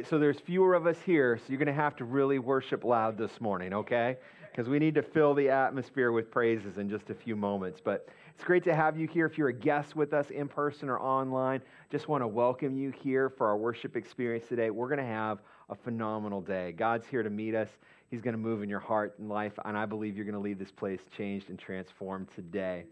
Right, 0.00 0.08
so 0.08 0.18
there's 0.18 0.40
fewer 0.40 0.74
of 0.74 0.86
us 0.86 0.96
here, 1.04 1.36
so 1.36 1.44
you're 1.48 1.58
going 1.58 1.66
to 1.66 1.74
have 1.74 1.94
to 1.94 2.06
really 2.06 2.38
worship 2.38 2.84
loud 2.84 3.18
this 3.18 3.38
morning, 3.38 3.74
okay? 3.74 4.16
Because 4.50 4.66
we 4.66 4.78
need 4.78 4.94
to 4.94 5.02
fill 5.02 5.34
the 5.34 5.50
atmosphere 5.50 6.10
with 6.10 6.30
praises 6.30 6.78
in 6.78 6.88
just 6.88 7.10
a 7.10 7.14
few 7.14 7.36
moments. 7.36 7.82
But 7.84 8.08
it's 8.34 8.42
great 8.42 8.64
to 8.64 8.74
have 8.74 8.98
you 8.98 9.06
here. 9.06 9.26
If 9.26 9.36
you're 9.36 9.48
a 9.48 9.52
guest 9.52 9.94
with 9.94 10.14
us 10.14 10.30
in 10.30 10.48
person 10.48 10.88
or 10.88 10.98
online, 10.98 11.60
just 11.90 12.08
want 12.08 12.22
to 12.22 12.26
welcome 12.26 12.78
you 12.78 12.90
here 12.90 13.28
for 13.28 13.46
our 13.46 13.58
worship 13.58 13.94
experience 13.94 14.48
today. 14.48 14.70
We're 14.70 14.88
going 14.88 15.00
to 15.00 15.04
have 15.04 15.40
a 15.68 15.74
phenomenal 15.74 16.40
day. 16.40 16.72
God's 16.72 17.06
here 17.06 17.22
to 17.22 17.30
meet 17.30 17.54
us. 17.54 17.68
He's 18.10 18.22
going 18.22 18.32
to 18.32 18.38
move 18.38 18.62
in 18.62 18.70
your 18.70 18.80
heart 18.80 19.16
and 19.18 19.28
life, 19.28 19.52
and 19.66 19.76
I 19.76 19.84
believe 19.84 20.16
you're 20.16 20.24
going 20.24 20.32
to 20.32 20.40
leave 20.40 20.58
this 20.58 20.72
place 20.72 21.00
changed 21.14 21.50
and 21.50 21.58
transformed 21.58 22.28
today. 22.34 22.84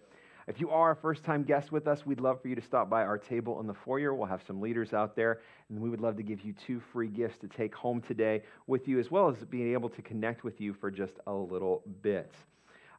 If 0.49 0.61
you 0.61 0.71
are 0.71 0.93
a 0.93 0.97
first 0.97 1.25
time 1.25 1.43
guest 1.45 1.73
with 1.73 1.87
us, 1.87 2.07
we'd 2.07 2.21
love 2.21 2.41
for 2.41 2.49
you 2.49 2.55
to 2.55 2.63
stop 2.63 2.89
by 2.89 3.03
our 3.03 3.19
table 3.19 3.61
in 3.61 3.67
the 3.67 3.75
foyer. 3.75 4.15
We'll 4.15 4.29
have 4.29 4.43
some 4.47 4.63
leaders 4.63 4.95
out 4.95 5.15
there, 5.15 5.43
and 5.69 5.79
we 5.79 5.91
would 5.91 6.01
love 6.01 6.17
to 6.17 6.23
give 6.23 6.41
you 6.41 6.55
two 6.55 6.81
free 6.91 7.09
gifts 7.09 7.37
to 7.43 7.49
take 7.49 7.75
home 7.75 8.01
today 8.01 8.43
with 8.67 8.89
you, 8.89 8.99
as 8.99 9.11
well 9.11 9.29
as 9.29 9.37
being 9.45 9.75
able 9.75 9.91
to 9.91 10.01
connect 10.01 10.45
with 10.45 10.59
you 10.59 10.73
for 10.73 10.91
just 10.91 11.13
a 11.27 11.33
little 11.33 11.83
bit. 12.01 12.33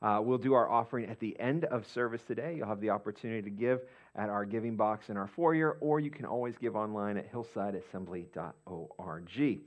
Uh, 0.03 0.21
we'll 0.23 0.37
do 0.37 0.53
our 0.53 0.69
offering 0.69 1.09
at 1.09 1.19
the 1.19 1.35
end 1.39 1.65
of 1.65 1.87
service 1.87 2.21
today. 2.21 2.53
You'll 2.55 2.67
have 2.67 2.81
the 2.81 2.91
opportunity 2.91 3.41
to 3.41 3.49
give 3.49 3.81
at 4.15 4.29
our 4.29 4.45
giving 4.45 4.75
box 4.75 5.09
in 5.09 5.17
our 5.17 5.27
foyer, 5.27 5.75
or 5.81 5.99
you 5.99 6.11
can 6.11 6.25
always 6.25 6.55
give 6.55 6.75
online 6.75 7.17
at 7.17 7.33
hillsideassembly.org. 7.33 9.61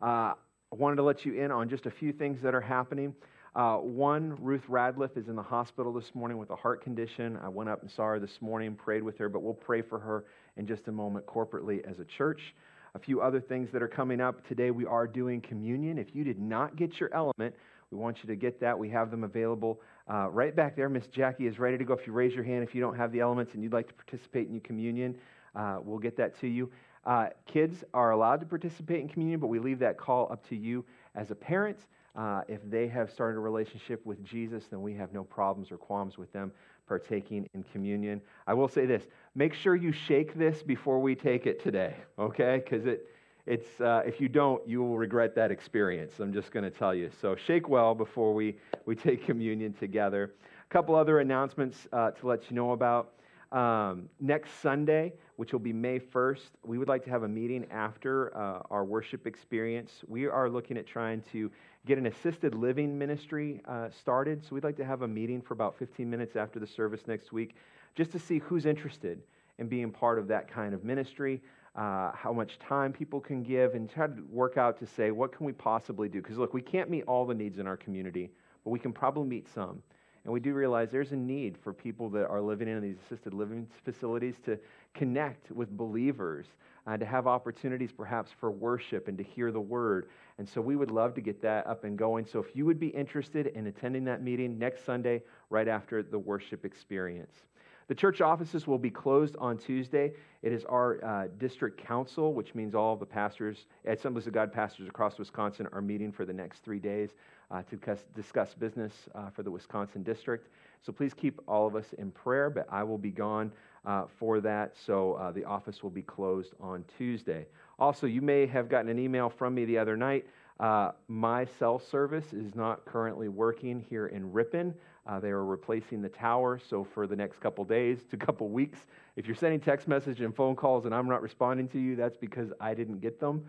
Uh, 0.00 0.06
I 0.06 0.34
wanted 0.72 0.96
to 0.96 1.02
let 1.02 1.26
you 1.26 1.34
in 1.34 1.50
on 1.50 1.68
just 1.68 1.84
a 1.84 1.90
few 1.90 2.14
things 2.14 2.40
that 2.40 2.54
are 2.54 2.62
happening. 2.62 3.14
Uh, 3.56 3.78
one, 3.78 4.36
Ruth 4.38 4.64
Radliff 4.68 5.16
is 5.16 5.28
in 5.28 5.34
the 5.34 5.42
hospital 5.42 5.90
this 5.90 6.14
morning 6.14 6.36
with 6.36 6.50
a 6.50 6.56
heart 6.56 6.84
condition. 6.84 7.38
I 7.42 7.48
went 7.48 7.70
up 7.70 7.80
and 7.80 7.90
saw 7.90 8.04
her 8.04 8.20
this 8.20 8.42
morning, 8.42 8.74
prayed 8.74 9.02
with 9.02 9.16
her, 9.16 9.30
but 9.30 9.42
we'll 9.42 9.54
pray 9.54 9.80
for 9.80 9.98
her 9.98 10.26
in 10.58 10.66
just 10.66 10.88
a 10.88 10.92
moment 10.92 11.24
corporately 11.24 11.82
as 11.90 11.98
a 11.98 12.04
church. 12.04 12.54
A 12.94 12.98
few 12.98 13.22
other 13.22 13.40
things 13.40 13.70
that 13.72 13.82
are 13.82 13.88
coming 13.88 14.20
up. 14.20 14.46
Today 14.46 14.70
we 14.70 14.84
are 14.84 15.06
doing 15.06 15.40
communion. 15.40 15.96
If 15.96 16.14
you 16.14 16.22
did 16.22 16.38
not 16.38 16.76
get 16.76 17.00
your 17.00 17.08
element, 17.14 17.54
we 17.90 17.96
want 17.96 18.18
you 18.22 18.26
to 18.26 18.36
get 18.36 18.60
that. 18.60 18.78
We 18.78 18.90
have 18.90 19.10
them 19.10 19.24
available 19.24 19.80
uh, 20.06 20.28
right 20.28 20.54
back 20.54 20.76
there. 20.76 20.90
Miss 20.90 21.06
Jackie 21.06 21.46
is 21.46 21.58
ready 21.58 21.78
to 21.78 21.84
go. 21.84 21.94
If 21.94 22.06
you 22.06 22.12
raise 22.12 22.34
your 22.34 22.44
hand, 22.44 22.62
if 22.62 22.74
you 22.74 22.82
don't 22.82 22.96
have 22.96 23.10
the 23.10 23.20
elements 23.20 23.54
and 23.54 23.62
you'd 23.62 23.72
like 23.72 23.88
to 23.88 23.94
participate 23.94 24.48
in 24.48 24.52
your 24.52 24.60
communion, 24.60 25.16
uh, 25.54 25.78
we'll 25.82 25.98
get 25.98 26.14
that 26.18 26.38
to 26.42 26.46
you. 26.46 26.70
Uh, 27.06 27.28
kids 27.46 27.84
are 27.94 28.10
allowed 28.10 28.40
to 28.40 28.46
participate 28.46 29.00
in 29.00 29.08
communion, 29.08 29.40
but 29.40 29.46
we 29.46 29.58
leave 29.60 29.78
that 29.78 29.96
call 29.96 30.30
up 30.30 30.46
to 30.50 30.56
you 30.56 30.84
as 31.14 31.30
a 31.30 31.34
parent. 31.34 31.78
Uh, 32.16 32.40
if 32.48 32.60
they 32.70 32.88
have 32.88 33.10
started 33.10 33.36
a 33.36 33.40
relationship 33.40 34.04
with 34.06 34.24
Jesus, 34.24 34.64
then 34.70 34.80
we 34.80 34.94
have 34.94 35.12
no 35.12 35.22
problems 35.22 35.70
or 35.70 35.76
qualms 35.76 36.16
with 36.16 36.32
them 36.32 36.50
partaking 36.88 37.48
in 37.52 37.62
communion. 37.72 38.20
I 38.46 38.54
will 38.54 38.68
say 38.68 38.86
this 38.86 39.04
make 39.34 39.52
sure 39.52 39.76
you 39.76 39.92
shake 39.92 40.34
this 40.34 40.62
before 40.62 41.00
we 41.00 41.14
take 41.14 41.46
it 41.46 41.62
today, 41.62 41.94
okay? 42.18 42.62
Because 42.64 42.86
it, 42.86 43.06
it's, 43.44 43.80
uh, 43.80 44.02
if 44.06 44.20
you 44.20 44.28
don't, 44.28 44.66
you 44.66 44.82
will 44.82 44.96
regret 44.96 45.34
that 45.36 45.50
experience. 45.50 46.14
I'm 46.18 46.32
just 46.32 46.52
going 46.52 46.64
to 46.64 46.70
tell 46.70 46.94
you. 46.94 47.10
So 47.20 47.36
shake 47.36 47.68
well 47.68 47.94
before 47.94 48.34
we, 48.34 48.56
we 48.86 48.96
take 48.96 49.24
communion 49.24 49.72
together. 49.74 50.32
A 50.68 50.72
couple 50.72 50.94
other 50.94 51.20
announcements 51.20 51.86
uh, 51.92 52.12
to 52.12 52.26
let 52.26 52.50
you 52.50 52.56
know 52.56 52.72
about. 52.72 53.12
Um, 53.52 54.08
next 54.20 54.60
Sunday, 54.60 55.12
which 55.36 55.52
will 55.52 55.60
be 55.60 55.72
May 55.72 56.00
1st, 56.00 56.50
we 56.64 56.78
would 56.78 56.88
like 56.88 57.04
to 57.04 57.10
have 57.10 57.22
a 57.22 57.28
meeting 57.28 57.64
after 57.70 58.36
uh, 58.36 58.62
our 58.70 58.84
worship 58.84 59.26
experience. 59.26 60.02
We 60.08 60.26
are 60.26 60.50
looking 60.50 60.76
at 60.76 60.86
trying 60.86 61.22
to 61.32 61.50
get 61.86 61.98
an 61.98 62.06
assisted 62.06 62.54
living 62.54 62.98
ministry 62.98 63.62
uh, 63.66 63.88
started. 63.90 64.42
So 64.44 64.54
we'd 64.54 64.64
like 64.64 64.76
to 64.76 64.84
have 64.84 65.02
a 65.02 65.08
meeting 65.08 65.40
for 65.40 65.54
about 65.54 65.78
15 65.78 66.10
minutes 66.10 66.36
after 66.36 66.58
the 66.58 66.66
service 66.66 67.06
next 67.06 67.32
week 67.32 67.54
just 67.94 68.12
to 68.12 68.18
see 68.18 68.38
who's 68.38 68.66
interested 68.66 69.22
in 69.58 69.68
being 69.68 69.90
part 69.90 70.18
of 70.18 70.28
that 70.28 70.50
kind 70.50 70.74
of 70.74 70.84
ministry, 70.84 71.40
uh, 71.76 72.12
how 72.12 72.32
much 72.32 72.58
time 72.58 72.92
people 72.92 73.20
can 73.20 73.42
give, 73.42 73.74
and 73.74 73.88
try 73.88 74.06
to 74.06 74.22
work 74.30 74.58
out 74.58 74.78
to 74.78 74.86
say, 74.86 75.10
what 75.10 75.34
can 75.34 75.46
we 75.46 75.52
possibly 75.52 76.08
do? 76.08 76.20
Because 76.20 76.36
look, 76.36 76.52
we 76.52 76.60
can't 76.60 76.90
meet 76.90 77.04
all 77.04 77.24
the 77.24 77.34
needs 77.34 77.58
in 77.58 77.66
our 77.66 77.76
community, 77.76 78.30
but 78.64 78.70
we 78.70 78.78
can 78.78 78.92
probably 78.92 79.26
meet 79.26 79.48
some. 79.54 79.82
And 80.26 80.32
we 80.32 80.40
do 80.40 80.54
realize 80.54 80.88
there's 80.90 81.12
a 81.12 81.16
need 81.16 81.56
for 81.62 81.72
people 81.72 82.10
that 82.10 82.26
are 82.26 82.40
living 82.40 82.66
in 82.66 82.82
these 82.82 82.96
assisted 83.06 83.32
living 83.32 83.64
facilities 83.84 84.34
to 84.44 84.58
connect 84.92 85.52
with 85.52 85.70
believers, 85.76 86.46
uh, 86.84 86.96
to 86.96 87.06
have 87.06 87.28
opportunities 87.28 87.92
perhaps 87.92 88.32
for 88.40 88.50
worship 88.50 89.06
and 89.06 89.16
to 89.18 89.22
hear 89.22 89.52
the 89.52 89.60
word. 89.60 90.08
And 90.38 90.48
so 90.48 90.60
we 90.60 90.74
would 90.74 90.90
love 90.90 91.14
to 91.14 91.20
get 91.20 91.40
that 91.42 91.64
up 91.68 91.84
and 91.84 91.96
going. 91.96 92.26
So 92.26 92.40
if 92.40 92.56
you 92.56 92.66
would 92.66 92.80
be 92.80 92.88
interested 92.88 93.46
in 93.46 93.68
attending 93.68 94.02
that 94.06 94.20
meeting 94.20 94.58
next 94.58 94.84
Sunday, 94.84 95.22
right 95.48 95.68
after 95.68 96.02
the 96.02 96.18
worship 96.18 96.64
experience. 96.64 97.44
The 97.88 97.94
church 97.94 98.20
offices 98.20 98.66
will 98.66 98.78
be 98.78 98.90
closed 98.90 99.36
on 99.36 99.58
Tuesday. 99.58 100.12
It 100.42 100.52
is 100.52 100.64
our 100.64 101.04
uh, 101.04 101.28
district 101.38 101.78
council, 101.84 102.34
which 102.34 102.54
means 102.54 102.74
all 102.74 102.96
the 102.96 103.06
pastors, 103.06 103.66
Assemblies 103.84 104.26
of 104.26 104.32
God 104.32 104.52
pastors 104.52 104.88
across 104.88 105.18
Wisconsin, 105.18 105.68
are 105.72 105.80
meeting 105.80 106.10
for 106.10 106.24
the 106.24 106.32
next 106.32 106.64
three 106.64 106.80
days 106.80 107.10
uh, 107.52 107.62
to 107.62 107.96
discuss 108.16 108.54
business 108.54 108.92
uh, 109.14 109.30
for 109.30 109.44
the 109.44 109.50
Wisconsin 109.50 110.02
district. 110.02 110.48
So 110.82 110.92
please 110.92 111.14
keep 111.14 111.40
all 111.46 111.66
of 111.66 111.76
us 111.76 111.92
in 111.96 112.10
prayer, 112.10 112.50
but 112.50 112.66
I 112.70 112.82
will 112.82 112.98
be 112.98 113.12
gone 113.12 113.52
uh, 113.84 114.06
for 114.18 114.40
that, 114.40 114.74
so 114.76 115.14
uh, 115.14 115.30
the 115.30 115.44
office 115.44 115.84
will 115.84 115.90
be 115.90 116.02
closed 116.02 116.54
on 116.60 116.84
Tuesday. 116.98 117.46
Also, 117.78 118.08
you 118.08 118.20
may 118.20 118.46
have 118.46 118.68
gotten 118.68 118.90
an 118.90 118.98
email 118.98 119.30
from 119.30 119.54
me 119.54 119.64
the 119.64 119.78
other 119.78 119.96
night. 119.96 120.26
Uh, 120.58 120.90
my 121.06 121.44
cell 121.58 121.78
service 121.78 122.32
is 122.32 122.54
not 122.54 122.84
currently 122.84 123.28
working 123.28 123.84
here 123.88 124.06
in 124.06 124.32
Ripon. 124.32 124.74
Uh, 125.06 125.20
they 125.20 125.30
are 125.30 125.44
replacing 125.44 126.02
the 126.02 126.08
tower, 126.08 126.58
so 126.58 126.84
for 126.84 127.06
the 127.06 127.14
next 127.14 127.40
couple 127.40 127.64
days 127.64 128.00
to 128.10 128.16
couple 128.26 128.48
weeks, 128.48 128.80
if 129.14 129.26
you're 129.26 129.36
sending 129.36 129.60
text 129.60 129.86
message 129.86 130.20
and 130.20 130.34
phone 130.34 130.56
calls 130.56 130.84
and 130.84 130.94
I'm 130.94 131.06
not 131.08 131.22
responding 131.22 131.68
to 131.68 131.78
you, 131.78 131.96
that's 131.96 132.16
because 132.16 132.52
I 132.60 132.74
didn't 132.74 133.00
get 133.00 133.20
them. 133.20 133.44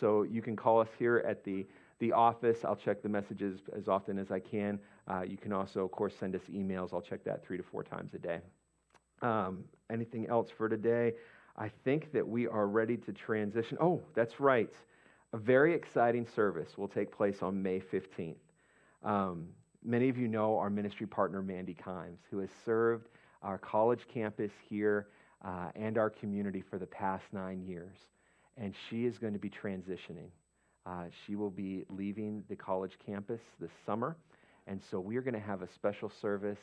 so 0.00 0.22
you 0.22 0.40
can 0.42 0.54
call 0.56 0.80
us 0.80 0.88
here 0.98 1.24
at 1.26 1.44
the 1.44 1.66
the 1.98 2.12
office. 2.12 2.64
I'll 2.64 2.76
check 2.76 3.02
the 3.02 3.08
messages 3.08 3.60
as 3.76 3.88
often 3.88 4.18
as 4.18 4.30
I 4.30 4.38
can. 4.40 4.78
Uh, 5.08 5.22
you 5.22 5.36
can 5.36 5.52
also, 5.52 5.84
of 5.84 5.90
course, 5.90 6.14
send 6.18 6.34
us 6.34 6.42
emails. 6.50 6.92
I'll 6.92 7.00
check 7.00 7.24
that 7.24 7.44
three 7.44 7.56
to 7.56 7.62
four 7.62 7.82
times 7.82 8.14
a 8.14 8.18
day. 8.18 8.40
Um, 9.22 9.64
anything 9.90 10.28
else 10.28 10.48
for 10.56 10.68
today? 10.68 11.14
I 11.56 11.70
think 11.84 12.12
that 12.12 12.26
we 12.26 12.46
are 12.46 12.66
ready 12.66 12.96
to 12.98 13.12
transition. 13.12 13.78
Oh, 13.80 14.00
that's 14.14 14.38
right. 14.38 14.72
A 15.32 15.38
very 15.38 15.74
exciting 15.74 16.26
service 16.36 16.78
will 16.78 16.88
take 16.88 17.10
place 17.10 17.42
on 17.42 17.60
May 17.60 17.80
15th. 17.80 18.36
Um, 19.02 19.48
many 19.84 20.08
of 20.08 20.18
you 20.18 20.28
know 20.28 20.58
our 20.58 20.70
ministry 20.70 21.06
partner, 21.06 21.42
Mandy 21.42 21.74
Kimes, 21.74 22.18
who 22.30 22.38
has 22.38 22.50
served 22.64 23.08
our 23.42 23.58
college 23.58 24.00
campus 24.12 24.52
here 24.68 25.08
uh, 25.44 25.70
and 25.74 25.98
our 25.98 26.10
community 26.10 26.62
for 26.68 26.78
the 26.78 26.86
past 26.86 27.24
nine 27.32 27.62
years. 27.62 27.96
And 28.56 28.74
she 28.88 29.04
is 29.04 29.18
going 29.18 29.34
to 29.34 29.38
be 29.38 29.50
transitioning. 29.50 30.30
Uh, 30.84 31.04
she 31.26 31.36
will 31.36 31.50
be 31.50 31.84
leaving 31.90 32.42
the 32.48 32.56
college 32.56 32.98
campus 33.04 33.40
this 33.60 33.70
summer. 33.86 34.16
And 34.66 34.80
so 34.90 34.98
we 35.00 35.16
are 35.16 35.22
going 35.22 35.34
to 35.34 35.40
have 35.40 35.62
a 35.62 35.68
special 35.74 36.10
service 36.20 36.58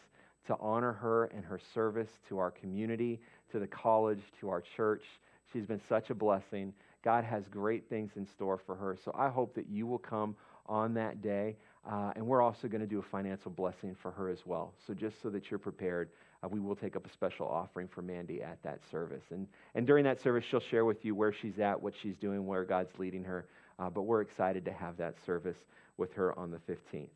to 0.47 0.55
honor 0.59 0.91
her 0.91 1.25
and 1.25 1.43
her 1.45 1.59
service 1.73 2.09
to 2.29 2.37
our 2.37 2.51
community, 2.51 3.19
to 3.51 3.59
the 3.59 3.67
college, 3.67 4.21
to 4.39 4.49
our 4.49 4.61
church. 4.61 5.03
She's 5.51 5.65
been 5.65 5.81
such 5.87 6.09
a 6.09 6.15
blessing. 6.15 6.73
God 7.03 7.23
has 7.23 7.43
great 7.49 7.87
things 7.89 8.11
in 8.15 8.25
store 8.25 8.59
for 8.65 8.75
her. 8.75 8.97
So 9.03 9.11
I 9.17 9.29
hope 9.29 9.55
that 9.55 9.69
you 9.69 9.87
will 9.87 9.99
come 9.99 10.35
on 10.67 10.93
that 10.95 11.21
day. 11.21 11.55
Uh, 11.89 12.11
and 12.15 12.25
we're 12.25 12.41
also 12.41 12.67
going 12.67 12.81
to 12.81 12.87
do 12.87 12.99
a 12.99 13.03
financial 13.03 13.51
blessing 13.51 13.95
for 14.01 14.11
her 14.11 14.29
as 14.29 14.39
well. 14.45 14.73
So 14.87 14.93
just 14.93 15.21
so 15.21 15.29
that 15.29 15.51
you're 15.51 15.59
prepared, 15.59 16.09
uh, 16.43 16.47
we 16.47 16.59
will 16.59 16.75
take 16.75 16.95
up 16.95 17.05
a 17.05 17.09
special 17.09 17.47
offering 17.47 17.87
for 17.87 18.01
Mandy 18.01 18.41
at 18.41 18.61
that 18.63 18.79
service. 18.89 19.23
And, 19.29 19.47
and 19.75 19.85
during 19.85 20.03
that 20.05 20.19
service, 20.19 20.43
she'll 20.49 20.59
share 20.59 20.85
with 20.85 21.05
you 21.05 21.13
where 21.13 21.31
she's 21.31 21.59
at, 21.59 21.79
what 21.79 21.93
she's 22.01 22.17
doing, 22.17 22.47
where 22.47 22.63
God's 22.63 22.97
leading 22.97 23.23
her. 23.23 23.45
Uh, 23.77 23.89
but 23.89 24.03
we're 24.03 24.21
excited 24.21 24.65
to 24.65 24.71
have 24.71 24.97
that 24.97 25.15
service 25.25 25.57
with 25.97 26.13
her 26.13 26.37
on 26.39 26.49
the 26.49 26.57
15th. 26.57 27.07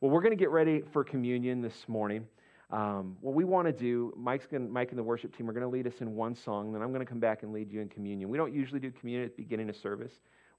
Well, 0.00 0.10
we're 0.10 0.20
going 0.20 0.36
to 0.36 0.40
get 0.40 0.50
ready 0.50 0.82
for 0.92 1.04
communion 1.04 1.62
this 1.62 1.88
morning. 1.88 2.26
Um, 2.70 3.16
what 3.20 3.34
we 3.34 3.44
want 3.44 3.66
to 3.66 3.72
do, 3.72 4.12
Mike's 4.16 4.46
gonna, 4.46 4.66
Mike 4.66 4.90
and 4.90 4.98
the 4.98 5.02
worship 5.02 5.36
team 5.36 5.48
are 5.48 5.52
going 5.52 5.62
to 5.62 5.68
lead 5.68 5.86
us 5.86 6.00
in 6.00 6.14
one 6.14 6.34
song, 6.34 6.72
then 6.72 6.82
I'm 6.82 6.88
going 6.88 7.04
to 7.04 7.06
come 7.06 7.20
back 7.20 7.42
and 7.42 7.52
lead 7.52 7.70
you 7.70 7.80
in 7.80 7.88
communion. 7.88 8.28
We 8.30 8.38
don't 8.38 8.52
usually 8.52 8.80
do 8.80 8.90
communion 8.90 9.26
at 9.26 9.36
the 9.36 9.42
beginning 9.42 9.68
of 9.68 9.76
service. 9.76 10.12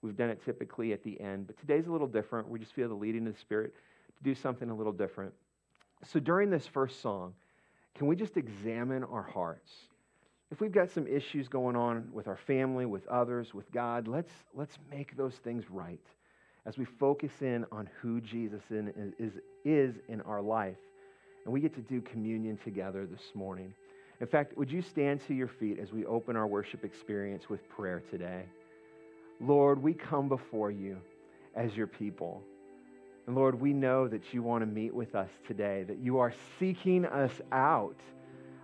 We've 0.04 0.18
done 0.18 0.30
it 0.30 0.44
typically 0.44 0.92
at 0.92 1.02
the 1.04 1.20
end, 1.20 1.48
but 1.48 1.58
today's 1.60 1.88
a 1.88 1.92
little 1.92 2.08
different. 2.08 2.50
We 2.50 2.60
just 2.60 2.74
feel 2.74 2.90
the 2.90 2.94
leading 2.94 3.26
of 3.26 3.34
the 3.34 3.40
Spirit 3.40 3.74
to 4.18 4.24
do 4.24 4.36
something 4.36 4.70
a 4.70 4.76
little 4.76 4.92
different. 4.92 5.34
So 6.06 6.20
during 6.20 6.50
this 6.50 6.68
first 6.68 7.02
song, 7.02 7.34
can 7.96 8.08
we 8.08 8.16
just 8.18 8.36
examine 8.36 9.04
our 9.06 9.24
hearts? 9.24 9.72
If 10.52 10.60
we've 10.60 10.74
got 10.74 10.92
some 10.92 11.08
issues 11.08 11.48
going 11.48 11.76
on 11.78 12.10
with 12.12 12.28
our 12.28 12.38
family, 12.38 12.86
with 12.86 13.08
others, 13.08 13.54
with 13.54 13.72
God, 13.72 14.08
let's, 14.08 14.32
let's 14.54 14.78
make 14.92 15.16
those 15.16 15.36
things 15.36 15.64
right 15.70 16.06
as 16.66 16.78
we 16.78 16.86
focus 16.86 17.32
in 17.42 17.66
on 17.72 17.90
who 18.02 18.20
Jesus 18.22 18.62
in, 18.70 19.14
is, 19.18 19.34
is 19.64 19.96
in 20.10 20.22
our 20.22 20.42
life. 20.42 20.78
And 21.46 21.54
we 21.54 21.62
get 21.62 21.74
to 21.76 21.82
do 21.82 22.02
communion 22.02 22.58
together 22.64 23.06
this 23.06 23.32
morning. 23.34 23.74
In 24.20 24.28
fact, 24.28 24.58
would 24.58 24.72
you 24.72 24.82
stand 24.82 25.26
to 25.28 25.34
your 25.34 25.48
feet 25.48 25.80
as 25.80 25.92
we 25.92 26.06
open 26.06 26.36
our 26.36 26.48
worship 26.48 26.84
experience 26.84 27.50
with 27.50 27.68
prayer 27.70 28.04
today? 28.12 28.44
Lord, 29.46 29.84
we 29.84 29.94
come 29.94 30.30
before 30.30 30.72
you 30.72 30.98
as 31.54 31.76
your 31.76 31.88
people. 31.88 32.44
And 33.28 33.36
Lord, 33.36 33.60
we 33.60 33.74
know 33.74 34.08
that 34.08 34.34
you 34.34 34.42
want 34.42 34.62
to 34.62 34.66
meet 34.66 34.94
with 34.94 35.16
us 35.16 35.30
today, 35.48 35.84
that 35.84 36.00
you 36.00 36.20
are 36.20 36.34
seeking 36.60 37.06
us 37.06 37.32
out. 37.52 37.98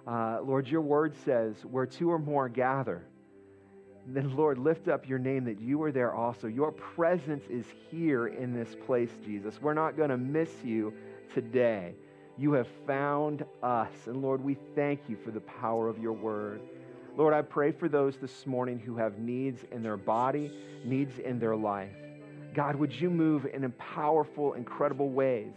Uh, 0.08 0.40
Lord, 0.42 0.68
your 0.68 0.82
word 0.82 1.16
says, 1.26 1.56
where 1.64 1.86
two 1.86 2.10
or 2.10 2.20
more 2.20 2.48
gather, 2.48 3.06
then 4.08 4.36
Lord, 4.36 4.58
lift 4.58 4.88
up 4.88 5.08
your 5.08 5.20
name 5.20 5.44
that 5.46 5.60
you 5.60 5.84
are 5.84 5.92
there 5.92 6.14
also. 6.14 6.48
Your 6.48 6.72
presence 6.72 7.44
is 7.50 7.66
here 7.92 8.28
in 8.28 8.54
this 8.54 8.76
place, 8.86 9.12
Jesus. 9.24 9.62
We're 9.62 9.74
not 9.74 9.98
going 9.98 10.10
to 10.10 10.18
miss 10.18 10.50
you 10.64 10.94
today. 11.34 11.94
You 12.38 12.54
have 12.54 12.68
found 12.88 13.44
us. 13.62 13.92
And 14.06 14.22
Lord, 14.22 14.44
we 14.44 14.58
thank 14.76 15.02
you 15.10 15.18
for 15.24 15.32
the 15.32 15.42
power 15.42 15.90
of 15.90 16.00
your 16.00 16.14
word. 16.14 16.62
Lord, 17.20 17.34
I 17.34 17.42
pray 17.42 17.74
for 17.74 17.90
those 17.90 18.16
this 18.16 18.48
morning 18.48 18.80
who 18.80 18.96
have 18.96 19.20
needs 19.20 19.66
in 19.74 19.84
their 19.84 19.98
body, 19.98 20.54
needs 20.86 21.20
in 21.20 21.38
their 21.38 21.58
life. 21.58 21.92
God, 22.54 22.78
would 22.78 22.94
you 22.94 23.10
move 23.10 23.46
in 23.46 23.70
powerful, 23.74 24.54
incredible 24.54 25.10
ways 25.10 25.52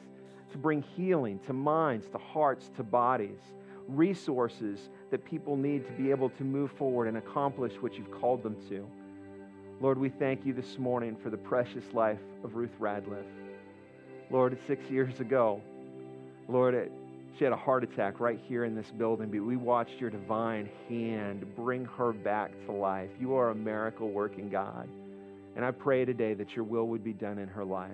to 0.50 0.58
bring 0.58 0.82
healing 0.82 1.38
to 1.46 1.52
minds, 1.52 2.08
to 2.08 2.18
hearts, 2.18 2.68
to 2.74 2.82
bodies, 2.82 3.38
resources 3.86 4.90
that 5.12 5.24
people 5.24 5.54
need 5.54 5.86
to 5.86 5.92
be 5.92 6.10
able 6.10 6.30
to 6.30 6.42
move 6.42 6.72
forward 6.72 7.06
and 7.06 7.16
accomplish 7.16 7.74
what 7.74 7.94
you've 7.94 8.10
called 8.10 8.42
them 8.42 8.56
to. 8.68 8.84
Lord, 9.80 9.98
we 9.98 10.08
thank 10.08 10.44
you 10.44 10.52
this 10.52 10.80
morning 10.80 11.14
for 11.14 11.30
the 11.30 11.36
precious 11.36 11.84
life 11.92 12.18
of 12.42 12.56
Ruth 12.56 12.76
Radliff. 12.80 13.22
Lord, 14.30 14.58
six 14.66 14.90
years 14.90 15.20
ago, 15.20 15.62
Lord, 16.48 16.90
she 17.38 17.44
had 17.44 17.52
a 17.52 17.56
heart 17.56 17.82
attack 17.82 18.20
right 18.20 18.38
here 18.46 18.64
in 18.64 18.74
this 18.74 18.90
building, 18.90 19.30
but 19.30 19.40
we 19.40 19.56
watched 19.56 19.98
your 20.00 20.10
divine 20.10 20.68
hand 20.88 21.46
bring 21.56 21.84
her 21.84 22.12
back 22.12 22.50
to 22.66 22.72
life. 22.72 23.10
You 23.18 23.34
are 23.34 23.50
a 23.50 23.54
miracle 23.54 24.10
working 24.10 24.50
God. 24.50 24.88
And 25.56 25.64
I 25.64 25.70
pray 25.70 26.04
today 26.04 26.34
that 26.34 26.54
your 26.54 26.64
will 26.64 26.88
would 26.88 27.04
be 27.04 27.12
done 27.12 27.38
in 27.38 27.48
her 27.48 27.64
life. 27.64 27.90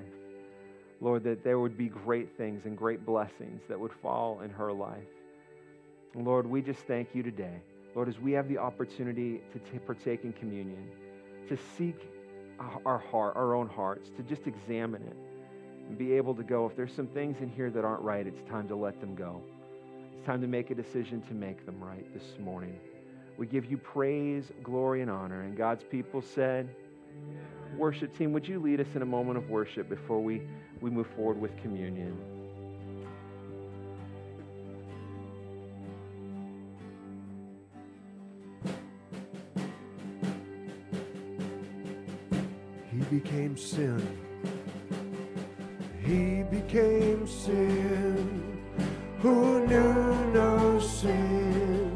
Lord, 1.00 1.22
that 1.24 1.44
there 1.44 1.60
would 1.60 1.78
be 1.78 1.88
great 1.88 2.36
things 2.36 2.64
and 2.64 2.76
great 2.76 3.06
blessings 3.06 3.62
that 3.68 3.78
would 3.78 3.92
fall 4.02 4.40
in 4.40 4.50
her 4.50 4.72
life. 4.72 4.98
And 6.14 6.24
Lord, 6.24 6.46
we 6.46 6.60
just 6.60 6.80
thank 6.80 7.14
you 7.14 7.22
today. 7.22 7.60
Lord, 7.94 8.08
as 8.08 8.18
we 8.18 8.32
have 8.32 8.48
the 8.48 8.58
opportunity 8.58 9.40
to 9.52 9.58
t- 9.58 9.78
partake 9.78 10.24
in 10.24 10.32
communion, 10.32 10.88
to 11.48 11.56
seek 11.76 11.96
our 12.84 12.98
heart, 12.98 13.36
our 13.36 13.54
own 13.54 13.68
hearts, 13.68 14.10
to 14.16 14.22
just 14.24 14.48
examine 14.48 15.02
it 15.02 15.16
and 15.88 15.96
be 15.96 16.12
able 16.12 16.34
to 16.34 16.42
go, 16.42 16.66
if 16.66 16.76
there's 16.76 16.94
some 16.94 17.06
things 17.06 17.40
in 17.40 17.48
here 17.48 17.70
that 17.70 17.84
aren't 17.84 18.02
right, 18.02 18.26
it's 18.26 18.42
time 18.48 18.68
to 18.68 18.76
let 18.76 19.00
them 19.00 19.14
go. 19.14 19.40
It's 20.14 20.26
time 20.26 20.42
to 20.42 20.46
make 20.46 20.70
a 20.70 20.74
decision 20.74 21.22
to 21.22 21.34
make 21.34 21.64
them 21.64 21.82
right 21.82 22.06
this 22.12 22.38
morning. 22.38 22.78
We 23.38 23.46
give 23.46 23.64
you 23.70 23.78
praise, 23.78 24.52
glory, 24.62 25.00
and 25.00 25.10
honor. 25.10 25.42
And 25.42 25.56
God's 25.56 25.84
people 25.84 26.20
said, 26.20 26.68
Worship 27.76 28.16
team, 28.16 28.32
would 28.32 28.46
you 28.46 28.58
lead 28.58 28.80
us 28.80 28.86
in 28.94 29.02
a 29.02 29.06
moment 29.06 29.38
of 29.38 29.48
worship 29.48 29.88
before 29.88 30.20
we, 30.22 30.42
we 30.80 30.90
move 30.90 31.06
forward 31.16 31.40
with 31.40 31.56
communion? 31.62 32.18
He 42.90 42.98
became 43.20 43.56
sin. 43.56 44.27
Became 46.50 47.26
sin. 47.26 48.58
Who 49.20 49.66
knew 49.66 50.32
no 50.32 50.80
sin 50.80 51.94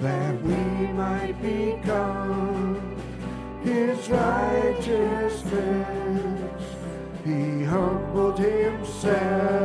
that 0.00 0.42
we 0.42 0.54
might 0.92 1.40
become 1.40 2.80
his 3.62 4.08
righteousness. 4.08 5.42
He 7.24 7.62
humbled 7.62 8.38
himself 8.38 9.61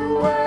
Emmanuel. 0.00 0.39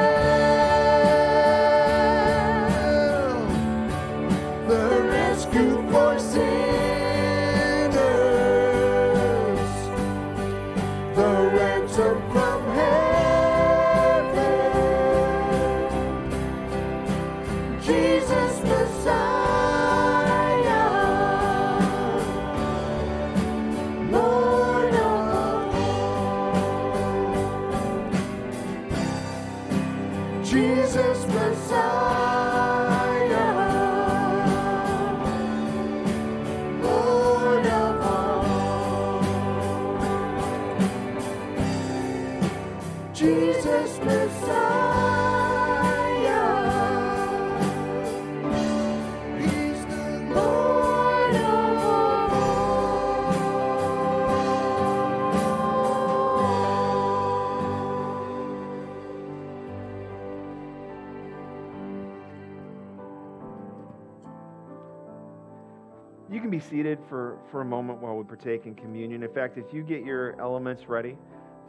For, 67.53 67.62
a 67.62 67.65
moment 67.65 68.00
while 68.00 68.17
we 68.17 68.24
partake 68.24 68.65
in 68.65 68.74
communion. 68.74 69.22
In 69.22 69.31
fact, 69.31 69.60
if 69.60 69.72
you 69.72 69.83
get 69.83 70.03
your 70.03 70.39
elements 70.41 70.89
ready, 70.89 71.15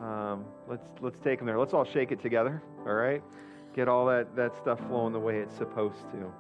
um, 0.01 0.47
let's, 0.67 0.83
let's 1.03 1.19
take 1.21 1.39
them 1.39 1.47
there. 1.47 1.59
Let's 1.59 1.75
all 1.75 1.85
shake 1.85 2.11
it 2.11 2.23
together, 2.23 2.63
all 2.87 2.95
right? 2.95 3.23
Get 3.77 3.87
all 3.87 4.07
that, 4.07 4.35
that 4.35 4.57
stuff 4.57 4.81
flowing 4.89 5.13
the 5.13 5.21
way 5.21 5.37
it's 5.41 5.55
supposed 5.55 6.01
to. 6.13 6.33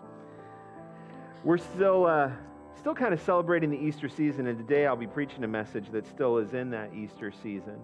We're 1.45 1.59
still, 1.59 2.07
uh, 2.07 2.31
still 2.79 2.95
kind 2.95 3.13
of 3.13 3.21
celebrating 3.21 3.71
the 3.71 3.77
Easter 3.77 4.09
season, 4.09 4.47
and 4.47 4.57
today 4.57 4.87
I'll 4.87 4.97
be 4.97 5.07
preaching 5.07 5.45
a 5.45 5.49
message 5.49 5.91
that 5.93 6.07
still 6.07 6.39
is 6.39 6.55
in 6.55 6.71
that 6.71 6.95
Easter 6.95 7.31
season. 7.31 7.79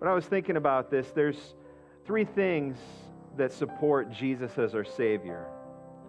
But 0.00 0.08
I 0.08 0.14
was 0.14 0.26
thinking 0.26 0.56
about 0.56 0.90
this. 0.90 1.12
There's 1.14 1.54
three 2.06 2.24
things 2.24 2.76
that 3.36 3.52
support 3.52 4.10
Jesus 4.10 4.58
as 4.58 4.74
our 4.74 4.84
Savior. 4.84 5.46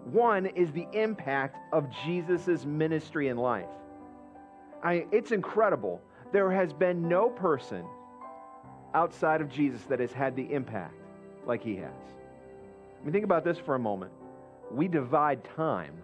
One 0.04 0.46
is 0.46 0.72
the 0.72 0.86
impact 0.92 1.56
of 1.72 1.86
Jesus' 2.04 2.64
ministry 2.64 3.28
in 3.28 3.36
life. 3.36 3.66
I, 4.86 5.04
it's 5.10 5.32
incredible. 5.32 6.00
There 6.32 6.48
has 6.52 6.72
been 6.72 7.08
no 7.08 7.28
person 7.28 7.84
outside 8.94 9.40
of 9.40 9.50
Jesus 9.50 9.82
that 9.88 9.98
has 9.98 10.12
had 10.12 10.36
the 10.36 10.52
impact 10.52 10.94
like 11.44 11.64
he 11.64 11.74
has. 11.74 11.90
I 11.90 13.04
mean, 13.04 13.12
think 13.12 13.24
about 13.24 13.44
this 13.44 13.58
for 13.58 13.74
a 13.74 13.80
moment. 13.80 14.12
We 14.70 14.86
divide 14.86 15.42
time 15.56 15.94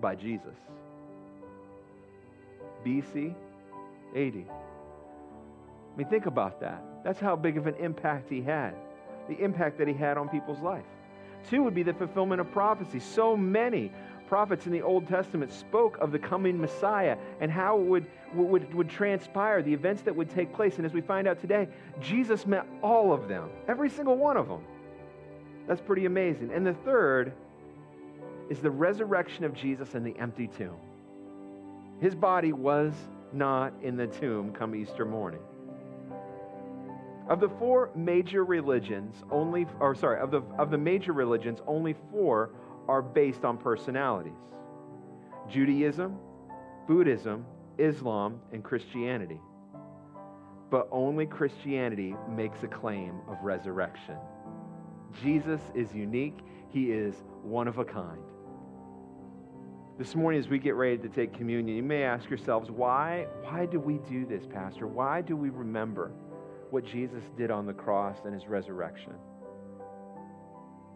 by 0.00 0.16
Jesus. 0.16 0.56
BC, 2.84 3.36
AD. 4.16 4.34
I 4.34 5.96
mean, 5.96 6.08
think 6.10 6.26
about 6.26 6.60
that. 6.60 6.82
That's 7.04 7.20
how 7.20 7.36
big 7.36 7.56
of 7.56 7.68
an 7.68 7.76
impact 7.76 8.28
he 8.28 8.42
had, 8.42 8.74
the 9.28 9.38
impact 9.38 9.78
that 9.78 9.86
he 9.86 9.94
had 9.94 10.18
on 10.18 10.28
people's 10.28 10.60
life. 10.60 10.84
Two 11.48 11.62
would 11.62 11.74
be 11.74 11.84
the 11.84 11.94
fulfillment 11.94 12.40
of 12.40 12.50
prophecy. 12.50 12.98
So 12.98 13.36
many 13.36 13.92
prophets 14.28 14.66
in 14.66 14.72
the 14.72 14.82
Old 14.82 15.08
Testament 15.08 15.52
spoke 15.52 15.96
of 15.98 16.12
the 16.12 16.18
coming 16.18 16.60
Messiah 16.60 17.16
and 17.40 17.50
how 17.50 17.78
it 17.78 17.84
would, 17.84 18.06
would, 18.34 18.74
would 18.74 18.90
transpire, 18.90 19.62
the 19.62 19.72
events 19.72 20.02
that 20.02 20.14
would 20.14 20.30
take 20.30 20.52
place. 20.52 20.76
And 20.76 20.84
as 20.84 20.92
we 20.92 21.00
find 21.00 21.26
out 21.26 21.40
today, 21.40 21.68
Jesus 22.00 22.46
met 22.46 22.66
all 22.82 23.12
of 23.12 23.28
them, 23.28 23.48
every 23.66 23.88
single 23.88 24.16
one 24.16 24.36
of 24.36 24.48
them. 24.48 24.60
That's 25.66 25.80
pretty 25.80 26.04
amazing. 26.04 26.52
And 26.52 26.66
the 26.66 26.74
third 26.74 27.32
is 28.50 28.60
the 28.60 28.70
resurrection 28.70 29.44
of 29.44 29.54
Jesus 29.54 29.94
in 29.94 30.04
the 30.04 30.16
empty 30.18 30.46
tomb. 30.46 30.76
His 32.00 32.14
body 32.14 32.52
was 32.52 32.92
not 33.32 33.72
in 33.82 33.96
the 33.96 34.06
tomb 34.06 34.52
come 34.52 34.74
Easter 34.74 35.04
morning. 35.04 35.40
Of 37.28 37.40
the 37.40 37.48
four 37.48 37.90
major 37.94 38.44
religions, 38.44 39.22
only, 39.30 39.66
or 39.80 39.94
sorry, 39.94 40.20
of 40.20 40.30
the, 40.30 40.40
of 40.58 40.70
the 40.70 40.78
major 40.78 41.12
religions, 41.12 41.60
only 41.66 41.94
four 42.10 42.50
are 42.88 43.02
based 43.02 43.44
on 43.44 43.58
personalities 43.58 44.32
Judaism, 45.50 46.18
Buddhism, 46.86 47.44
Islam, 47.78 48.40
and 48.52 48.62
Christianity. 48.62 49.40
But 50.70 50.88
only 50.90 51.26
Christianity 51.26 52.14
makes 52.28 52.62
a 52.62 52.66
claim 52.66 53.20
of 53.28 53.38
resurrection. 53.42 54.16
Jesus 55.22 55.60
is 55.74 55.94
unique, 55.94 56.38
he 56.68 56.90
is 56.90 57.14
one 57.42 57.68
of 57.68 57.78
a 57.78 57.84
kind. 57.84 58.20
This 59.98 60.14
morning, 60.14 60.38
as 60.38 60.48
we 60.48 60.58
get 60.58 60.74
ready 60.74 60.98
to 60.98 61.08
take 61.08 61.32
communion, 61.32 61.76
you 61.76 61.82
may 61.82 62.02
ask 62.02 62.28
yourselves, 62.28 62.70
why, 62.70 63.26
why 63.42 63.66
do 63.66 63.80
we 63.80 63.98
do 64.10 64.26
this, 64.26 64.46
Pastor? 64.46 64.86
Why 64.86 65.22
do 65.22 65.34
we 65.34 65.48
remember? 65.48 66.12
what 66.70 66.84
Jesus 66.84 67.22
did 67.36 67.50
on 67.50 67.66
the 67.66 67.72
cross 67.72 68.18
and 68.24 68.34
his 68.34 68.46
resurrection. 68.46 69.14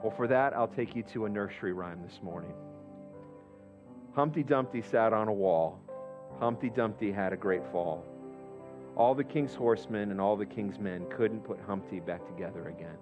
Well, 0.03 0.13
for 0.17 0.27
that, 0.27 0.53
I'll 0.53 0.69
take 0.69 0.97
you 0.97 1.05
to 1.13 1.27
a 1.27 1.29
nursery 1.29 1.73
rhyme 1.73 2.03
this 2.03 2.21
morning. 2.23 2.53
Humpty 4.15 4.43
Dumpty 4.43 4.83
sat 4.83 5.13
on 5.13 5.29
a 5.29 5.33
wall. 5.33 5.79
Humpty 6.41 6.71
Dumpty 6.71 7.13
had 7.13 7.33
a 7.33 7.37
great 7.37 7.63
fall. 7.71 8.05
All 8.97 9.15
the 9.15 9.25
king's 9.25 9.55
horsemen 9.55 10.11
and 10.11 10.21
all 10.21 10.37
the 10.37 10.45
king's 10.45 10.79
men 10.79 11.07
couldn't 11.17 11.41
put 11.45 11.61
Humpty 11.61 12.01
back 12.01 12.27
together 12.27 12.69
again. 12.69 12.97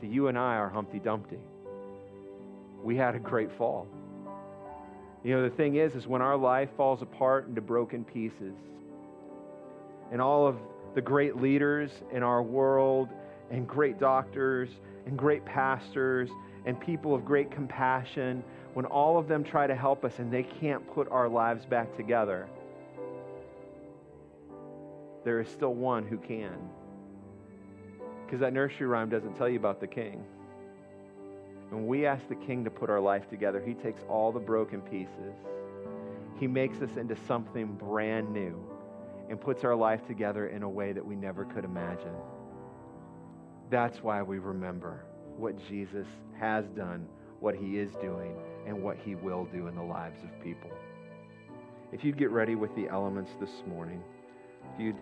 So 0.00 0.06
you 0.06 0.28
and 0.28 0.38
I 0.38 0.56
are 0.56 0.70
Humpty 0.70 0.98
Dumpty. 0.98 1.38
We 2.82 2.96
had 2.96 3.14
a 3.14 3.18
great 3.18 3.52
fall. 3.52 3.86
You 5.22 5.34
know, 5.34 5.42
the 5.42 5.54
thing 5.54 5.76
is, 5.76 5.94
is 5.94 6.06
when 6.06 6.22
our 6.22 6.36
life 6.36 6.70
falls 6.76 7.02
apart 7.02 7.48
into 7.48 7.60
broken 7.60 8.04
pieces, 8.04 8.54
and 10.10 10.22
all 10.22 10.46
of 10.46 10.56
the 10.94 11.02
great 11.02 11.36
leaders 11.36 11.90
in 12.12 12.22
our 12.22 12.42
world, 12.42 13.10
and 13.50 13.66
great 13.66 13.98
doctors, 13.98 14.70
and 15.08 15.18
great 15.18 15.44
pastors, 15.44 16.30
and 16.66 16.78
people 16.78 17.14
of 17.14 17.24
great 17.24 17.50
compassion, 17.50 18.44
when 18.74 18.84
all 18.84 19.18
of 19.18 19.26
them 19.26 19.42
try 19.42 19.66
to 19.66 19.74
help 19.74 20.04
us 20.04 20.18
and 20.18 20.30
they 20.30 20.42
can't 20.42 20.86
put 20.94 21.10
our 21.10 21.28
lives 21.28 21.64
back 21.64 21.96
together, 21.96 22.46
there 25.24 25.40
is 25.40 25.48
still 25.48 25.74
one 25.74 26.06
who 26.06 26.18
can. 26.18 26.56
Because 28.24 28.40
that 28.40 28.52
nursery 28.52 28.86
rhyme 28.86 29.08
doesn't 29.08 29.34
tell 29.34 29.48
you 29.48 29.58
about 29.58 29.80
the 29.80 29.86
king. 29.86 30.22
When 31.70 31.86
we 31.86 32.04
ask 32.06 32.28
the 32.28 32.34
king 32.34 32.64
to 32.64 32.70
put 32.70 32.90
our 32.90 33.00
life 33.00 33.28
together, 33.30 33.62
he 33.64 33.74
takes 33.74 34.02
all 34.08 34.30
the 34.30 34.38
broken 34.38 34.80
pieces, 34.82 35.34
he 36.38 36.46
makes 36.46 36.80
us 36.82 36.96
into 36.96 37.16
something 37.26 37.66
brand 37.74 38.32
new 38.32 38.62
and 39.28 39.40
puts 39.40 39.64
our 39.64 39.74
life 39.74 40.06
together 40.06 40.48
in 40.48 40.62
a 40.62 40.68
way 40.68 40.92
that 40.92 41.04
we 41.04 41.16
never 41.16 41.44
could 41.46 41.64
imagine. 41.64 42.14
That's 43.70 44.02
why 44.02 44.22
we 44.22 44.38
remember 44.38 45.04
what 45.36 45.54
Jesus 45.68 46.06
has 46.40 46.64
done, 46.70 47.06
what 47.40 47.54
he 47.54 47.78
is 47.78 47.92
doing, 48.00 48.34
and 48.66 48.82
what 48.82 48.96
he 49.04 49.14
will 49.14 49.44
do 49.52 49.66
in 49.66 49.74
the 49.74 49.82
lives 49.82 50.22
of 50.22 50.42
people. 50.42 50.70
If 51.92 52.04
you'd 52.04 52.16
get 52.16 52.30
ready 52.30 52.54
with 52.54 52.74
the 52.74 52.88
elements 52.88 53.30
this 53.40 53.62
morning, 53.66 54.02
if 54.74 54.80
you'd 54.80 54.96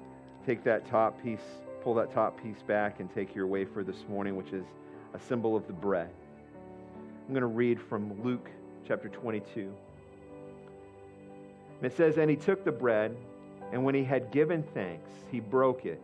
take 0.44 0.64
that 0.64 0.88
top 0.88 1.22
piece, 1.22 1.40
pull 1.82 1.94
that 1.94 2.12
top 2.12 2.42
piece 2.42 2.62
back, 2.66 2.98
and 2.98 3.12
take 3.14 3.34
your 3.34 3.46
wafer 3.46 3.84
this 3.84 4.04
morning, 4.08 4.36
which 4.36 4.52
is 4.52 4.64
a 5.14 5.20
symbol 5.20 5.56
of 5.56 5.66
the 5.68 5.72
bread. 5.72 6.10
I'm 7.26 7.34
going 7.34 7.42
to 7.42 7.46
read 7.46 7.80
from 7.80 8.22
Luke 8.22 8.50
chapter 8.86 9.08
22. 9.08 9.60
And 9.60 9.72
it 11.92 11.96
says, 11.96 12.18
And 12.18 12.28
he 12.30 12.36
took 12.36 12.64
the 12.64 12.72
bread, 12.72 13.16
and 13.72 13.84
when 13.84 13.94
he 13.94 14.04
had 14.04 14.30
given 14.32 14.64
thanks, 14.74 15.10
he 15.30 15.40
broke 15.40 15.86
it 15.86 16.00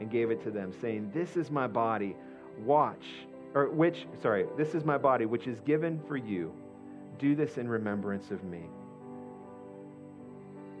and 0.00 0.10
gave 0.10 0.30
it 0.30 0.42
to 0.44 0.50
them, 0.50 0.72
saying, 0.80 1.10
This 1.14 1.36
is 1.36 1.50
my 1.50 1.66
body, 1.66 2.16
watch, 2.58 3.04
or 3.54 3.68
which, 3.70 4.06
sorry, 4.22 4.46
this 4.56 4.74
is 4.74 4.84
my 4.84 4.98
body, 4.98 5.26
which 5.26 5.46
is 5.46 5.60
given 5.60 6.00
for 6.06 6.16
you. 6.16 6.52
Do 7.18 7.34
this 7.34 7.58
in 7.58 7.68
remembrance 7.68 8.30
of 8.30 8.44
me. 8.44 8.62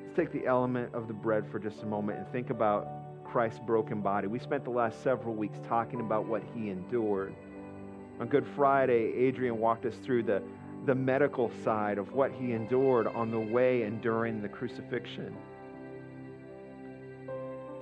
Let's 0.04 0.16
take 0.16 0.32
the 0.32 0.46
element 0.46 0.94
of 0.94 1.08
the 1.08 1.14
bread 1.14 1.44
for 1.50 1.58
just 1.58 1.82
a 1.82 1.86
moment 1.86 2.18
and 2.18 2.28
think 2.28 2.50
about 2.50 2.88
Christ's 3.24 3.60
broken 3.60 4.00
body. 4.00 4.26
We 4.26 4.38
spent 4.38 4.64
the 4.64 4.70
last 4.70 5.02
several 5.02 5.34
weeks 5.34 5.58
talking 5.68 6.00
about 6.00 6.26
what 6.26 6.42
he 6.54 6.70
endured. 6.70 7.34
On 8.20 8.26
Good 8.26 8.46
Friday, 8.56 9.12
Adrian 9.14 9.58
walked 9.58 9.84
us 9.84 9.94
through 9.96 10.24
the, 10.24 10.42
the 10.86 10.94
medical 10.94 11.50
side 11.62 11.98
of 11.98 12.12
what 12.12 12.32
he 12.32 12.52
endured 12.52 13.06
on 13.06 13.30
the 13.30 13.38
way 13.38 13.82
and 13.82 14.00
during 14.00 14.40
the 14.40 14.48
crucifixion. 14.48 15.36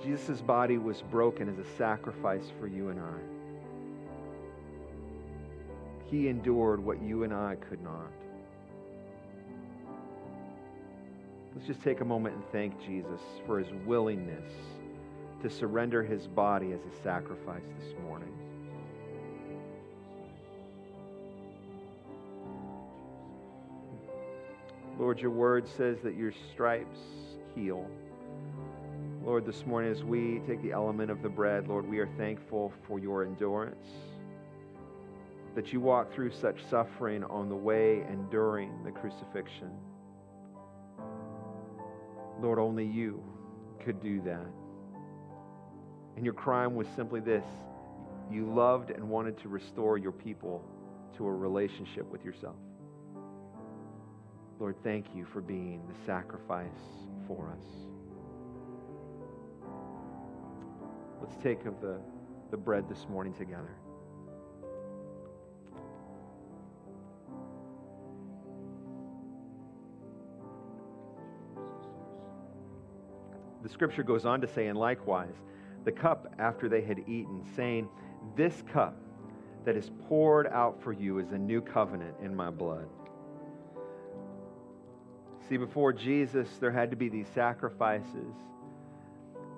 Jesus' 0.03 0.41
body 0.41 0.77
was 0.77 1.01
broken 1.01 1.49
as 1.49 1.57
a 1.57 1.65
sacrifice 1.77 2.51
for 2.59 2.67
you 2.67 2.89
and 2.89 2.99
I. 2.99 3.19
He 6.09 6.29
endured 6.29 6.83
what 6.83 7.01
you 7.01 7.23
and 7.23 7.33
I 7.33 7.55
could 7.55 7.81
not. 7.83 8.11
Let's 11.55 11.67
just 11.67 11.81
take 11.81 12.01
a 12.01 12.05
moment 12.05 12.35
and 12.35 12.43
thank 12.51 12.79
Jesus 12.85 13.19
for 13.45 13.59
his 13.59 13.67
willingness 13.85 14.53
to 15.41 15.49
surrender 15.49 16.03
his 16.03 16.27
body 16.27 16.71
as 16.71 16.79
a 16.81 17.03
sacrifice 17.03 17.63
this 17.79 17.93
morning. 18.03 18.31
Lord, 24.99 25.19
your 25.19 25.31
word 25.31 25.67
says 25.67 25.97
that 26.03 26.15
your 26.15 26.31
stripes 26.53 26.99
heal. 27.53 27.87
Lord, 29.27 29.45
this 29.45 29.65
morning 29.65 29.91
as 29.91 30.05
we 30.05 30.39
take 30.47 30.61
the 30.61 30.71
element 30.71 31.11
of 31.11 31.21
the 31.21 31.27
bread, 31.27 31.67
Lord, 31.67 31.85
we 31.85 31.99
are 31.99 32.07
thankful 32.17 32.71
for 32.87 32.97
your 32.97 33.25
endurance, 33.25 33.85
that 35.53 35.73
you 35.73 35.81
walked 35.81 36.13
through 36.13 36.31
such 36.31 36.63
suffering 36.69 37.25
on 37.25 37.49
the 37.49 37.55
way 37.55 38.03
and 38.03 38.31
during 38.31 38.71
the 38.85 38.91
crucifixion. 38.91 39.69
Lord, 42.39 42.57
only 42.57 42.85
you 42.85 43.21
could 43.83 44.01
do 44.01 44.21
that. 44.21 44.47
And 46.15 46.23
your 46.23 46.33
crime 46.33 46.73
was 46.75 46.87
simply 46.95 47.19
this 47.19 47.43
you 48.31 48.45
loved 48.45 48.91
and 48.91 49.09
wanted 49.09 49.37
to 49.41 49.49
restore 49.49 49.97
your 49.97 50.13
people 50.13 50.63
to 51.17 51.27
a 51.27 51.33
relationship 51.33 52.09
with 52.09 52.23
yourself. 52.23 52.55
Lord, 54.57 54.77
thank 54.85 55.07
you 55.13 55.25
for 55.33 55.41
being 55.41 55.81
the 55.85 56.05
sacrifice 56.05 56.69
for 57.27 57.51
us. 57.51 57.86
Let's 61.21 61.35
take 61.37 61.65
of 61.65 61.81
the, 61.81 61.99
the 62.51 62.57
bread 62.57 62.87
this 62.87 63.07
morning 63.09 63.33
together. 63.33 63.75
The 73.63 73.69
scripture 73.69 74.03
goes 74.03 74.25
on 74.25 74.39
to 74.41 74.47
say, 74.47 74.67
and 74.67 74.77
likewise, 74.77 75.35
the 75.83 75.91
cup 75.91 76.33
after 76.39 76.69
they 76.69 76.81
had 76.81 76.99
eaten, 76.99 77.43
saying, 77.55 77.89
This 78.35 78.63
cup 78.71 78.95
that 79.65 79.75
is 79.75 79.91
poured 80.07 80.47
out 80.47 80.81
for 80.81 80.93
you 80.93 81.19
is 81.19 81.31
a 81.31 81.37
new 81.37 81.59
covenant 81.59 82.15
in 82.21 82.33
my 82.33 82.49
blood. 82.49 82.87
See, 85.49 85.57
before 85.57 85.91
Jesus, 85.91 86.47
there 86.59 86.71
had 86.71 86.91
to 86.91 86.95
be 86.97 87.09
these 87.09 87.27
sacrifices 87.33 88.33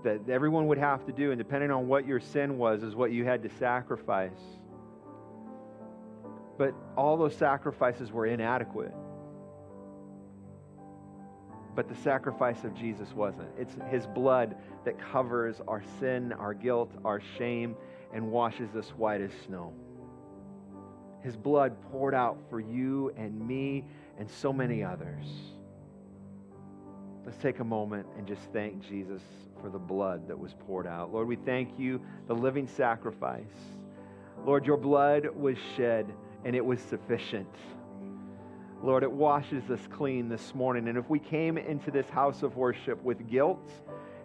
that 0.03 0.29
everyone 0.29 0.67
would 0.67 0.77
have 0.77 1.05
to 1.05 1.11
do, 1.11 1.31
and 1.31 1.37
depending 1.37 1.71
on 1.71 1.87
what 1.87 2.07
your 2.07 2.19
sin 2.19 2.57
was, 2.57 2.83
is 2.83 2.95
what 2.95 3.11
you 3.11 3.25
had 3.25 3.43
to 3.43 3.49
sacrifice. 3.57 4.31
But 6.57 6.73
all 6.97 7.17
those 7.17 7.35
sacrifices 7.35 8.11
were 8.11 8.25
inadequate. 8.25 8.93
But 11.75 11.87
the 11.87 11.95
sacrifice 11.95 12.63
of 12.63 12.73
Jesus 12.73 13.13
wasn't. 13.13 13.49
It's 13.57 13.75
his 13.89 14.05
blood 14.07 14.55
that 14.83 14.99
covers 15.11 15.61
our 15.67 15.83
sin, 15.99 16.33
our 16.33 16.53
guilt, 16.53 16.91
our 17.05 17.21
shame, 17.37 17.75
and 18.13 18.31
washes 18.31 18.75
us 18.75 18.89
white 18.89 19.21
as 19.21 19.31
snow. 19.45 19.73
His 21.21 21.37
blood 21.37 21.75
poured 21.91 22.13
out 22.15 22.37
for 22.49 22.59
you 22.59 23.13
and 23.17 23.39
me 23.47 23.85
and 24.17 24.29
so 24.29 24.51
many 24.51 24.83
others. 24.83 25.25
Let's 27.25 27.37
take 27.37 27.59
a 27.59 27.63
moment 27.63 28.07
and 28.17 28.27
just 28.27 28.41
thank 28.53 28.81
Jesus 28.87 29.21
for 29.61 29.69
the 29.69 29.77
blood 29.77 30.27
that 30.27 30.39
was 30.39 30.53
poured 30.65 30.87
out. 30.87 31.13
Lord, 31.13 31.27
we 31.27 31.35
thank 31.35 31.77
you, 31.77 32.01
the 32.27 32.33
living 32.33 32.67
sacrifice. 32.67 33.43
Lord, 34.45 34.65
your 34.65 34.77
blood 34.77 35.27
was 35.35 35.57
shed 35.75 36.11
and 36.45 36.55
it 36.55 36.65
was 36.65 36.79
sufficient. 36.79 37.53
Lord, 38.81 39.03
it 39.03 39.11
washes 39.11 39.69
us 39.69 39.81
clean 39.91 40.29
this 40.29 40.55
morning. 40.55 40.87
And 40.87 40.97
if 40.97 41.09
we 41.09 41.19
came 41.19 41.57
into 41.57 41.91
this 41.91 42.09
house 42.09 42.43
of 42.43 42.55
worship 42.55 43.03
with 43.03 43.29
guilt 43.29 43.69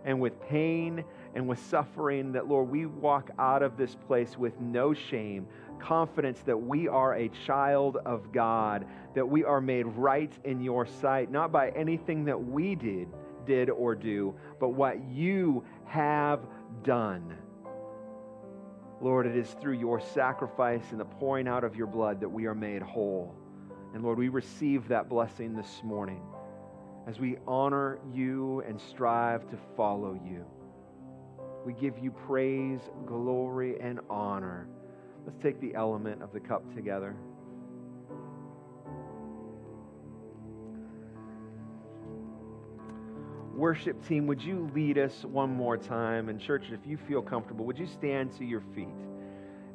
and 0.05 0.21
with 0.21 0.41
pain 0.49 1.05
and 1.35 1.49
with 1.49 1.59
suffering, 1.67 2.33
that, 2.33 2.47
Lord, 2.47 2.71
we 2.71 2.87
walk 2.87 3.31
out 3.39 3.63
of 3.65 3.77
this 3.77 3.97
place 4.07 4.39
with 4.39 4.61
no 4.61 4.95
shame, 4.95 5.49
confidence 5.81 6.41
that 6.47 6.57
we 6.57 6.89
are 6.89 7.15
a 7.15 7.29
child 7.47 7.99
of 8.05 8.33
God, 8.33 8.87
that 9.15 9.29
we 9.29 9.45
are 9.45 9.61
made 9.61 9.87
right 9.87 10.33
in 10.45 10.61
your 10.61 10.87
sight, 10.87 11.31
not 11.31 11.53
by 11.53 11.71
anything 11.71 12.25
that 12.25 12.43
we 12.43 12.75
did, 12.75 13.09
did 13.47 13.71
or 13.71 13.95
do, 13.95 14.35
but 14.59 14.71
what 14.71 15.03
you 15.05 15.65
have 15.87 16.41
done. 16.83 17.37
Lord, 19.01 19.27
it 19.27 19.37
is 19.37 19.51
through 19.61 19.79
your 19.79 20.01
sacrifice 20.01 20.85
and 20.91 21.01
the 21.01 21.05
pouring 21.05 21.47
out 21.47 21.65
of 21.65 21.77
your 21.77 21.87
blood 21.87 22.21
that 22.21 22.29
we 22.29 22.47
are 22.47 22.55
made 22.55 22.81
whole. 22.81 23.35
And 23.93 24.03
Lord, 24.03 24.19
we 24.19 24.29
receive 24.29 24.89
that 24.89 25.09
blessing 25.09 25.55
this 25.55 25.83
morning 25.85 26.23
as 27.07 27.21
we 27.21 27.37
honor 27.47 27.99
you 28.13 28.63
and 28.67 28.81
strive 28.81 29.49
to 29.51 29.59
follow 29.77 30.19
you. 30.25 30.45
We 31.65 31.75
give 31.75 31.99
you 31.99 32.11
praise, 32.11 32.81
glory, 33.07 33.79
and 33.81 34.01
honor. 34.09 34.69
Let's 35.27 35.39
take 35.43 35.61
the 35.61 35.75
element 35.75 36.23
of 36.23 36.33
the 36.33 36.41
cup 36.41 36.75
together. 36.75 37.17
Worship 43.55 44.07
team, 44.07 44.27
would 44.27 44.43
you 44.43 44.69
lead 44.75 44.99
us 44.99 45.25
one 45.25 45.55
more 45.55 45.77
time? 45.77 46.29
And, 46.29 46.41
church, 46.41 46.65
if 46.73 46.87
you 46.87 46.97
feel 46.97 47.23
comfortable, 47.23 47.65
would 47.67 47.79
you 47.79 47.87
stand 47.87 48.37
to 48.39 48.45
your 48.45 48.63
feet 48.75 48.89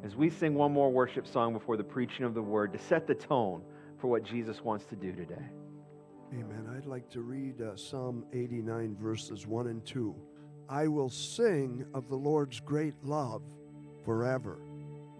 as 0.04 0.14
we 0.14 0.28
sing 0.30 0.54
one 0.54 0.72
more 0.72 0.90
worship 0.90 1.26
song 1.26 1.54
before 1.54 1.76
the 1.76 1.84
preaching 1.84 2.24
of 2.24 2.34
the 2.34 2.42
word 2.42 2.72
to 2.74 2.78
set 2.78 3.06
the 3.06 3.14
tone 3.14 3.62
for 3.98 4.08
what 4.08 4.22
Jesus 4.22 4.62
wants 4.62 4.84
to 4.86 4.96
do 4.96 5.12
today? 5.12 5.46
Amen. 6.32 6.68
I'd 6.76 6.86
like 6.86 7.08
to 7.10 7.22
read 7.22 7.60
uh, 7.60 7.74
Psalm 7.74 8.24
89, 8.32 8.96
verses 9.00 9.46
1 9.46 9.66
and 9.66 9.84
2. 9.84 10.14
I 10.68 10.86
will 10.86 11.08
sing 11.08 11.84
of 11.92 12.08
the 12.08 12.16
Lord's 12.16 12.60
great 12.60 12.94
love 13.02 13.42
forever. 14.04 14.58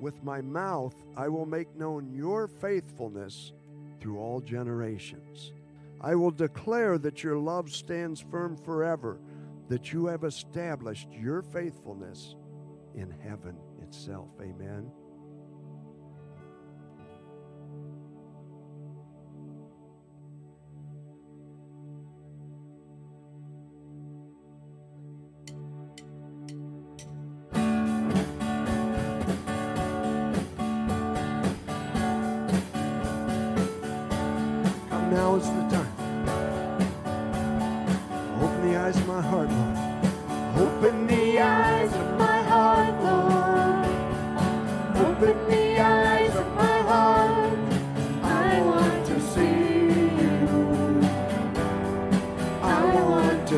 With 0.01 0.25
my 0.25 0.41
mouth, 0.41 0.95
I 1.17 1.29
will 1.29 1.47
make 1.47 1.77
known 1.77 2.11
your 2.13 2.49
faithfulness 2.49 3.53
through 4.01 4.19
all 4.19 4.41
generations. 4.41 5.53
I 6.01 6.15
will 6.15 6.31
declare 6.31 6.97
that 6.99 7.23
your 7.23 7.37
love 7.37 7.71
stands 7.71 8.21
firm 8.21 8.57
forever, 8.57 9.21
that 9.69 9.93
you 9.93 10.07
have 10.07 10.25
established 10.25 11.09
your 11.13 11.43
faithfulness 11.43 12.35
in 12.95 13.11
heaven 13.23 13.57
itself. 13.83 14.29
Amen. 14.41 14.91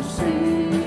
See 0.03 0.82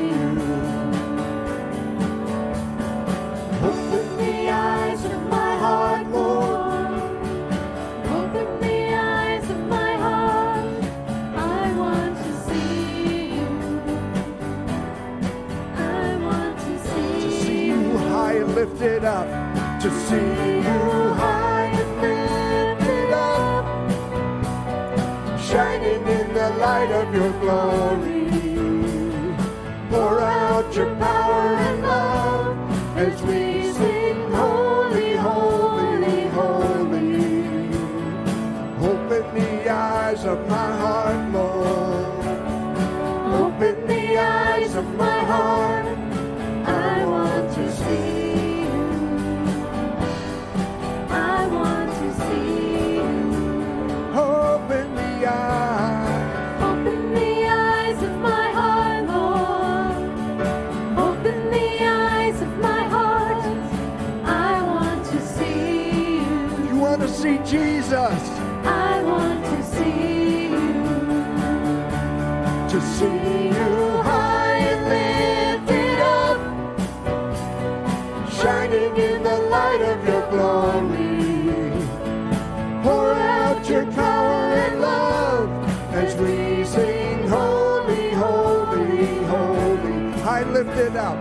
lifted 91.05 91.17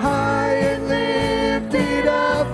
high 0.00 0.54
and 0.72 0.88
lifted 0.88 2.06
up, 2.06 2.46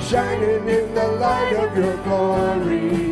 shining 0.00 0.68
in 0.68 0.94
the 0.94 1.08
light 1.24 1.56
of 1.56 1.76
your 1.76 1.96
glory. 2.04 3.03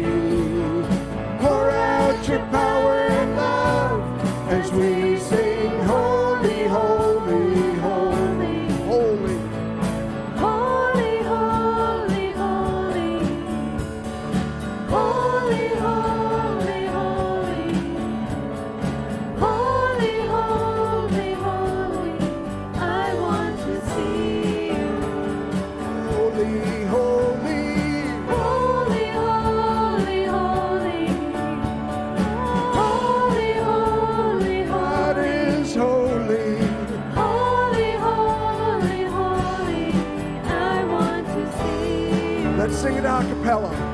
Sing 43.45 43.92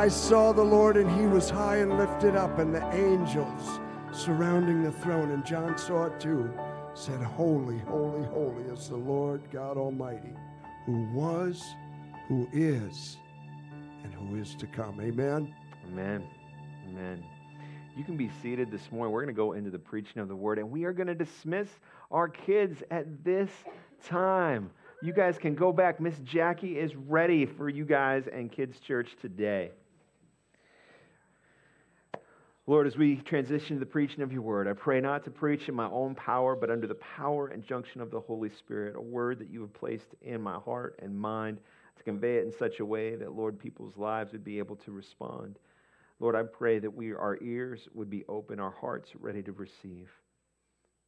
I 0.00 0.08
saw 0.08 0.52
the 0.52 0.64
Lord 0.64 0.96
and 0.96 1.10
he 1.20 1.26
was 1.26 1.50
high 1.50 1.76
and 1.76 1.98
lifted 1.98 2.34
up, 2.34 2.58
and 2.58 2.74
the 2.74 2.82
angels 2.94 3.80
surrounding 4.12 4.82
the 4.82 4.92
throne. 4.92 5.30
And 5.30 5.44
John 5.44 5.76
saw 5.76 6.06
it 6.06 6.18
too. 6.18 6.50
Said, 6.94 7.20
Holy, 7.20 7.80
holy, 7.80 8.26
holy 8.28 8.62
is 8.72 8.88
the 8.88 8.96
Lord 8.96 9.42
God 9.52 9.76
Almighty, 9.76 10.32
who 10.86 11.06
was, 11.12 11.62
who 12.28 12.48
is, 12.50 13.18
and 14.02 14.14
who 14.14 14.36
is 14.36 14.54
to 14.54 14.66
come. 14.66 15.02
Amen. 15.02 15.54
Amen. 15.88 16.26
Amen. 16.88 17.22
You 17.94 18.02
can 18.02 18.16
be 18.16 18.30
seated 18.42 18.70
this 18.70 18.90
morning. 18.90 19.12
We're 19.12 19.20
going 19.20 19.34
to 19.34 19.38
go 19.38 19.52
into 19.52 19.68
the 19.68 19.78
preaching 19.78 20.22
of 20.22 20.28
the 20.28 20.36
word, 20.36 20.58
and 20.58 20.70
we 20.70 20.84
are 20.84 20.94
going 20.94 21.08
to 21.08 21.14
dismiss 21.14 21.68
our 22.10 22.26
kids 22.26 22.82
at 22.90 23.22
this 23.22 23.50
time. 24.06 24.70
You 25.02 25.12
guys 25.12 25.36
can 25.36 25.54
go 25.54 25.74
back. 25.74 26.00
Miss 26.00 26.18
Jackie 26.24 26.78
is 26.78 26.96
ready 26.96 27.44
for 27.44 27.68
you 27.68 27.84
guys 27.84 28.24
and 28.32 28.50
kids' 28.50 28.80
church 28.80 29.10
today. 29.20 29.72
Lord, 32.70 32.86
as 32.86 32.96
we 32.96 33.16
transition 33.16 33.74
to 33.74 33.80
the 33.80 33.84
preaching 33.84 34.22
of 34.22 34.32
your 34.32 34.42
word, 34.42 34.68
I 34.68 34.74
pray 34.74 35.00
not 35.00 35.24
to 35.24 35.30
preach 35.32 35.68
in 35.68 35.74
my 35.74 35.88
own 35.90 36.14
power, 36.14 36.54
but 36.54 36.70
under 36.70 36.86
the 36.86 36.94
power 36.94 37.48
and 37.48 37.64
unction 37.72 38.00
of 38.00 38.12
the 38.12 38.20
Holy 38.20 38.48
Spirit, 38.48 38.94
a 38.94 39.00
word 39.00 39.40
that 39.40 39.50
you 39.50 39.60
have 39.62 39.74
placed 39.74 40.06
in 40.22 40.40
my 40.40 40.54
heart 40.54 40.96
and 41.02 41.18
mind 41.18 41.58
to 41.96 42.04
convey 42.04 42.36
it 42.36 42.44
in 42.44 42.52
such 42.56 42.78
a 42.78 42.86
way 42.86 43.16
that, 43.16 43.32
Lord, 43.34 43.58
people's 43.58 43.96
lives 43.96 44.30
would 44.30 44.44
be 44.44 44.60
able 44.60 44.76
to 44.76 44.92
respond. 44.92 45.58
Lord, 46.20 46.36
I 46.36 46.44
pray 46.44 46.78
that 46.78 46.94
we, 46.94 47.12
our 47.12 47.38
ears 47.42 47.88
would 47.92 48.08
be 48.08 48.24
open, 48.28 48.60
our 48.60 48.70
hearts 48.80 49.10
ready 49.18 49.42
to 49.42 49.52
receive. 49.52 50.08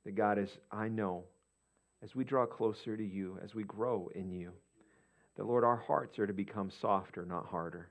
That 0.04 0.16
God, 0.16 0.40
as 0.40 0.50
I 0.72 0.88
know, 0.88 1.22
as 2.02 2.16
we 2.16 2.24
draw 2.24 2.44
closer 2.44 2.96
to 2.96 3.06
you, 3.06 3.38
as 3.40 3.54
we 3.54 3.62
grow 3.62 4.10
in 4.16 4.32
you, 4.32 4.50
that, 5.36 5.46
Lord, 5.46 5.62
our 5.62 5.76
hearts 5.76 6.18
are 6.18 6.26
to 6.26 6.32
become 6.32 6.72
softer, 6.80 7.24
not 7.24 7.46
harder. 7.46 7.88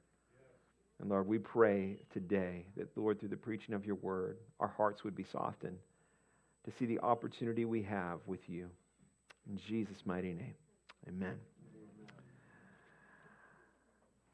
And 1.02 1.10
Lord, 1.10 1.28
we 1.28 1.40
pray 1.40 1.98
today 2.14 2.64
that, 2.78 2.96
Lord, 2.96 3.20
through 3.20 3.30
the 3.30 3.38
preaching 3.38 3.74
of 3.74 3.88
your 3.88 3.96
word, 3.96 4.38
our 4.60 4.68
hearts 4.68 5.04
would 5.04 5.16
be 5.16 5.24
softened 5.24 5.78
to 6.64 6.72
see 6.78 6.86
the 6.86 7.00
opportunity 7.00 7.66
we 7.66 7.82
have 7.82 8.20
with 8.28 8.48
you. 8.48 8.70
In 9.50 9.58
Jesus' 9.58 10.04
mighty 10.06 10.34
name, 10.34 10.54
amen. 11.08 11.40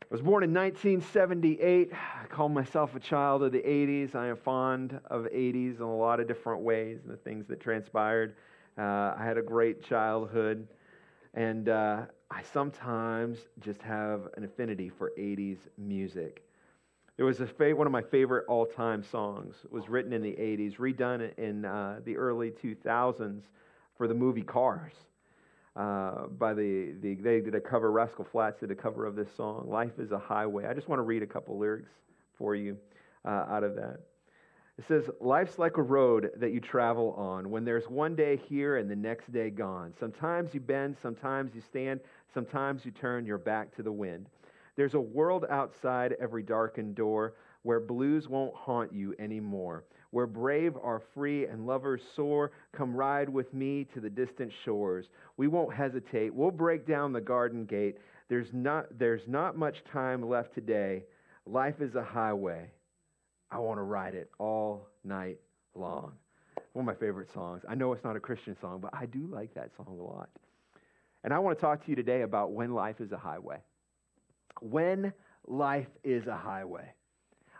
I 0.01 0.06
was 0.12 0.21
born 0.21 0.43
in 0.43 0.53
1978. 0.53 1.91
I 1.93 2.25
call 2.27 2.49
myself 2.49 2.95
a 2.95 2.99
child 2.99 3.43
of 3.43 3.53
the 3.53 3.60
80s. 3.60 4.13
I 4.13 4.27
am 4.27 4.36
fond 4.36 4.99
of 5.06 5.23
80s 5.23 5.77
in 5.77 5.84
a 5.84 5.95
lot 5.95 6.19
of 6.19 6.27
different 6.27 6.63
ways 6.63 6.99
and 7.03 7.13
the 7.13 7.17
things 7.17 7.47
that 7.47 7.62
transpired. 7.62 8.36
Uh, 8.77 9.15
I 9.17 9.23
had 9.23 9.38
a 9.38 9.41
great 9.41 9.84
childhood, 9.84 10.67
and 11.34 11.69
uh, 11.69 12.01
I 12.30 12.43
sometimes 12.43 13.39
just 13.62 13.82
have 13.82 14.27
an 14.36 14.43
affinity 14.43 14.89
for 14.89 15.13
80s 15.17 15.60
music. 15.77 16.43
There 17.17 17.25
was 17.25 17.41
a 17.41 17.73
one 17.73 17.88
of 17.88 17.91
my 17.91 18.03
favorite 18.03 18.45
all-time 18.47 19.03
songs. 19.03 19.56
It 19.63 19.71
was 19.71 19.89
written 19.89 20.13
in 20.13 20.21
the 20.21 20.34
80s, 20.34 20.77
redone 20.77 21.36
in 21.39 21.65
uh, 21.65 21.99
the 22.06 22.15
early 22.15 22.51
2000s 22.51 23.41
for 23.97 24.08
the 24.08 24.13
movie 24.13 24.43
Cars. 24.43 24.93
Uh, 25.75 26.27
by 26.27 26.53
the, 26.53 26.93
the 27.01 27.15
they 27.15 27.41
did 27.41 27.56
a 27.56 27.60
cover. 27.60 27.91
Rascal 27.91 28.25
Flatts 28.32 28.60
did 28.60 28.69
a 28.69 28.75
cover 28.75 29.06
of 29.06 29.15
this 29.15 29.27
song. 29.36 29.67
Life 29.67 29.97
is 29.97 30.12
a 30.12 30.19
highway. 30.19 30.67
I 30.67 30.73
just 30.73 30.88
want 30.88 30.99
to 30.99 31.03
read 31.03 31.23
a 31.23 31.27
couple 31.27 31.58
lyrics 31.58 31.89
for 32.38 32.56
you 32.56 32.77
uh, 33.25 33.45
out 33.49 33.63
of 33.63 33.75
that. 33.75 33.99
It 34.77 34.86
says, 34.88 35.10
Life's 35.19 35.58
like 35.58 35.77
a 35.77 35.82
road 35.82 36.30
that 36.38 36.51
you 36.51 36.60
travel 36.60 37.13
on 37.13 37.49
when 37.49 37.65
there's 37.65 37.89
one 37.89 38.15
day 38.15 38.39
here 38.47 38.77
and 38.77 38.89
the 38.89 38.95
next 38.95 39.32
day 39.34 39.49
gone. 39.49 39.93
Sometimes 39.99 40.53
you 40.53 40.60
bend, 40.60 40.97
sometimes 41.01 41.56
you 41.56 41.62
stand, 41.62 41.99
sometimes 42.32 42.86
you 42.86 42.91
turn 42.91 43.25
your 43.25 43.39
back 43.39 43.75
to 43.75 43.82
the 43.82 43.91
wind. 43.91 44.27
There's 44.77 44.93
a 44.93 45.01
world 45.01 45.45
outside 45.49 46.15
every 46.21 46.43
darkened 46.43 46.95
door 46.95 47.33
where 47.63 47.79
blues 47.79 48.29
won't 48.29 48.53
haunt 48.55 48.93
you 48.93 49.15
anymore, 49.17 49.85
where 50.11 50.27
brave 50.27 50.77
are 50.81 51.01
free 51.13 51.47
and 51.47 51.65
lovers 51.65 52.01
soar. 52.15 52.51
Come 52.71 52.95
ride 52.95 53.27
with 53.27 53.51
me 53.53 53.87
to 53.93 53.99
the 53.99 54.09
distant 54.09 54.53
shores. 54.63 55.07
We 55.35 55.47
won't 55.47 55.73
hesitate. 55.73 56.33
We'll 56.33 56.51
break 56.51 56.85
down 56.87 57.11
the 57.11 57.19
garden 57.19 57.65
gate. 57.65 57.97
There's 58.29 58.53
not, 58.53 58.85
there's 58.97 59.27
not 59.27 59.57
much 59.57 59.83
time 59.91 60.29
left 60.29 60.53
today. 60.53 61.03
Life 61.47 61.81
is 61.81 61.95
a 61.95 62.03
highway. 62.03 62.69
I 63.49 63.57
want 63.57 63.79
to 63.79 63.83
ride 63.83 64.13
it 64.13 64.29
all 64.37 64.87
night 65.03 65.39
long. 65.73 66.11
One 66.73 66.83
of 66.83 66.85
my 66.85 66.99
favorite 66.99 67.33
songs. 67.33 67.63
I 67.67 67.73
know 67.73 67.93
it's 67.93 68.03
not 68.03 68.15
a 68.15 68.19
Christian 68.19 68.55
song, 68.61 68.79
but 68.79 68.93
I 68.93 69.07
do 69.07 69.27
like 69.31 69.55
that 69.55 69.71
song 69.75 69.97
a 69.99 70.03
lot. 70.03 70.29
And 71.23 71.33
I 71.33 71.39
want 71.39 71.57
to 71.57 71.61
talk 71.61 71.83
to 71.83 71.89
you 71.89 71.95
today 71.95 72.21
about 72.21 72.51
when 72.51 72.73
life 72.73 73.01
is 73.01 73.11
a 73.11 73.17
highway. 73.17 73.57
When 74.62 75.13
life 75.48 75.88
is 76.04 76.28
a 76.28 76.36
highway. 76.36 76.93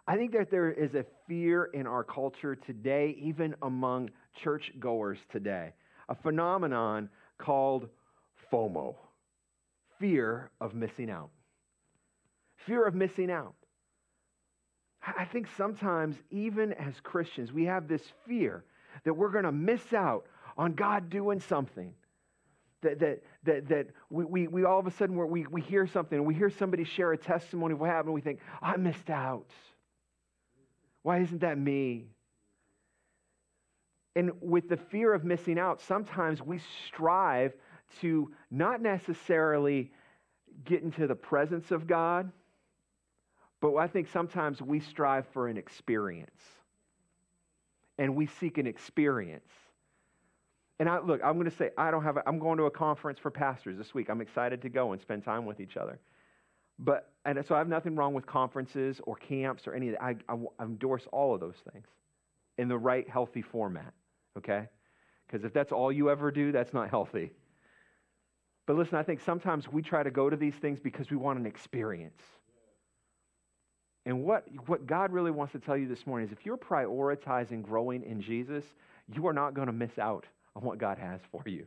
I 0.08 0.16
think 0.16 0.32
that 0.34 0.50
there 0.50 0.72
is 0.72 0.96
a 0.96 1.06
fear 1.28 1.66
in 1.66 1.86
our 1.86 2.04
culture 2.04 2.56
today, 2.56 3.18
even 3.20 3.56
among 3.62 4.10
churchgoers 4.42 5.18
today, 5.30 5.74
a 6.08 6.16
phenomenon 6.16 7.10
called 7.38 7.90
FOMO 8.52 8.96
fear 10.00 10.50
of 10.62 10.74
missing 10.74 11.10
out. 11.10 11.30
Fear 12.66 12.86
of 12.86 12.96
missing 12.96 13.32
out. 13.32 13.56
I 15.02 15.26
think 15.26 15.48
sometimes, 15.56 16.16
even 16.32 16.74
as 16.74 17.00
Christians, 17.02 17.54
we 17.54 17.66
have 17.66 17.88
this 17.88 18.02
fear 18.28 18.66
that 19.06 19.14
we're 19.14 19.30
going 19.30 19.46
to 19.46 19.52
miss 19.52 19.94
out 19.94 20.26
on 20.58 20.74
God 20.74 21.10
doing 21.10 21.40
something. 21.40 21.94
That, 22.84 23.00
that, 23.00 23.24
that, 23.44 23.68
that 23.70 23.88
we, 24.12 24.26
we, 24.26 24.48
we 24.48 24.64
all 24.64 24.80
of 24.80 24.86
a 24.86 24.92
sudden 24.92 25.16
we, 25.16 25.48
we 25.48 25.62
hear 25.62 25.88
something, 25.88 26.24
we 26.24 26.36
hear 26.36 26.52
somebody 26.52 26.84
share 26.84 27.12
a 27.12 27.18
testimony 27.18 27.74
of 27.74 27.80
what 27.80 27.90
happened, 27.90 28.10
and 28.10 28.16
we 28.16 28.22
think, 28.22 28.40
I 28.62 28.78
missed 28.78 29.10
out. 29.10 29.50
Why 31.02 31.20
isn't 31.20 31.42
that 31.42 31.58
me? 31.58 32.06
And 34.16 34.32
with 34.42 34.70
the 34.70 34.78
fear 34.78 35.14
of 35.14 35.24
missing 35.24 35.58
out, 35.58 35.82
sometimes 35.82 36.42
we 36.42 36.60
strive 36.88 37.54
to 38.02 38.32
not 38.52 38.82
necessarily 38.82 39.92
get 40.66 40.82
into 40.84 41.08
the 41.08 41.16
presence 41.16 41.72
of 41.72 41.88
God, 41.88 42.32
but 43.62 43.76
I 43.76 43.88
think 43.88 44.08
sometimes 44.08 44.62
we 44.62 44.80
strive 44.80 45.28
for 45.30 45.48
an 45.48 45.58
experience. 45.58 46.42
And 47.98 48.16
we 48.16 48.28
seek 48.28 48.58
an 48.58 48.68
experience. 48.68 49.52
And 50.80 50.88
I 50.88 51.00
look, 51.00 51.22
I'm 51.24 51.34
going 51.34 51.50
to 51.50 51.56
say 51.56 51.72
I 51.78 51.92
don't 51.92 52.04
have 52.04 52.18
I'm 52.26 52.40
going 52.40 52.58
to 52.58 52.66
a 52.66 52.72
conference 52.72 53.20
for 53.20 53.32
pastors 53.32 53.78
this 53.78 53.94
week. 53.94 54.10
I'm 54.10 54.22
excited 54.22 54.62
to 54.62 54.70
go 54.70 54.92
and 54.92 55.02
spend 55.02 55.24
time 55.24 55.46
with 55.46 55.60
each 55.60 55.78
other. 55.78 56.00
But 56.80 57.12
and 57.26 57.44
so 57.48 57.56
I 57.56 57.58
have 57.58 57.68
nothing 57.68 57.96
wrong 57.96 58.14
with 58.14 58.28
conferences 58.28 59.02
or 59.04 59.16
camps 59.16 59.68
or 59.68 59.74
any 59.74 59.90
of 59.90 59.94
that. 59.94 60.04
I, 60.04 60.16
I, 60.30 60.36
I 60.60 60.64
endorse 60.64 61.08
all 61.12 61.34
of 61.34 61.40
those 61.40 61.56
things 61.72 61.88
in 62.58 62.68
the 62.68 62.78
right 62.78 63.10
healthy 63.10 63.42
format, 63.42 63.94
okay? 64.38 64.68
Because 65.26 65.44
if 65.44 65.54
that's 65.54 65.72
all 65.72 65.92
you 65.92 66.10
ever 66.10 66.32
do, 66.32 66.52
that's 66.52 66.74
not 66.74 66.90
healthy. 66.90 67.32
But 68.66 68.76
listen, 68.76 68.96
I 68.96 69.04
think 69.04 69.22
sometimes 69.22 69.68
we 69.68 69.82
try 69.82 70.04
to 70.04 70.12
go 70.12 70.30
to 70.30 70.36
these 70.36 70.56
things 70.56 70.80
because 70.80 71.10
we 71.10 71.18
want 71.18 71.40
an 71.40 71.46
experience. 71.46 72.22
And 74.06 74.24
what, 74.24 74.46
what 74.68 74.88
God 74.88 75.12
really 75.12 75.32
wants 75.32 75.54
to 75.54 75.60
tell 75.60 75.76
you 75.76 75.88
this 75.88 76.06
morning 76.08 76.28
is 76.28 76.34
if 76.34 76.46
you're 76.46 76.58
prioritizing 76.58 77.62
growing 77.62 78.04
in 78.04 78.22
Jesus, 78.22 78.64
you 79.14 79.28
are 79.28 79.34
not 79.34 79.54
going 79.54 79.68
to 79.68 79.74
miss 79.74 79.98
out 79.98 80.26
on 80.58 80.64
what 80.64 80.80
God 80.80 80.98
has 80.98 81.22
for 81.32 81.44
you. 81.46 81.66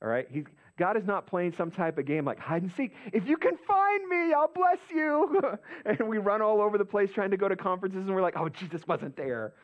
All 0.00 0.08
right? 0.08 0.26
He's, 0.30 0.44
God 0.78 0.96
is 0.96 1.04
not 1.04 1.26
playing 1.26 1.52
some 1.52 1.70
type 1.70 1.98
of 1.98 2.06
game 2.06 2.24
like 2.24 2.38
hide 2.38 2.62
and 2.62 2.72
seek. 2.72 2.94
If 3.12 3.26
you 3.26 3.36
can 3.36 3.56
find 3.66 4.08
me, 4.08 4.32
I'll 4.32 4.52
bless 4.54 4.78
you. 4.90 5.42
and 5.84 6.08
we 6.08 6.18
run 6.18 6.40
all 6.40 6.60
over 6.60 6.78
the 6.78 6.84
place 6.84 7.10
trying 7.12 7.32
to 7.32 7.36
go 7.36 7.48
to 7.48 7.56
conferences 7.56 8.06
and 8.06 8.14
we're 8.14 8.22
like, 8.22 8.36
oh, 8.36 8.48
Jesus 8.48 8.86
wasn't 8.86 9.16
there. 9.16 9.54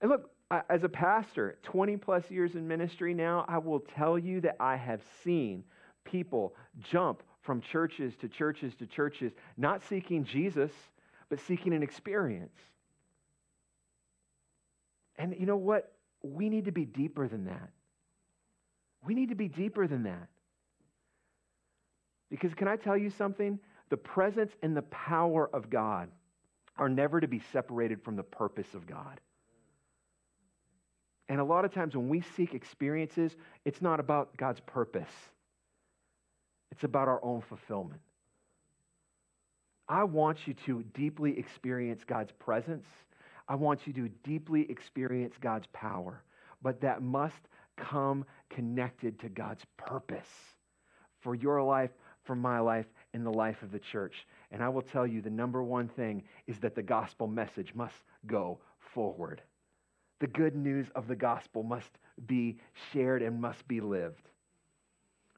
And 0.00 0.10
look, 0.10 0.30
as 0.70 0.84
a 0.84 0.88
pastor, 0.88 1.58
20 1.64 1.96
plus 1.96 2.30
years 2.30 2.54
in 2.54 2.68
ministry 2.68 3.14
now, 3.14 3.44
I 3.48 3.58
will 3.58 3.80
tell 3.80 4.16
you 4.18 4.40
that 4.42 4.56
I 4.60 4.76
have 4.76 5.00
seen 5.24 5.64
people 6.04 6.54
jump 6.80 7.22
from 7.40 7.60
churches 7.60 8.14
to 8.20 8.28
churches 8.28 8.74
to 8.76 8.86
churches, 8.86 9.32
not 9.56 9.82
seeking 9.82 10.24
Jesus, 10.24 10.70
but 11.28 11.40
seeking 11.40 11.72
an 11.72 11.82
experience. 11.82 12.56
And 15.16 15.34
you 15.38 15.46
know 15.46 15.56
what? 15.56 15.93
We 16.24 16.48
need 16.48 16.64
to 16.64 16.72
be 16.72 16.86
deeper 16.86 17.28
than 17.28 17.44
that. 17.44 17.70
We 19.04 19.14
need 19.14 19.28
to 19.28 19.34
be 19.34 19.48
deeper 19.48 19.86
than 19.86 20.04
that. 20.04 20.28
Because 22.30 22.54
can 22.54 22.66
I 22.66 22.76
tell 22.76 22.96
you 22.96 23.10
something? 23.10 23.58
The 23.90 23.96
presence 23.98 24.52
and 24.62 24.76
the 24.76 24.82
power 24.82 25.48
of 25.52 25.68
God 25.68 26.08
are 26.78 26.88
never 26.88 27.20
to 27.20 27.28
be 27.28 27.42
separated 27.52 28.02
from 28.02 28.16
the 28.16 28.22
purpose 28.22 28.72
of 28.74 28.86
God. 28.86 29.20
And 31.28 31.40
a 31.40 31.44
lot 31.44 31.64
of 31.64 31.72
times 31.72 31.94
when 31.94 32.08
we 32.08 32.22
seek 32.36 32.54
experiences, 32.54 33.36
it's 33.64 33.80
not 33.80 34.00
about 34.00 34.36
God's 34.36 34.60
purpose, 34.60 35.12
it's 36.72 36.84
about 36.84 37.08
our 37.08 37.22
own 37.24 37.42
fulfillment. 37.42 38.00
I 39.86 40.04
want 40.04 40.46
you 40.46 40.54
to 40.66 40.82
deeply 40.94 41.38
experience 41.38 42.02
God's 42.06 42.32
presence. 42.32 42.86
I 43.48 43.54
want 43.56 43.86
you 43.86 43.92
to 43.94 44.08
deeply 44.22 44.70
experience 44.70 45.34
God's 45.40 45.66
power. 45.72 46.22
But 46.62 46.80
that 46.80 47.02
must 47.02 47.48
come 47.76 48.24
connected 48.50 49.18
to 49.20 49.28
God's 49.28 49.64
purpose 49.76 50.28
for 51.20 51.34
your 51.34 51.62
life, 51.62 51.90
for 52.24 52.34
my 52.34 52.60
life, 52.60 52.86
and 53.12 53.24
the 53.24 53.30
life 53.30 53.62
of 53.62 53.72
the 53.72 53.78
church. 53.78 54.26
And 54.50 54.62
I 54.62 54.68
will 54.68 54.82
tell 54.82 55.06
you 55.06 55.20
the 55.20 55.30
number 55.30 55.62
one 55.62 55.88
thing 55.88 56.22
is 56.46 56.58
that 56.60 56.74
the 56.74 56.82
gospel 56.82 57.26
message 57.26 57.74
must 57.74 57.96
go 58.26 58.60
forward. 58.78 59.42
The 60.20 60.26
good 60.26 60.54
news 60.54 60.86
of 60.94 61.08
the 61.08 61.16
gospel 61.16 61.62
must 61.62 61.90
be 62.26 62.58
shared 62.92 63.22
and 63.22 63.40
must 63.40 63.66
be 63.66 63.80
lived. 63.80 64.28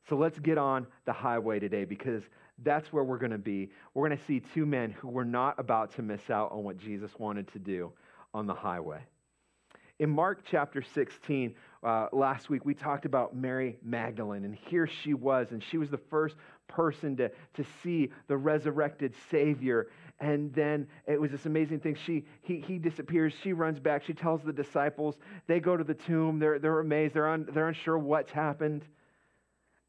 So 0.08 0.16
let's 0.16 0.38
get 0.38 0.58
on 0.58 0.86
the 1.06 1.12
highway 1.12 1.58
today 1.58 1.84
because 1.84 2.22
that's 2.62 2.92
where 2.92 3.04
we're 3.04 3.18
going 3.18 3.32
to 3.32 3.38
be. 3.38 3.70
We're 3.94 4.08
going 4.08 4.18
to 4.18 4.24
see 4.24 4.40
two 4.54 4.66
men 4.66 4.90
who 4.90 5.08
were 5.08 5.24
not 5.24 5.58
about 5.58 5.94
to 5.96 6.02
miss 6.02 6.30
out 6.30 6.52
on 6.52 6.64
what 6.64 6.78
Jesus 6.78 7.10
wanted 7.18 7.52
to 7.52 7.58
do 7.58 7.92
on 8.32 8.46
the 8.46 8.54
highway. 8.54 9.00
In 9.98 10.10
Mark 10.10 10.44
chapter 10.50 10.82
16, 10.82 11.54
uh, 11.82 12.08
last 12.12 12.50
week, 12.50 12.66
we 12.66 12.74
talked 12.74 13.06
about 13.06 13.34
Mary 13.34 13.78
Magdalene, 13.82 14.44
and 14.44 14.54
here 14.54 14.86
she 14.86 15.14
was, 15.14 15.52
and 15.52 15.62
she 15.70 15.78
was 15.78 15.88
the 15.88 16.00
first 16.10 16.36
person 16.68 17.16
to, 17.16 17.30
to 17.54 17.64
see 17.82 18.10
the 18.28 18.36
resurrected 18.36 19.14
Savior. 19.30 19.88
And 20.20 20.52
then 20.52 20.86
it 21.06 21.18
was 21.18 21.30
this 21.30 21.46
amazing 21.46 21.80
thing. 21.80 21.96
She, 22.04 22.24
he, 22.42 22.60
he 22.60 22.78
disappears. 22.78 23.32
She 23.42 23.54
runs 23.54 23.78
back. 23.78 24.04
She 24.04 24.12
tells 24.12 24.42
the 24.42 24.52
disciples. 24.52 25.16
They 25.46 25.60
go 25.60 25.78
to 25.78 25.84
the 25.84 25.94
tomb. 25.94 26.38
They're, 26.38 26.58
they're 26.58 26.80
amazed. 26.80 27.14
They're, 27.14 27.28
un, 27.28 27.46
they're 27.50 27.68
unsure 27.68 27.96
what's 27.96 28.32
happened. 28.32 28.84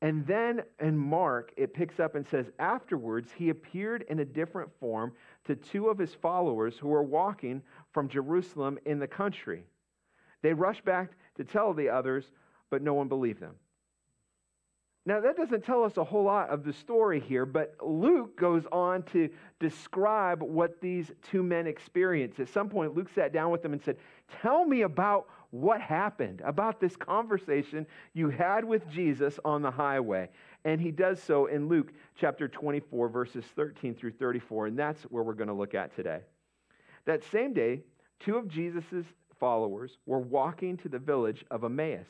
And 0.01 0.27
then 0.27 0.61
in 0.79 0.95
Mark, 0.97 1.51
it 1.57 1.73
picks 1.73 1.99
up 1.99 2.15
and 2.15 2.25
says, 2.27 2.45
Afterwards, 2.59 3.31
he 3.35 3.49
appeared 3.49 4.05
in 4.09 4.19
a 4.19 4.25
different 4.25 4.69
form 4.79 5.13
to 5.45 5.55
two 5.55 5.87
of 5.89 5.97
his 5.97 6.13
followers 6.13 6.77
who 6.77 6.89
were 6.89 7.03
walking 7.03 7.63
from 7.93 8.07
Jerusalem 8.07 8.77
in 8.85 8.99
the 8.99 9.07
country. 9.07 9.63
They 10.43 10.53
rushed 10.53 10.85
back 10.85 11.11
to 11.35 11.43
tell 11.43 11.73
the 11.73 11.89
others, 11.89 12.25
but 12.69 12.83
no 12.83 12.93
one 12.93 13.07
believed 13.07 13.39
them. 13.39 13.55
Now, 15.07 15.21
that 15.21 15.37
doesn't 15.37 15.63
tell 15.63 15.85
us 15.85 15.95
a 15.95 16.03
whole 16.03 16.25
lot 16.25 16.49
of 16.49 16.65
the 16.65 16.73
story 16.73 17.21
here, 17.21 17.45
but 17.45 17.75
Luke 17.81 18.37
goes 18.37 18.63
on 18.73 19.03
to 19.13 19.29
describe 19.57 20.43
what 20.43 20.81
these 20.81 21.09
two 21.31 21.41
men 21.41 21.65
experienced. 21.65 22.41
At 22.41 22.49
some 22.49 22.67
point, 22.67 22.93
Luke 22.93 23.07
sat 23.15 23.31
down 23.31 23.49
with 23.49 23.61
them 23.61 23.71
and 23.71 23.81
said, 23.81 23.95
Tell 24.41 24.65
me 24.65 24.81
about 24.81 25.29
what 25.51 25.81
happened, 25.81 26.41
about 26.43 26.79
this 26.79 26.95
conversation 26.95 27.85
you 28.13 28.29
had 28.29 28.65
with 28.65 28.89
Jesus 28.89 29.39
on 29.45 29.61
the 29.61 29.71
highway. 29.71 30.29
And 30.65 30.81
he 30.81 30.91
does 30.91 31.21
so 31.21 31.45
in 31.45 31.67
Luke 31.67 31.93
chapter 32.15 32.47
24, 32.47 33.09
verses 33.09 33.45
13 33.55 33.95
through 33.95 34.11
34, 34.11 34.67
and 34.67 34.77
that's 34.77 35.03
where 35.03 35.23
we're 35.23 35.33
going 35.33 35.47
to 35.47 35.53
look 35.53 35.73
at 35.73 35.95
today. 35.95 36.19
That 37.05 37.23
same 37.23 37.53
day, 37.53 37.81
two 38.19 38.35
of 38.35 38.47
Jesus' 38.47 39.05
followers 39.39 39.97
were 40.05 40.19
walking 40.19 40.77
to 40.77 40.89
the 40.89 40.99
village 40.99 41.45
of 41.51 41.63
Emmaus, 41.63 42.07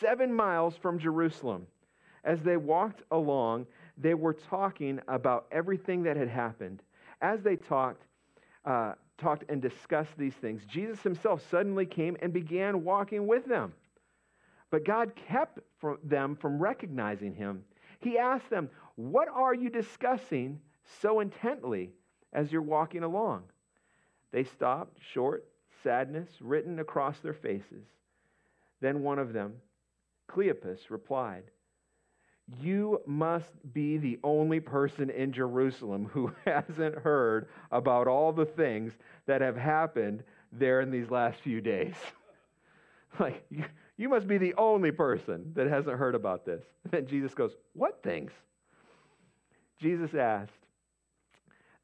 seven 0.00 0.32
miles 0.32 0.76
from 0.76 0.98
Jerusalem. 0.98 1.66
As 2.24 2.42
they 2.42 2.56
walked 2.56 3.02
along, 3.10 3.66
they 3.96 4.14
were 4.14 4.34
talking 4.34 5.00
about 5.08 5.46
everything 5.50 6.02
that 6.04 6.16
had 6.16 6.28
happened. 6.28 6.82
As 7.20 7.42
they 7.42 7.56
talked, 7.56 8.04
uh, 8.64 8.92
talked 9.18 9.44
and 9.48 9.60
discussed 9.60 10.16
these 10.16 10.34
things, 10.34 10.64
Jesus 10.64 11.02
himself 11.02 11.42
suddenly 11.50 11.84
came 11.84 12.16
and 12.22 12.32
began 12.32 12.84
walking 12.84 13.26
with 13.26 13.44
them. 13.46 13.74
But 14.70 14.84
God 14.84 15.12
kept 15.28 15.58
them 16.04 16.36
from 16.36 16.58
recognizing 16.58 17.34
him. 17.34 17.64
He 18.00 18.18
asked 18.18 18.50
them, 18.50 18.70
What 18.96 19.28
are 19.28 19.54
you 19.54 19.70
discussing 19.70 20.60
so 21.00 21.20
intently 21.20 21.90
as 22.32 22.52
you're 22.52 22.62
walking 22.62 23.02
along? 23.02 23.44
They 24.30 24.44
stopped 24.44 24.98
short 25.12 25.44
sadness 25.82 26.28
written 26.40 26.78
across 26.78 27.18
their 27.20 27.34
faces. 27.34 27.84
Then 28.80 29.02
one 29.02 29.18
of 29.18 29.32
them, 29.32 29.54
Cleopas, 30.28 30.90
replied, 30.90 31.44
You 32.56 33.02
must 33.06 33.52
be 33.74 33.98
the 33.98 34.18
only 34.24 34.60
person 34.60 35.10
in 35.10 35.32
Jerusalem 35.32 36.06
who 36.06 36.32
hasn't 36.46 36.96
heard 36.96 37.48
about 37.70 38.08
all 38.08 38.32
the 38.32 38.46
things 38.46 38.92
that 39.26 39.40
have 39.40 39.56
happened 39.56 40.22
there 40.52 40.80
in 40.80 40.90
these 40.90 41.10
last 41.10 41.40
few 41.40 41.60
days. 41.60 41.94
like, 43.20 43.44
you, 43.50 43.64
you 43.96 44.08
must 44.08 44.26
be 44.26 44.38
the 44.38 44.54
only 44.54 44.92
person 44.92 45.52
that 45.54 45.66
hasn't 45.66 45.98
heard 45.98 46.14
about 46.14 46.46
this. 46.46 46.62
And 46.84 46.92
then 46.92 47.06
Jesus 47.06 47.34
goes, 47.34 47.52
What 47.74 48.02
things? 48.02 48.32
Jesus 49.78 50.14
asked, 50.14 50.52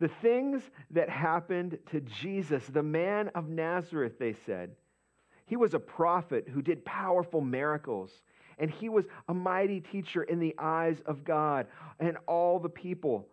The 0.01 0.09
things 0.23 0.63
that 0.93 1.11
happened 1.11 1.79
to 1.91 2.01
Jesus, 2.01 2.65
the 2.67 2.83
man 2.83 3.29
of 3.35 3.49
Nazareth, 3.49 4.19
they 4.19 4.35
said. 4.47 4.71
He 5.47 5.57
was 5.57 5.75
a 5.75 5.79
prophet 5.79 6.49
who 6.49 6.63
did 6.63 6.85
powerful 6.87 7.43
miracles, 7.43 8.23
and 8.59 8.71
he 8.71 8.89
was 8.89 9.05
a 9.29 9.35
mighty 9.35 9.81
teacher 9.81 10.23
in 10.23 10.39
the 10.39 10.55
eyes 10.59 11.01
of 11.07 11.25
God 11.25 11.67
and 12.01 12.17
all 12.27 12.59
the 12.59 12.69
people. 12.69 13.29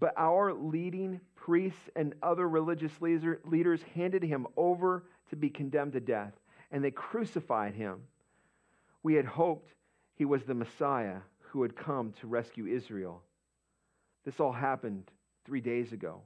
But 0.00 0.14
our 0.16 0.52
leading 0.52 1.20
priests 1.34 1.88
and 1.94 2.14
other 2.22 2.48
religious 2.48 2.92
leaders 3.00 3.80
handed 3.94 4.22
him 4.22 4.46
over 4.56 5.04
to 5.30 5.36
be 5.36 5.48
condemned 5.48 5.92
to 5.92 6.00
death, 6.00 6.32
and 6.72 6.82
they 6.82 6.90
crucified 6.90 7.74
him. 7.74 8.00
We 9.02 9.14
had 9.14 9.26
hoped 9.26 9.72
he 10.16 10.24
was 10.24 10.42
the 10.42 10.54
Messiah 10.54 11.18
who 11.38 11.62
had 11.62 11.76
come 11.76 12.12
to 12.20 12.26
rescue 12.26 12.66
Israel. 12.66 13.22
This 14.24 14.40
all 14.40 14.52
happened 14.52 15.04
three 15.44 15.60
days 15.60 15.92
ago. 15.92 16.22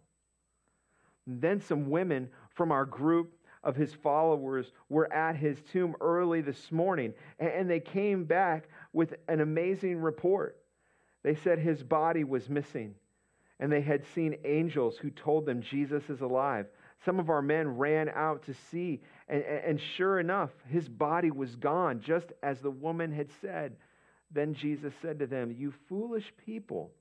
And 1.27 1.43
then 1.43 1.61
some 1.61 1.91
women 1.91 2.31
from 2.55 2.73
our 2.73 2.87
group 2.87 3.35
of 3.63 3.77
his 3.77 3.93
followers 3.93 4.73
were 4.89 5.13
at 5.13 5.37
his 5.37 5.59
tomb 5.73 5.95
early 6.01 6.41
this 6.41 6.73
morning, 6.73 7.13
and 7.39 7.69
they 7.69 7.81
came 7.81 8.25
back 8.25 8.69
with 8.93 9.15
an 9.29 9.41
amazing 9.41 10.01
report. 10.01 10.57
They 11.23 11.35
said 11.35 11.59
his 11.59 11.83
body 11.83 12.25
was 12.25 12.49
missing, 12.49 12.95
and 13.59 13.71
they 13.71 13.83
had 13.83 14.07
seen 14.15 14.39
angels 14.45 14.97
who 14.97 15.11
told 15.11 15.45
them 15.45 15.61
Jesus 15.61 16.09
is 16.09 16.23
alive. 16.23 16.67
Some 17.05 17.19
of 17.19 17.31
our 17.31 17.43
men 17.43 17.77
ran 17.77 18.09
out 18.11 18.45
to 18.47 18.55
see, 18.71 19.01
and, 19.29 19.43
and 19.43 19.81
sure 19.97 20.21
enough, 20.21 20.51
his 20.69 20.89
body 20.89 21.31
was 21.31 21.57
gone, 21.57 22.01
just 22.01 22.33
as 22.43 22.61
the 22.61 22.71
woman 22.71 23.13
had 23.13 23.29
said. 23.41 23.77
Then 24.31 24.55
Jesus 24.55 24.95
said 25.03 25.19
to 25.19 25.27
them, 25.27 25.55
You 25.57 25.73
foolish 25.89 26.33
people, 26.45 26.93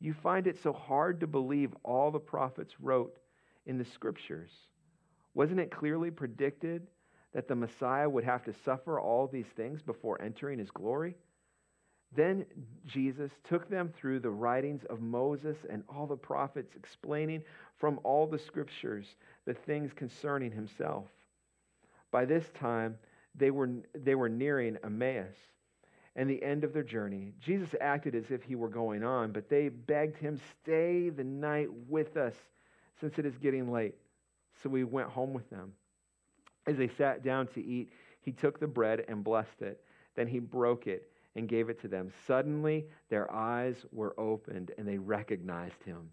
you 0.00 0.14
find 0.14 0.46
it 0.46 0.62
so 0.62 0.72
hard 0.72 1.20
to 1.20 1.26
believe 1.26 1.74
all 1.82 2.10
the 2.10 2.18
prophets 2.18 2.74
wrote 2.80 3.18
in 3.66 3.78
the 3.78 3.84
scriptures. 3.84 4.50
Wasn't 5.34 5.60
it 5.60 5.70
clearly 5.70 6.10
predicted 6.10 6.86
that 7.32 7.48
the 7.48 7.54
Messiah 7.54 8.08
would 8.08 8.24
have 8.24 8.44
to 8.44 8.54
suffer 8.64 9.00
all 9.00 9.26
these 9.26 9.46
things 9.56 9.80
before 9.82 10.20
entering 10.20 10.58
his 10.58 10.70
glory? 10.70 11.16
Then 12.14 12.44
Jesus 12.86 13.30
took 13.48 13.70
them 13.70 13.90
through 13.96 14.20
the 14.20 14.30
writings 14.30 14.84
of 14.90 15.00
Moses 15.00 15.56
and 15.70 15.82
all 15.88 16.06
the 16.06 16.16
prophets, 16.16 16.74
explaining 16.76 17.42
from 17.78 17.98
all 18.04 18.26
the 18.26 18.38
scriptures 18.38 19.06
the 19.46 19.54
things 19.54 19.92
concerning 19.94 20.52
himself. 20.52 21.06
By 22.10 22.26
this 22.26 22.44
time, 22.54 22.98
they 23.34 23.50
were, 23.50 23.70
they 23.94 24.14
were 24.14 24.28
nearing 24.28 24.76
Emmaus 24.84 25.34
and 26.14 26.28
the 26.28 26.42
end 26.42 26.64
of 26.64 26.74
their 26.74 26.82
journey. 26.82 27.32
Jesus 27.40 27.74
acted 27.80 28.14
as 28.14 28.30
if 28.30 28.42
he 28.42 28.54
were 28.54 28.68
going 28.68 29.02
on, 29.02 29.32
but 29.32 29.48
they 29.48 29.70
begged 29.70 30.18
him, 30.18 30.38
Stay 30.62 31.08
the 31.08 31.24
night 31.24 31.68
with 31.88 32.18
us, 32.18 32.34
since 33.00 33.18
it 33.18 33.24
is 33.24 33.38
getting 33.38 33.72
late. 33.72 33.94
So 34.62 34.68
we 34.68 34.84
went 34.84 35.08
home 35.08 35.32
with 35.32 35.48
them. 35.50 35.72
As 36.66 36.76
they 36.76 36.88
sat 36.88 37.22
down 37.22 37.48
to 37.48 37.64
eat, 37.64 37.90
he 38.20 38.32
took 38.32 38.60
the 38.60 38.66
bread 38.66 39.04
and 39.08 39.24
blessed 39.24 39.62
it. 39.62 39.82
Then 40.14 40.28
he 40.28 40.38
broke 40.38 40.86
it 40.86 41.10
and 41.34 41.48
gave 41.48 41.68
it 41.68 41.80
to 41.80 41.88
them. 41.88 42.12
Suddenly, 42.26 42.86
their 43.08 43.32
eyes 43.32 43.76
were 43.92 44.18
opened 44.18 44.72
and 44.78 44.86
they 44.86 44.98
recognized 44.98 45.82
him. 45.84 46.10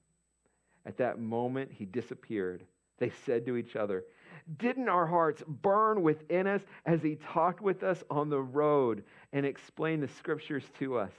At 0.86 0.98
that 0.98 1.20
moment, 1.20 1.72
he 1.72 1.86
disappeared. 1.86 2.64
They 2.98 3.12
said 3.26 3.46
to 3.46 3.58
each 3.58 3.76
other, 3.76 4.06
Didn't 4.58 4.90
our 4.90 5.06
hearts 5.06 5.44
burn 5.48 6.02
within 6.02 6.48
us 6.48 6.62
as 6.86 7.02
he 7.02 7.16
talked 7.16 7.62
with 7.62 7.84
us 7.84 8.04
on 8.10 8.30
the 8.30 8.42
road 8.42 9.04
and 9.34 9.46
explained 9.46 10.04
the 10.04 10.08
scriptures 10.08 10.64
to 10.80 10.98
us? 10.98 11.12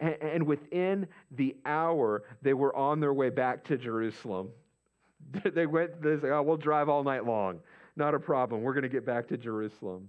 And, 0.00 0.16
and 0.20 0.46
within 0.46 1.06
the 1.30 1.56
hour, 1.64 2.24
they 2.42 2.54
were 2.54 2.74
on 2.74 3.00
their 3.00 3.12
way 3.12 3.30
back 3.30 3.64
to 3.64 3.76
Jerusalem. 3.76 4.50
they 5.54 5.66
went, 5.66 6.02
they 6.02 6.18
said, 6.20 6.30
Oh, 6.30 6.42
we'll 6.42 6.56
drive 6.56 6.88
all 6.88 7.04
night 7.04 7.26
long. 7.26 7.60
Not 7.96 8.14
a 8.14 8.18
problem. 8.18 8.62
We're 8.62 8.74
going 8.74 8.82
to 8.82 8.88
get 8.88 9.04
back 9.04 9.28
to 9.28 9.36
Jerusalem. 9.36 10.08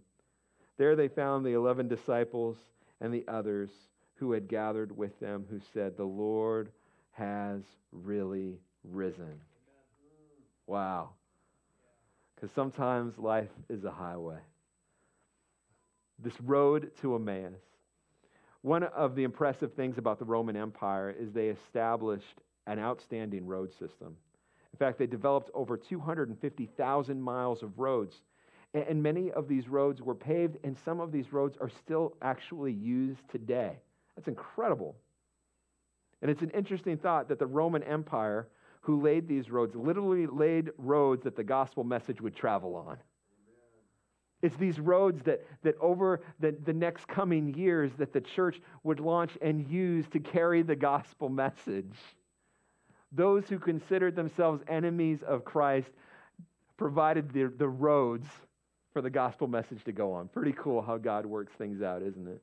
There 0.77 0.95
they 0.95 1.07
found 1.07 1.45
the 1.45 1.53
11 1.53 1.87
disciples 1.87 2.57
and 3.01 3.13
the 3.13 3.25
others 3.27 3.69
who 4.15 4.31
had 4.31 4.47
gathered 4.47 4.95
with 4.95 5.19
them, 5.19 5.45
who 5.49 5.59
said, 5.73 5.97
The 5.97 6.03
Lord 6.03 6.69
has 7.11 7.61
really 7.91 8.59
risen. 8.83 9.39
Wow. 10.65 11.09
Because 12.35 12.51
sometimes 12.55 13.17
life 13.17 13.49
is 13.69 13.83
a 13.83 13.91
highway. 13.91 14.39
This 16.19 16.39
road 16.41 16.91
to 17.01 17.15
Emmaus. 17.15 17.59
One 18.61 18.83
of 18.83 19.15
the 19.15 19.23
impressive 19.23 19.73
things 19.73 19.97
about 19.97 20.19
the 20.19 20.25
Roman 20.25 20.55
Empire 20.55 21.13
is 21.17 21.33
they 21.33 21.49
established 21.49 22.41
an 22.65 22.79
outstanding 22.79 23.45
road 23.45 23.71
system. 23.73 24.15
In 24.73 24.79
fact, 24.79 24.97
they 24.97 25.07
developed 25.07 25.51
over 25.53 25.77
250,000 25.77 27.21
miles 27.21 27.61
of 27.61 27.77
roads. 27.77 28.21
And 28.73 29.03
many 29.03 29.31
of 29.31 29.47
these 29.47 29.67
roads 29.67 30.01
were 30.01 30.15
paved, 30.15 30.57
and 30.63 30.75
some 30.75 30.99
of 30.99 31.11
these 31.11 31.31
roads 31.31 31.57
are 31.61 31.69
still 31.69 32.15
actually 32.23 32.73
used 32.73 33.21
today. 33.29 33.77
That's 34.15 34.27
incredible. 34.27 34.95
And 36.23 36.31
it's 36.31 36.41
an 36.41 36.49
interesting 36.51 36.97
thought 36.97 37.29
that 37.29 37.37
the 37.37 37.45
Roman 37.45 37.83
Empire, 37.83 38.47
who 38.81 38.99
laid 38.99 39.27
these 39.27 39.51
roads, 39.51 39.75
literally 39.75 40.25
laid 40.25 40.71
roads 40.77 41.23
that 41.23 41.35
the 41.35 41.43
gospel 41.43 41.83
message 41.83 42.19
would 42.19 42.35
travel 42.35 42.75
on. 42.75 42.97
It's 44.41 44.57
these 44.57 44.79
roads 44.79 45.21
that, 45.23 45.45
that 45.61 45.75
over 45.79 46.21
the, 46.39 46.55
the 46.65 46.73
next 46.73 47.07
coming 47.07 47.53
years 47.53 47.91
that 47.97 48.11
the 48.11 48.21
church 48.21 48.59
would 48.83 48.99
launch 48.99 49.37
and 49.41 49.65
use 49.69 50.05
to 50.09 50.19
carry 50.19 50.63
the 50.63 50.75
gospel 50.75 51.29
message. 51.29 51.93
Those 53.15 53.47
who 53.47 53.59
considered 53.59 54.15
themselves 54.15 54.63
enemies 54.67 55.19
of 55.23 55.45
Christ 55.45 55.89
provided 56.77 57.31
the, 57.31 57.45
the 57.57 57.67
roads 57.67 58.27
for 58.91 59.01
the 59.01 59.09
gospel 59.09 59.47
message 59.47 59.83
to 59.83 59.91
go 59.91 60.13
on. 60.13 60.27
Pretty 60.27 60.53
cool 60.53 60.81
how 60.81 60.97
God 60.97 61.25
works 61.25 61.53
things 61.53 61.81
out, 61.81 62.01
isn't 62.01 62.27
it? 62.27 62.41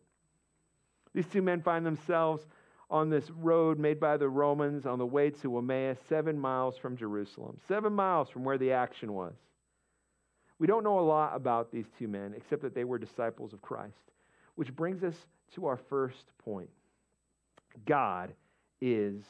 These 1.15 1.27
two 1.27 1.43
men 1.43 1.63
find 1.63 1.85
themselves 1.85 2.47
on 2.89 3.09
this 3.09 3.31
road 3.31 3.79
made 3.79 4.01
by 4.01 4.17
the 4.17 4.29
Romans 4.29 4.87
on 4.87 4.99
the 4.99 5.07
way 5.07 5.31
to 5.31 5.59
Emmaus, 5.59 5.99
seven 6.09 6.39
miles 6.39 6.77
from 6.77 6.97
Jerusalem, 6.97 7.59
seven 7.69 7.93
miles 7.93 8.29
from 8.29 8.45
where 8.45 8.59
the 8.59 8.73
action 8.73 9.13
was. 9.13 9.35
We 10.59 10.67
don't 10.67 10.85
know 10.85 10.99
a 10.99 11.01
lot 11.01 11.35
about 11.35 11.73
these 11.73 11.87
two 11.99 12.09
men 12.09 12.35
except 12.37 12.63
that 12.63 12.75
they 12.75 12.85
were 12.85 12.99
disciples 12.99 13.53
of 13.53 13.63
Christ, 13.63 13.95
which 14.57 14.75
brings 14.75 15.03
us 15.03 15.15
to 15.55 15.67
our 15.67 15.79
first 15.89 16.27
point 16.45 16.69
God 17.87 18.33
is 18.81 19.23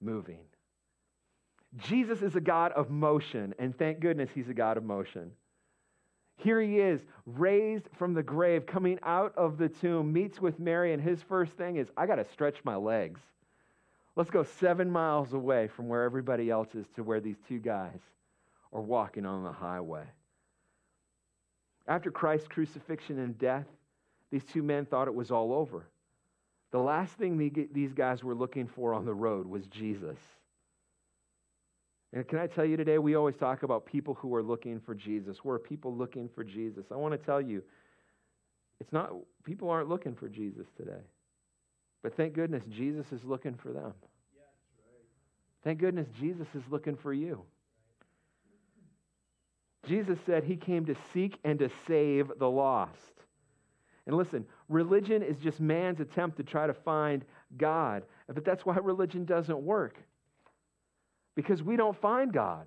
moving. 0.00 0.38
Jesus 1.78 2.22
is 2.22 2.36
a 2.36 2.40
God 2.40 2.72
of 2.72 2.90
motion, 2.90 3.54
and 3.58 3.76
thank 3.76 4.00
goodness 4.00 4.30
he's 4.34 4.48
a 4.48 4.54
God 4.54 4.76
of 4.76 4.84
motion. 4.84 5.30
Here 6.38 6.60
he 6.60 6.78
is, 6.78 7.00
raised 7.24 7.88
from 7.98 8.14
the 8.14 8.22
grave, 8.22 8.66
coming 8.66 8.98
out 9.02 9.32
of 9.36 9.58
the 9.58 9.68
tomb, 9.68 10.12
meets 10.12 10.40
with 10.40 10.58
Mary, 10.60 10.92
and 10.92 11.02
his 11.02 11.22
first 11.22 11.52
thing 11.52 11.76
is, 11.76 11.90
I 11.96 12.06
got 12.06 12.16
to 12.16 12.24
stretch 12.32 12.56
my 12.64 12.76
legs. 12.76 13.20
Let's 14.16 14.30
go 14.30 14.44
seven 14.44 14.90
miles 14.90 15.32
away 15.32 15.68
from 15.68 15.88
where 15.88 16.04
everybody 16.04 16.50
else 16.50 16.74
is 16.74 16.86
to 16.94 17.02
where 17.02 17.20
these 17.20 17.36
two 17.48 17.58
guys 17.58 18.00
are 18.72 18.80
walking 18.80 19.26
on 19.26 19.44
the 19.44 19.52
highway. 19.52 20.04
After 21.86 22.10
Christ's 22.10 22.48
crucifixion 22.48 23.18
and 23.18 23.38
death, 23.38 23.66
these 24.30 24.44
two 24.44 24.62
men 24.62 24.86
thought 24.86 25.08
it 25.08 25.14
was 25.14 25.30
all 25.30 25.52
over. 25.52 25.86
The 26.72 26.78
last 26.78 27.14
thing 27.14 27.38
these 27.72 27.92
guys 27.92 28.24
were 28.24 28.34
looking 28.34 28.66
for 28.66 28.92
on 28.92 29.04
the 29.04 29.14
road 29.14 29.46
was 29.46 29.66
Jesus. 29.66 30.18
And 32.12 32.26
can 32.26 32.38
I 32.38 32.46
tell 32.46 32.64
you 32.64 32.76
today, 32.76 32.98
we 32.98 33.14
always 33.14 33.36
talk 33.36 33.62
about 33.62 33.84
people 33.84 34.14
who 34.14 34.34
are 34.34 34.42
looking 34.42 34.80
for 34.80 34.94
Jesus. 34.94 35.44
We're 35.44 35.58
people 35.58 35.94
looking 35.94 36.28
for 36.34 36.44
Jesus. 36.44 36.86
I 36.90 36.96
want 36.96 37.12
to 37.12 37.18
tell 37.18 37.40
you, 37.40 37.62
it's 38.80 38.92
not, 38.92 39.10
people 39.44 39.70
aren't 39.70 39.88
looking 39.88 40.14
for 40.14 40.28
Jesus 40.28 40.66
today. 40.76 41.02
But 42.02 42.16
thank 42.16 42.34
goodness 42.34 42.62
Jesus 42.70 43.10
is 43.12 43.24
looking 43.24 43.54
for 43.54 43.72
them. 43.72 43.92
Thank 45.64 45.80
goodness 45.80 46.06
Jesus 46.20 46.46
is 46.54 46.62
looking 46.70 46.96
for 46.96 47.12
you. 47.12 47.42
Jesus 49.86 50.18
said 50.26 50.44
he 50.44 50.56
came 50.56 50.86
to 50.86 50.96
seek 51.12 51.38
and 51.44 51.58
to 51.58 51.70
save 51.86 52.30
the 52.38 52.48
lost. 52.48 52.94
And 54.06 54.16
listen, 54.16 54.46
religion 54.68 55.22
is 55.22 55.38
just 55.38 55.60
man's 55.60 56.00
attempt 56.00 56.36
to 56.36 56.44
try 56.44 56.66
to 56.66 56.74
find 56.74 57.24
God. 57.56 58.04
But 58.32 58.44
that's 58.44 58.64
why 58.64 58.76
religion 58.76 59.24
doesn't 59.24 59.60
work 59.60 59.98
because 61.36 61.62
we 61.62 61.76
don't 61.76 61.96
find 62.00 62.32
God. 62.32 62.66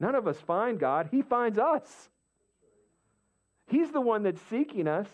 None 0.00 0.16
of 0.16 0.26
us 0.26 0.38
find 0.40 0.80
God, 0.80 1.08
He 1.12 1.22
finds 1.22 1.58
us. 1.58 2.08
He's 3.66 3.92
the 3.92 4.00
one 4.00 4.24
that's 4.24 4.40
seeking 4.50 4.88
us. 4.88 5.06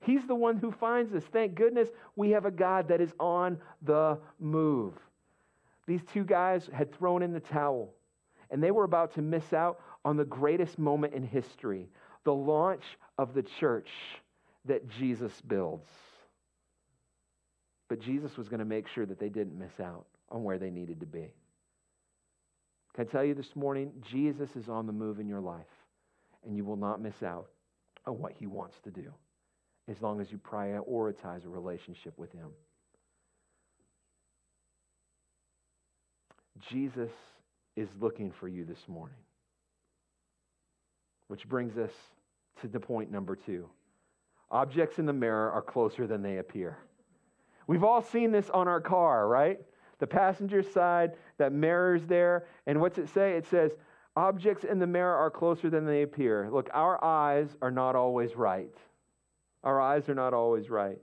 He's 0.00 0.24
the 0.26 0.34
one 0.34 0.56
who 0.56 0.70
finds 0.70 1.12
us. 1.12 1.24
Thank 1.32 1.56
goodness 1.56 1.88
we 2.14 2.30
have 2.30 2.44
a 2.44 2.50
God 2.52 2.88
that 2.88 3.00
is 3.00 3.12
on 3.18 3.58
the 3.82 4.18
move. 4.38 4.94
These 5.86 6.02
two 6.12 6.22
guys 6.22 6.68
had 6.72 6.94
thrown 6.94 7.22
in 7.22 7.32
the 7.32 7.40
towel, 7.40 7.94
and 8.50 8.62
they 8.62 8.70
were 8.70 8.84
about 8.84 9.14
to 9.14 9.22
miss 9.22 9.52
out 9.52 9.80
on 10.04 10.16
the 10.16 10.24
greatest 10.24 10.78
moment 10.78 11.14
in 11.14 11.24
history, 11.24 11.88
the 12.24 12.34
launch 12.34 12.84
of 13.16 13.34
the 13.34 13.42
church 13.42 13.88
that 14.66 14.88
Jesus 14.88 15.32
builds. 15.40 15.88
But 17.88 18.00
Jesus 18.00 18.36
was 18.36 18.48
going 18.48 18.60
to 18.60 18.66
make 18.66 18.86
sure 18.86 19.06
that 19.06 19.18
they 19.18 19.30
didn't 19.30 19.58
miss 19.58 19.80
out 19.80 20.04
on 20.30 20.44
where 20.44 20.58
they 20.58 20.70
needed 20.70 21.00
to 21.00 21.06
be. 21.06 21.32
Can 22.98 23.06
I 23.06 23.12
tell 23.12 23.24
you 23.24 23.34
this 23.34 23.54
morning, 23.54 23.92
Jesus 24.10 24.56
is 24.56 24.68
on 24.68 24.88
the 24.88 24.92
move 24.92 25.20
in 25.20 25.28
your 25.28 25.38
life, 25.38 25.70
and 26.44 26.56
you 26.56 26.64
will 26.64 26.74
not 26.74 27.00
miss 27.00 27.22
out 27.22 27.46
on 28.08 28.18
what 28.18 28.32
he 28.32 28.48
wants 28.48 28.80
to 28.80 28.90
do 28.90 29.14
as 29.86 30.02
long 30.02 30.20
as 30.20 30.32
you 30.32 30.38
prioritize 30.38 31.44
a 31.44 31.48
relationship 31.48 32.12
with 32.18 32.32
him. 32.32 32.48
Jesus 36.68 37.12
is 37.76 37.88
looking 38.00 38.32
for 38.32 38.48
you 38.48 38.64
this 38.64 38.88
morning. 38.88 39.20
Which 41.28 41.48
brings 41.48 41.78
us 41.78 41.92
to 42.62 42.66
the 42.66 42.80
point 42.80 43.12
number 43.12 43.36
two 43.36 43.68
objects 44.50 44.98
in 44.98 45.06
the 45.06 45.12
mirror 45.12 45.52
are 45.52 45.62
closer 45.62 46.08
than 46.08 46.20
they 46.20 46.38
appear. 46.38 46.78
We've 47.68 47.84
all 47.84 48.02
seen 48.02 48.32
this 48.32 48.50
on 48.50 48.66
our 48.66 48.80
car, 48.80 49.28
right? 49.28 49.60
The 49.98 50.06
passenger 50.06 50.62
side, 50.62 51.12
that 51.38 51.52
mirror's 51.52 52.04
there. 52.06 52.46
And 52.66 52.80
what's 52.80 52.98
it 52.98 53.08
say? 53.08 53.32
It 53.32 53.46
says, 53.46 53.72
objects 54.16 54.64
in 54.64 54.78
the 54.78 54.86
mirror 54.86 55.14
are 55.14 55.30
closer 55.30 55.70
than 55.70 55.86
they 55.86 56.02
appear. 56.02 56.48
Look, 56.50 56.70
our 56.72 57.02
eyes 57.04 57.48
are 57.62 57.70
not 57.70 57.96
always 57.96 58.36
right. 58.36 58.74
Our 59.64 59.80
eyes 59.80 60.08
are 60.08 60.14
not 60.14 60.34
always 60.34 60.70
right. 60.70 60.98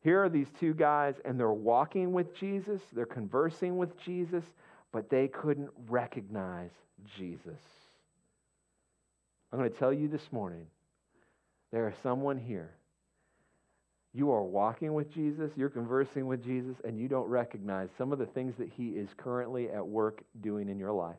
Here 0.00 0.22
are 0.22 0.28
these 0.28 0.50
two 0.60 0.72
guys, 0.72 1.16
and 1.24 1.38
they're 1.38 1.52
walking 1.52 2.12
with 2.12 2.34
Jesus, 2.34 2.80
they're 2.92 3.06
conversing 3.06 3.76
with 3.76 3.98
Jesus, 3.98 4.44
but 4.92 5.10
they 5.10 5.28
couldn't 5.28 5.70
recognize 5.88 6.70
Jesus. 7.18 7.60
I'm 9.52 9.58
going 9.58 9.70
to 9.70 9.76
tell 9.76 9.92
you 9.92 10.06
this 10.08 10.30
morning 10.30 10.66
there 11.72 11.88
is 11.88 11.94
someone 12.02 12.38
here. 12.38 12.70
You 14.16 14.30
are 14.30 14.42
walking 14.42 14.94
with 14.94 15.12
Jesus, 15.12 15.50
you're 15.56 15.68
conversing 15.68 16.26
with 16.26 16.42
Jesus, 16.42 16.74
and 16.84 16.98
you 16.98 17.06
don't 17.06 17.28
recognize 17.28 17.90
some 17.98 18.12
of 18.12 18.18
the 18.18 18.24
things 18.24 18.54
that 18.56 18.70
He 18.74 18.88
is 18.88 19.10
currently 19.14 19.68
at 19.68 19.86
work 19.86 20.22
doing 20.40 20.70
in 20.70 20.78
your 20.78 20.92
life. 20.92 21.18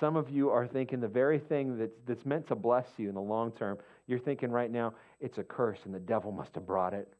Some 0.00 0.16
of 0.16 0.30
you 0.30 0.48
are 0.48 0.66
thinking 0.66 1.00
the 1.00 1.06
very 1.06 1.38
thing 1.38 1.76
that's, 1.76 1.92
that's 2.06 2.24
meant 2.24 2.48
to 2.48 2.54
bless 2.54 2.86
you 2.96 3.10
in 3.10 3.14
the 3.14 3.20
long 3.20 3.52
term, 3.52 3.76
you're 4.06 4.18
thinking 4.18 4.50
right 4.50 4.70
now, 4.70 4.94
it's 5.20 5.36
a 5.36 5.44
curse 5.44 5.80
and 5.84 5.94
the 5.94 6.00
devil 6.00 6.32
must 6.32 6.54
have 6.54 6.66
brought 6.66 6.94
it. 6.94 7.12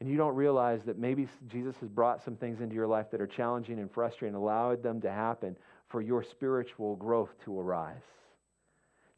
And 0.00 0.10
you 0.10 0.16
don't 0.16 0.34
realize 0.34 0.80
that 0.86 0.98
maybe 0.98 1.28
Jesus 1.46 1.76
has 1.82 1.88
brought 1.88 2.24
some 2.24 2.34
things 2.34 2.60
into 2.60 2.74
your 2.74 2.88
life 2.88 3.12
that 3.12 3.20
are 3.20 3.28
challenging 3.28 3.78
and 3.78 3.88
frustrating, 3.92 4.34
allowed 4.34 4.82
them 4.82 5.00
to 5.02 5.10
happen 5.12 5.56
for 5.88 6.02
your 6.02 6.24
spiritual 6.24 6.96
growth 6.96 7.30
to 7.44 7.60
arise, 7.60 8.02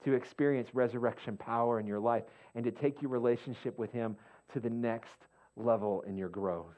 to 0.05 0.15
experience 0.15 0.69
resurrection 0.73 1.37
power 1.37 1.81
in 1.81 1.87
your 1.87 2.01
life, 2.01 2.25
and 2.55 2.65
to 2.65 2.71
take 2.71 3.03
your 3.03 3.11
relationship 3.11 3.79
with 3.79 3.93
Him 3.93 4.17
to 4.53 4.61
the 4.61 4.71
next 4.71 5.27
level 5.57 6.03
in 6.07 6.17
your 6.17 6.29
growth. 6.29 6.77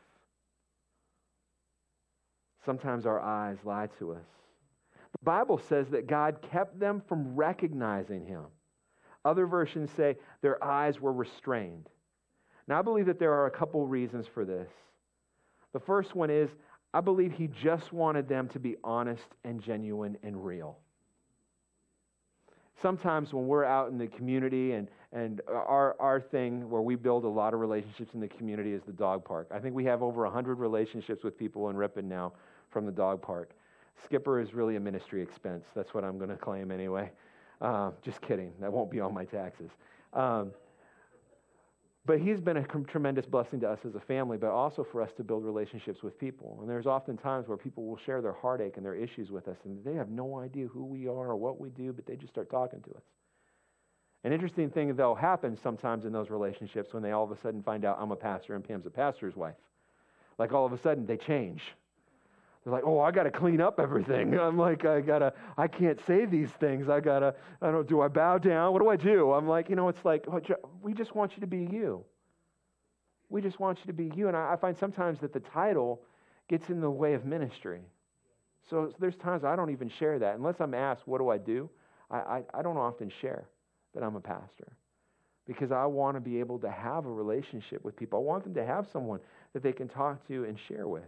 Sometimes 2.64 3.06
our 3.06 3.20
eyes 3.20 3.56
lie 3.64 3.88
to 3.98 4.12
us. 4.12 4.26
The 5.12 5.24
Bible 5.24 5.58
says 5.58 5.88
that 5.90 6.06
God 6.06 6.42
kept 6.42 6.78
them 6.78 7.02
from 7.08 7.34
recognizing 7.34 8.26
Him. 8.26 8.44
Other 9.24 9.46
versions 9.46 9.90
say 9.90 10.16
their 10.42 10.62
eyes 10.62 11.00
were 11.00 11.12
restrained. 11.12 11.88
Now, 12.66 12.78
I 12.78 12.82
believe 12.82 13.06
that 13.06 13.18
there 13.18 13.32
are 13.32 13.46
a 13.46 13.50
couple 13.50 13.86
reasons 13.86 14.26
for 14.26 14.44
this. 14.44 14.68
The 15.72 15.80
first 15.80 16.14
one 16.14 16.30
is 16.30 16.50
I 16.94 17.00
believe 17.00 17.32
he 17.32 17.48
just 17.48 17.92
wanted 17.92 18.28
them 18.28 18.48
to 18.48 18.58
be 18.58 18.76
honest 18.82 19.26
and 19.44 19.62
genuine 19.62 20.16
and 20.22 20.44
real. 20.44 20.78
Sometimes 22.80 23.32
when 23.32 23.46
we're 23.46 23.64
out 23.64 23.90
in 23.90 23.98
the 23.98 24.06
community 24.06 24.72
and, 24.72 24.88
and 25.12 25.40
our, 25.48 25.96
our 25.98 26.20
thing 26.20 26.68
where 26.70 26.82
we 26.82 26.94
build 26.94 27.24
a 27.24 27.28
lot 27.28 27.54
of 27.54 27.60
relationships 27.60 28.14
in 28.14 28.20
the 28.20 28.28
community 28.28 28.72
is 28.72 28.82
the 28.86 28.92
dog 28.92 29.24
park. 29.24 29.48
I 29.52 29.58
think 29.58 29.74
we 29.74 29.84
have 29.84 30.02
over 30.02 30.22
100 30.22 30.58
relationships 30.58 31.24
with 31.24 31.36
people 31.36 31.70
in 31.70 31.76
Ripon 31.76 32.08
now 32.08 32.32
from 32.70 32.86
the 32.86 32.92
dog 32.92 33.20
park. 33.20 33.50
Skipper 34.04 34.40
is 34.40 34.54
really 34.54 34.76
a 34.76 34.80
ministry 34.80 35.20
expense. 35.22 35.64
That's 35.74 35.92
what 35.92 36.04
I'm 36.04 36.18
going 36.18 36.30
to 36.30 36.36
claim 36.36 36.70
anyway. 36.70 37.10
Uh, 37.60 37.90
just 38.04 38.20
kidding. 38.20 38.52
That 38.60 38.72
won't 38.72 38.90
be 38.90 39.00
on 39.00 39.12
my 39.12 39.24
taxes. 39.24 39.70
Um, 40.12 40.52
but 42.06 42.20
he's 42.20 42.40
been 42.40 42.56
a 42.56 42.64
tremendous 42.84 43.26
blessing 43.26 43.60
to 43.60 43.68
us 43.68 43.78
as 43.86 43.94
a 43.94 44.00
family, 44.00 44.38
but 44.38 44.50
also 44.50 44.86
for 44.90 45.02
us 45.02 45.10
to 45.16 45.24
build 45.24 45.44
relationships 45.44 46.02
with 46.02 46.18
people. 46.18 46.58
And 46.60 46.70
there's 46.70 46.86
often 46.86 47.16
times 47.16 47.48
where 47.48 47.58
people 47.58 47.84
will 47.84 47.98
share 47.98 48.22
their 48.22 48.32
heartache 48.32 48.76
and 48.76 48.84
their 48.84 48.94
issues 48.94 49.30
with 49.30 49.46
us, 49.46 49.56
and 49.64 49.84
they 49.84 49.94
have 49.94 50.08
no 50.08 50.38
idea 50.38 50.66
who 50.66 50.84
we 50.84 51.06
are 51.06 51.30
or 51.30 51.36
what 51.36 51.60
we 51.60 51.68
do, 51.70 51.92
but 51.92 52.06
they 52.06 52.16
just 52.16 52.32
start 52.32 52.50
talking 52.50 52.80
to 52.80 52.90
us. 52.90 53.02
An 54.24 54.32
interesting 54.32 54.70
thing, 54.70 54.94
though, 54.96 55.14
happens 55.14 55.58
sometimes 55.62 56.04
in 56.04 56.12
those 56.12 56.30
relationships 56.30 56.92
when 56.92 57.02
they 57.02 57.12
all 57.12 57.24
of 57.24 57.30
a 57.30 57.40
sudden 57.40 57.62
find 57.62 57.84
out 57.84 57.98
I'm 58.00 58.10
a 58.10 58.16
pastor 58.16 58.54
and 58.54 58.66
Pam's 58.66 58.86
a 58.86 58.90
pastor's 58.90 59.36
wife. 59.36 59.54
Like 60.38 60.52
all 60.52 60.66
of 60.66 60.72
a 60.72 60.80
sudden 60.82 61.06
they 61.06 61.16
change. 61.16 61.62
They're 62.68 62.74
like, 62.74 62.84
oh, 62.86 63.00
I 63.00 63.10
got 63.12 63.22
to 63.22 63.30
clean 63.30 63.62
up 63.62 63.80
everything. 63.80 64.38
I'm 64.38 64.58
like, 64.58 64.84
I 64.84 65.00
gotta, 65.00 65.32
I 65.56 65.68
can't 65.68 65.98
say 66.06 66.26
these 66.26 66.50
things. 66.60 66.90
I 66.90 67.00
gotta, 67.00 67.34
I 67.62 67.70
don't. 67.70 67.88
Do 67.88 68.02
I 68.02 68.08
bow 68.08 68.36
down? 68.36 68.74
What 68.74 68.82
do 68.82 68.90
I 68.90 68.96
do? 68.96 69.32
I'm 69.32 69.48
like, 69.48 69.70
you 69.70 69.76
know, 69.76 69.88
it's 69.88 70.04
like 70.04 70.26
we 70.82 70.92
just 70.92 71.14
want 71.14 71.32
you 71.34 71.40
to 71.40 71.46
be 71.46 71.60
you. 71.60 72.04
We 73.30 73.40
just 73.40 73.58
want 73.58 73.78
you 73.78 73.86
to 73.86 73.94
be 73.94 74.12
you. 74.14 74.28
And 74.28 74.36
I, 74.36 74.52
I 74.52 74.56
find 74.56 74.76
sometimes 74.76 75.18
that 75.20 75.32
the 75.32 75.40
title 75.40 76.02
gets 76.46 76.68
in 76.68 76.82
the 76.82 76.90
way 76.90 77.14
of 77.14 77.24
ministry. 77.24 77.80
So 78.68 78.92
there's 78.98 79.16
times 79.16 79.44
I 79.44 79.56
don't 79.56 79.70
even 79.70 79.88
share 79.88 80.18
that 80.18 80.36
unless 80.36 80.56
I'm 80.60 80.74
asked, 80.74 81.02
what 81.06 81.18
do 81.18 81.30
I 81.30 81.38
do? 81.38 81.70
I, 82.10 82.16
I, 82.16 82.42
I 82.52 82.60
don't 82.60 82.76
often 82.76 83.10
share 83.22 83.46
that 83.94 84.02
I'm 84.02 84.16
a 84.16 84.20
pastor 84.20 84.76
because 85.46 85.72
I 85.72 85.86
want 85.86 86.18
to 86.18 86.20
be 86.20 86.38
able 86.38 86.58
to 86.58 86.70
have 86.70 87.06
a 87.06 87.10
relationship 87.10 87.82
with 87.82 87.96
people. 87.96 88.18
I 88.18 88.22
want 88.22 88.44
them 88.44 88.52
to 88.54 88.66
have 88.66 88.86
someone 88.92 89.20
that 89.54 89.62
they 89.62 89.72
can 89.72 89.88
talk 89.88 90.28
to 90.28 90.44
and 90.44 90.58
share 90.68 90.86
with. 90.86 91.04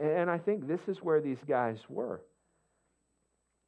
And 0.00 0.30
I 0.30 0.38
think 0.38 0.66
this 0.66 0.80
is 0.88 0.98
where 0.98 1.20
these 1.20 1.38
guys 1.46 1.78
were. 1.88 2.22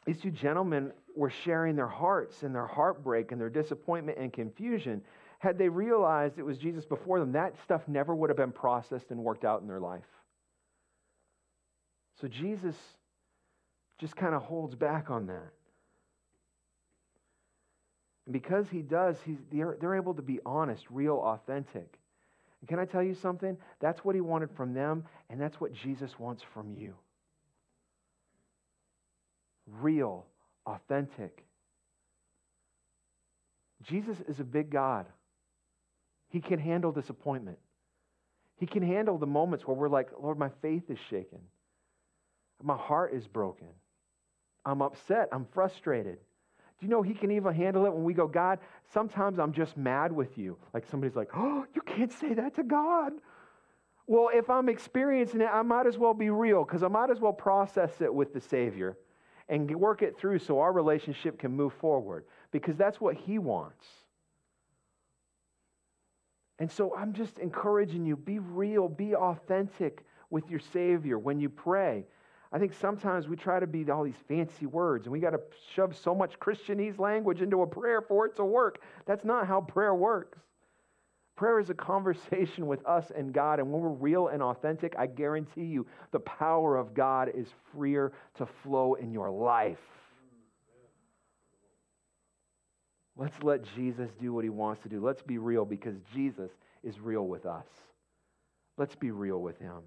These 0.06 0.20
two 0.20 0.30
gentlemen 0.30 0.92
were 1.14 1.30
sharing 1.30 1.76
their 1.76 1.86
hearts 1.86 2.42
and 2.42 2.54
their 2.54 2.66
heartbreak 2.66 3.32
and 3.32 3.40
their 3.40 3.50
disappointment 3.50 4.18
and 4.18 4.32
confusion. 4.32 5.02
Had 5.38 5.58
they 5.58 5.68
realized 5.68 6.38
it 6.38 6.44
was 6.44 6.58
Jesus 6.58 6.84
before 6.84 7.20
them, 7.20 7.32
that 7.32 7.54
stuff 7.64 7.82
never 7.86 8.14
would 8.14 8.30
have 8.30 8.36
been 8.36 8.52
processed 8.52 9.10
and 9.10 9.20
worked 9.20 9.44
out 9.44 9.60
in 9.60 9.68
their 9.68 9.80
life. 9.80 10.02
So 12.20 12.28
Jesus 12.28 12.76
just 13.98 14.16
kind 14.16 14.34
of 14.34 14.42
holds 14.42 14.74
back 14.74 15.10
on 15.10 15.26
that. 15.26 15.52
And 18.26 18.32
because 18.32 18.66
he 18.70 18.82
does, 18.82 19.16
he's, 19.24 19.38
they're, 19.52 19.76
they're 19.80 19.96
able 19.96 20.14
to 20.14 20.22
be 20.22 20.40
honest, 20.46 20.84
real, 20.90 21.16
authentic. 21.16 21.98
And 22.62 22.68
can 22.68 22.78
I 22.78 22.84
tell 22.84 23.02
you 23.02 23.14
something? 23.16 23.58
That's 23.80 24.04
what 24.04 24.14
he 24.14 24.20
wanted 24.20 24.50
from 24.56 24.72
them, 24.72 25.04
and 25.28 25.40
that's 25.40 25.60
what 25.60 25.74
Jesus 25.74 26.16
wants 26.18 26.44
from 26.54 26.72
you. 26.72 26.94
Real, 29.66 30.24
authentic. 30.64 31.44
Jesus 33.82 34.16
is 34.28 34.38
a 34.38 34.44
big 34.44 34.70
God. 34.70 35.06
He 36.28 36.40
can 36.40 36.60
handle 36.60 36.92
disappointment. 36.92 37.58
He 38.56 38.66
can 38.66 38.82
handle 38.84 39.18
the 39.18 39.26
moments 39.26 39.66
where 39.66 39.76
we're 39.76 39.88
like, 39.88 40.10
Lord, 40.20 40.38
my 40.38 40.50
faith 40.62 40.84
is 40.88 40.98
shaken. 41.10 41.40
My 42.62 42.76
heart 42.76 43.12
is 43.12 43.26
broken. 43.26 43.66
I'm 44.64 44.82
upset. 44.82 45.30
I'm 45.32 45.48
frustrated. 45.52 46.18
Do 46.82 46.86
you 46.86 46.90
know 46.90 47.02
he 47.02 47.14
can 47.14 47.30
even 47.30 47.54
handle 47.54 47.86
it 47.86 47.92
when 47.92 48.02
we 48.02 48.12
go, 48.12 48.26
God, 48.26 48.58
sometimes 48.92 49.38
I'm 49.38 49.52
just 49.52 49.76
mad 49.76 50.10
with 50.10 50.36
you. 50.36 50.58
Like 50.74 50.84
somebody's 50.84 51.14
like, 51.14 51.28
oh, 51.32 51.64
you 51.76 51.80
can't 51.82 52.10
say 52.10 52.34
that 52.34 52.56
to 52.56 52.64
God. 52.64 53.12
Well, 54.08 54.30
if 54.34 54.50
I'm 54.50 54.68
experiencing 54.68 55.42
it, 55.42 55.48
I 55.52 55.62
might 55.62 55.86
as 55.86 55.96
well 55.96 56.12
be 56.12 56.30
real 56.30 56.64
because 56.64 56.82
I 56.82 56.88
might 56.88 57.10
as 57.10 57.20
well 57.20 57.32
process 57.32 58.00
it 58.00 58.12
with 58.12 58.34
the 58.34 58.40
Savior 58.40 58.98
and 59.48 59.72
work 59.76 60.02
it 60.02 60.18
through 60.18 60.40
so 60.40 60.58
our 60.58 60.72
relationship 60.72 61.38
can 61.38 61.52
move 61.52 61.72
forward 61.74 62.24
because 62.50 62.76
that's 62.76 63.00
what 63.00 63.14
He 63.14 63.38
wants. 63.38 63.86
And 66.58 66.68
so 66.68 66.96
I'm 66.96 67.12
just 67.12 67.38
encouraging 67.38 68.04
you 68.04 68.16
be 68.16 68.40
real, 68.40 68.88
be 68.88 69.14
authentic 69.14 70.04
with 70.30 70.50
your 70.50 70.58
Savior 70.58 71.16
when 71.16 71.38
you 71.38 71.48
pray. 71.48 72.06
I 72.52 72.58
think 72.58 72.74
sometimes 72.74 73.28
we 73.28 73.36
try 73.36 73.58
to 73.58 73.66
be 73.66 73.90
all 73.90 74.04
these 74.04 74.22
fancy 74.28 74.66
words 74.66 75.06
and 75.06 75.12
we 75.12 75.20
got 75.20 75.30
to 75.30 75.40
shove 75.74 75.96
so 75.96 76.14
much 76.14 76.38
Christianese 76.38 76.98
language 76.98 77.40
into 77.40 77.62
a 77.62 77.66
prayer 77.66 78.02
for 78.02 78.26
it 78.26 78.36
to 78.36 78.44
work. 78.44 78.82
That's 79.06 79.24
not 79.24 79.46
how 79.46 79.62
prayer 79.62 79.94
works. 79.94 80.38
Prayer 81.34 81.58
is 81.58 81.70
a 81.70 81.74
conversation 81.74 82.66
with 82.66 82.86
us 82.86 83.10
and 83.16 83.32
God, 83.32 83.58
and 83.58 83.72
when 83.72 83.80
we're 83.80 83.88
real 83.88 84.28
and 84.28 84.42
authentic, 84.42 84.94
I 84.98 85.06
guarantee 85.06 85.64
you 85.64 85.86
the 86.10 86.20
power 86.20 86.76
of 86.76 86.92
God 86.92 87.30
is 87.34 87.48
freer 87.72 88.12
to 88.36 88.46
flow 88.62 88.94
in 88.94 89.12
your 89.12 89.30
life. 89.30 89.78
Let's 93.16 93.42
let 93.42 93.62
Jesus 93.74 94.10
do 94.20 94.32
what 94.32 94.44
he 94.44 94.50
wants 94.50 94.82
to 94.82 94.88
do. 94.88 95.04
Let's 95.04 95.22
be 95.22 95.38
real 95.38 95.64
because 95.64 95.96
Jesus 96.14 96.50
is 96.82 97.00
real 97.00 97.26
with 97.26 97.46
us. 97.46 97.66
Let's 98.76 98.94
be 98.94 99.10
real 99.10 99.40
with 99.40 99.58
him. 99.58 99.82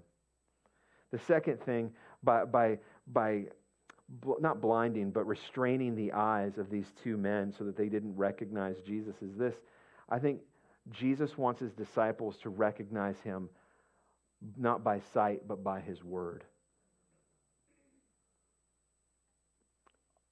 The 1.12 1.18
second 1.18 1.60
thing 1.62 1.92
by, 2.22 2.44
by, 2.44 2.78
by 3.06 3.44
bl- 4.08 4.40
not 4.40 4.60
blinding, 4.60 5.10
but 5.10 5.26
restraining 5.26 5.94
the 5.94 6.12
eyes 6.12 6.58
of 6.58 6.70
these 6.70 6.86
two 7.02 7.16
men 7.16 7.52
so 7.56 7.64
that 7.64 7.76
they 7.76 7.88
didn't 7.88 8.16
recognize 8.16 8.76
Jesus 8.86 9.14
is 9.22 9.36
this. 9.36 9.54
I 10.08 10.18
think 10.18 10.40
Jesus 10.90 11.36
wants 11.36 11.60
his 11.60 11.72
disciples 11.72 12.36
to 12.42 12.48
recognize 12.48 13.20
him 13.20 13.48
not 14.56 14.84
by 14.84 15.00
sight, 15.12 15.48
but 15.48 15.64
by 15.64 15.80
his 15.80 16.04
word. 16.04 16.44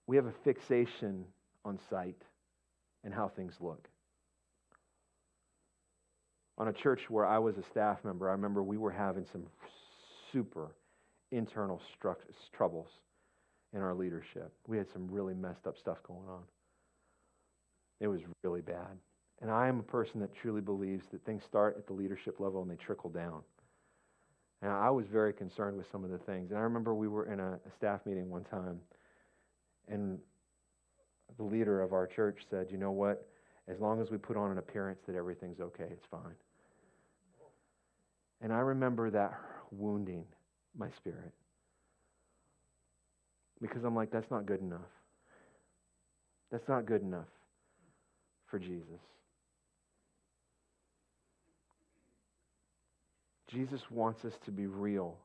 We 0.07 0.17
have 0.17 0.27
a 0.27 0.35
fixation 0.45 1.25
on 1.65 1.79
sight 1.89 2.21
and 3.05 3.15
how 3.15 3.29
things 3.29 3.55
look. 3.61 3.89
On 6.59 6.69
a 6.69 6.73
church 6.73 7.11
where 7.11 7.27
I 7.27 7.39
was 7.39 7.57
a 7.57 7.63
staff 7.63 8.05
member, 8.05 8.29
I 8.29 8.33
remember 8.33 8.63
we 8.63 8.77
were 8.77 8.91
having 8.91 9.27
some 9.33 9.45
super 10.35 10.75
internal 11.31 11.81
stru- 11.97 12.17
troubles 12.53 12.89
in 13.73 13.81
our 13.81 13.95
leadership. 13.95 14.53
We 14.67 14.77
had 14.77 14.91
some 14.93 15.07
really 15.09 15.35
messed 15.35 15.67
up 15.67 15.79
stuff 15.79 15.99
going 16.07 16.29
on. 16.29 16.43
It 18.01 18.09
was 18.09 18.21
really 18.43 18.61
bad. 18.61 18.99
And 19.41 19.51
I 19.51 19.69
am 19.69 19.79
a 19.79 19.83
person 19.83 20.21
that 20.21 20.35
truly 20.35 20.61
believes 20.61 21.07
that 21.13 21.25
things 21.25 21.43
start 21.45 21.77
at 21.79 21.87
the 21.87 21.93
leadership 21.93 22.41
level 22.41 22.63
and 22.63 22.71
they 22.71 22.77
trickle 22.77 23.11
down. 23.11 23.43
And 24.61 24.73
I 24.73 24.91
was 24.91 25.07
very 25.07 25.33
concerned 25.33 25.77
with 25.77 25.87
some 25.93 26.05
of 26.05 26.11
the 26.11 26.19
things. 26.19 26.51
And 26.51 26.59
I 26.59 26.63
remember 26.63 26.95
we 26.95 27.09
were 27.09 27.31
in 27.33 27.39
a, 27.39 27.53
a 27.53 27.71
staff 27.77 28.01
meeting 28.07 28.31
one 28.31 28.45
time, 28.45 28.81
and 29.89 30.19
the 31.37 31.43
leader 31.43 31.83
of 31.83 31.93
our 31.93 32.07
church 32.07 32.47
said, 32.51 32.69
You 32.71 32.79
know 32.79 32.93
what? 32.93 33.29
As 33.69 33.79
long 33.81 34.01
as 34.01 34.11
we 34.11 34.17
put 34.17 34.37
on 34.37 34.51
an 34.51 34.59
appearance 34.59 35.01
that 35.07 35.17
everything's 35.17 35.61
okay, 35.61 35.89
it's 35.91 36.07
fine. 36.11 36.35
And 38.41 38.53
I 38.53 38.61
remember 38.61 39.11
that 39.11 39.39
wounding 39.79 40.25
my 40.77 40.89
spirit. 40.97 41.33
Because 43.61 43.85
I'm 43.85 43.95
like, 43.95 44.11
that's 44.11 44.31
not 44.31 44.47
good 44.47 44.61
enough. 44.61 44.81
That's 46.51 46.69
not 46.69 46.87
good 46.87 47.03
enough 47.03 47.29
for 48.47 48.59
Jesus. 48.59 49.01
Jesus 53.51 53.81
wants 53.91 54.25
us 54.25 54.35
to 54.45 54.51
be 54.51 54.67
real. 54.67 55.17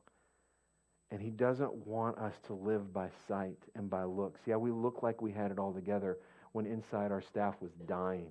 And 1.10 1.20
he 1.20 1.30
doesn't 1.30 1.86
want 1.86 2.18
us 2.18 2.34
to 2.46 2.54
live 2.54 2.92
by 2.92 3.08
sight 3.26 3.58
and 3.74 3.90
by 3.90 4.04
looks. 4.04 4.40
Yeah, 4.46 4.56
we 4.56 4.70
look 4.70 5.02
like 5.02 5.20
we 5.20 5.32
had 5.32 5.50
it 5.50 5.58
all 5.58 5.72
together 5.72 6.18
when 6.52 6.66
inside 6.66 7.10
our 7.10 7.22
staff 7.22 7.56
was 7.60 7.72
dying. 7.86 8.30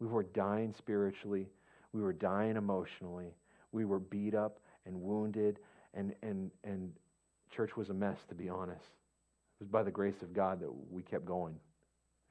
We 0.00 0.06
were 0.06 0.24
dying 0.24 0.74
spiritually. 0.76 1.48
We 1.92 2.02
were 2.02 2.12
dying 2.12 2.56
emotionally. 2.56 3.34
We 3.72 3.86
were 3.86 3.98
beat 3.98 4.34
up 4.34 4.58
and 4.86 5.00
wounded. 5.00 5.58
And, 5.94 6.14
and, 6.22 6.50
and 6.64 6.92
church 7.54 7.76
was 7.76 7.90
a 7.90 7.94
mess, 7.94 8.18
to 8.28 8.34
be 8.34 8.48
honest. 8.48 8.80
It 8.80 9.64
was 9.64 9.68
by 9.68 9.82
the 9.82 9.90
grace 9.90 10.22
of 10.22 10.32
God 10.32 10.60
that 10.60 10.70
we 10.90 11.02
kept 11.02 11.24
going 11.24 11.54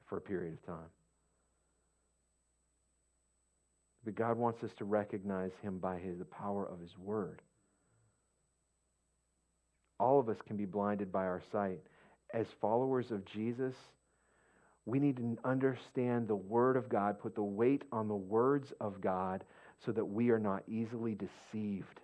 for 0.06 0.18
a 0.18 0.20
period 0.20 0.52
of 0.52 0.66
time. 0.66 0.90
But 4.04 4.14
God 4.14 4.36
wants 4.36 4.62
us 4.62 4.72
to 4.78 4.84
recognize 4.84 5.52
him 5.62 5.78
by 5.78 5.98
his, 5.98 6.18
the 6.18 6.26
power 6.26 6.66
of 6.66 6.78
his 6.80 6.98
word. 6.98 7.40
All 9.98 10.20
of 10.20 10.28
us 10.28 10.36
can 10.46 10.56
be 10.56 10.66
blinded 10.66 11.10
by 11.10 11.24
our 11.24 11.42
sight. 11.50 11.80
As 12.34 12.46
followers 12.60 13.10
of 13.10 13.24
Jesus, 13.24 13.74
we 14.84 14.98
need 14.98 15.16
to 15.16 15.38
understand 15.44 16.28
the 16.28 16.36
word 16.36 16.76
of 16.76 16.90
God, 16.90 17.18
put 17.18 17.34
the 17.34 17.42
weight 17.42 17.84
on 17.90 18.08
the 18.08 18.14
words 18.14 18.72
of 18.80 19.00
God 19.00 19.44
so 19.86 19.92
that 19.92 20.04
we 20.04 20.30
are 20.30 20.38
not 20.38 20.62
easily 20.68 21.14
deceived. 21.14 22.00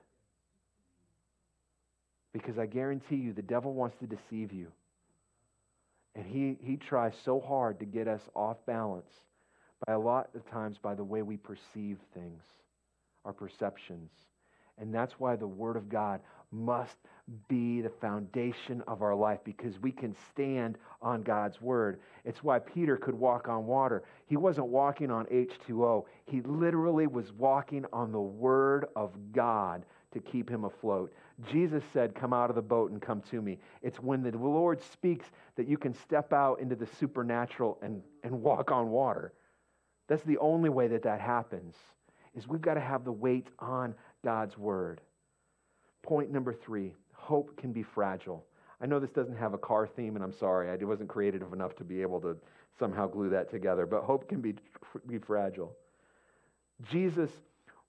Because 2.33 2.59
I 2.59 2.67
guarantee 2.67 3.17
you, 3.17 3.33
the 3.33 3.43
devil 3.43 3.75
wants 3.75 3.97
to 3.99 4.07
deceive 4.07 4.53
you. 4.53 4.69
And 6.15 6.27
he, 6.27 6.57
he 6.63 6.77
tries 6.77 7.15
so 7.25 7.41
hard 7.41 7.79
to 7.81 7.85
get 7.85 8.09
us 8.09 8.23
off 8.35 8.57
balance 8.67 9.11
by 9.87 9.95
a 9.95 9.99
lot 9.99 10.29
of 10.35 10.49
times 10.51 10.77
by 10.79 10.95
the 10.95 11.05
way 11.05 11.23
we 11.23 11.37
perceive 11.37 11.99
things, 12.15 12.43
our 13.25 13.33
perceptions. 13.33 14.11
And 14.79 14.95
that's 14.95 15.15
why 15.19 15.37
the 15.37 15.47
Word 15.47 15.77
of 15.77 15.89
God 15.89 16.21
must 16.53 16.97
be 17.49 17.81
the 17.81 17.93
foundation 18.01 18.83
of 18.89 19.03
our 19.03 19.15
life 19.15 19.39
because 19.45 19.79
we 19.81 19.93
can 19.93 20.17
stand 20.33 20.79
on 21.01 21.23
God's 21.23 21.61
Word. 21.61 22.01
It's 22.25 22.43
why 22.43 22.59
Peter 22.59 22.97
could 22.97 23.15
walk 23.15 23.49
on 23.49 23.67
water. 23.67 24.03
He 24.27 24.37
wasn't 24.37 24.67
walking 24.67 25.11
on 25.11 25.27
H2O, 25.27 26.05
he 26.27 26.41
literally 26.43 27.07
was 27.07 27.33
walking 27.33 27.85
on 27.93 28.11
the 28.11 28.21
Word 28.21 28.87
of 28.97 29.13
God 29.33 29.85
to 30.13 30.19
keep 30.19 30.51
him 30.51 30.65
afloat. 30.65 31.13
Jesus 31.49 31.83
said, 31.93 32.15
Come 32.15 32.33
out 32.33 32.51
of 32.51 32.57
the 32.57 32.63
boat 32.63 32.91
and 32.91 33.01
come 33.01 33.23
to 33.31 33.41
me. 33.41 33.59
It's 33.83 34.01
when 34.01 34.23
the 34.23 34.37
Lord 34.37 34.83
speaks 34.93 35.27
that 35.57 35.69
you 35.69 35.79
can 35.79 35.95
step 35.95 36.33
out 36.33 36.61
into 36.61 36.75
the 36.75 36.89
supernatural 36.99 37.79
and, 37.83 38.03
and 38.25 38.43
walk 38.43 38.71
on 38.71 38.91
water. 38.91 39.33
That's 40.09 40.25
the 40.25 40.39
only 40.39 40.71
way 40.71 40.89
that 40.89 41.03
that 41.05 41.21
happens. 41.21 41.77
Is 42.35 42.47
we've 42.47 42.61
got 42.61 42.75
to 42.75 42.81
have 42.81 43.05
the 43.05 43.13
weight 43.13 43.49
on 43.59 43.95
God's 44.25 44.57
word. 44.59 45.01
Point 46.03 46.31
number 46.31 46.53
3, 46.53 46.93
hope 47.13 47.57
can 47.57 47.73
be 47.73 47.83
fragile. 47.83 48.45
I 48.81 48.87
know 48.87 48.99
this 48.99 49.11
doesn't 49.11 49.37
have 49.37 49.53
a 49.53 49.59
car 49.59 49.87
theme 49.87 50.17
and 50.17 50.25
I'm 50.25 50.33
sorry. 50.33 50.71
I 50.71 50.85
wasn't 50.85 51.09
creative 51.09 51.53
enough 51.53 51.77
to 51.77 51.85
be 51.85 52.01
able 52.03 52.21
to 52.23 52.37
somehow 52.79 53.07
glue 53.07 53.29
that 53.31 53.51
together, 53.51 53.85
but 53.87 54.03
hope 54.03 54.29
can 54.29 54.41
be 54.41 54.55
be 55.07 55.19
fragile. 55.19 55.77
Jesus 56.91 57.31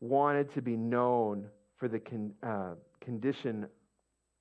wanted 0.02 0.54
to 0.54 0.62
be 0.62 0.76
known 0.76 1.48
for 1.78 1.88
the 1.88 2.02
uh, 2.44 2.74
condition. 3.04 3.68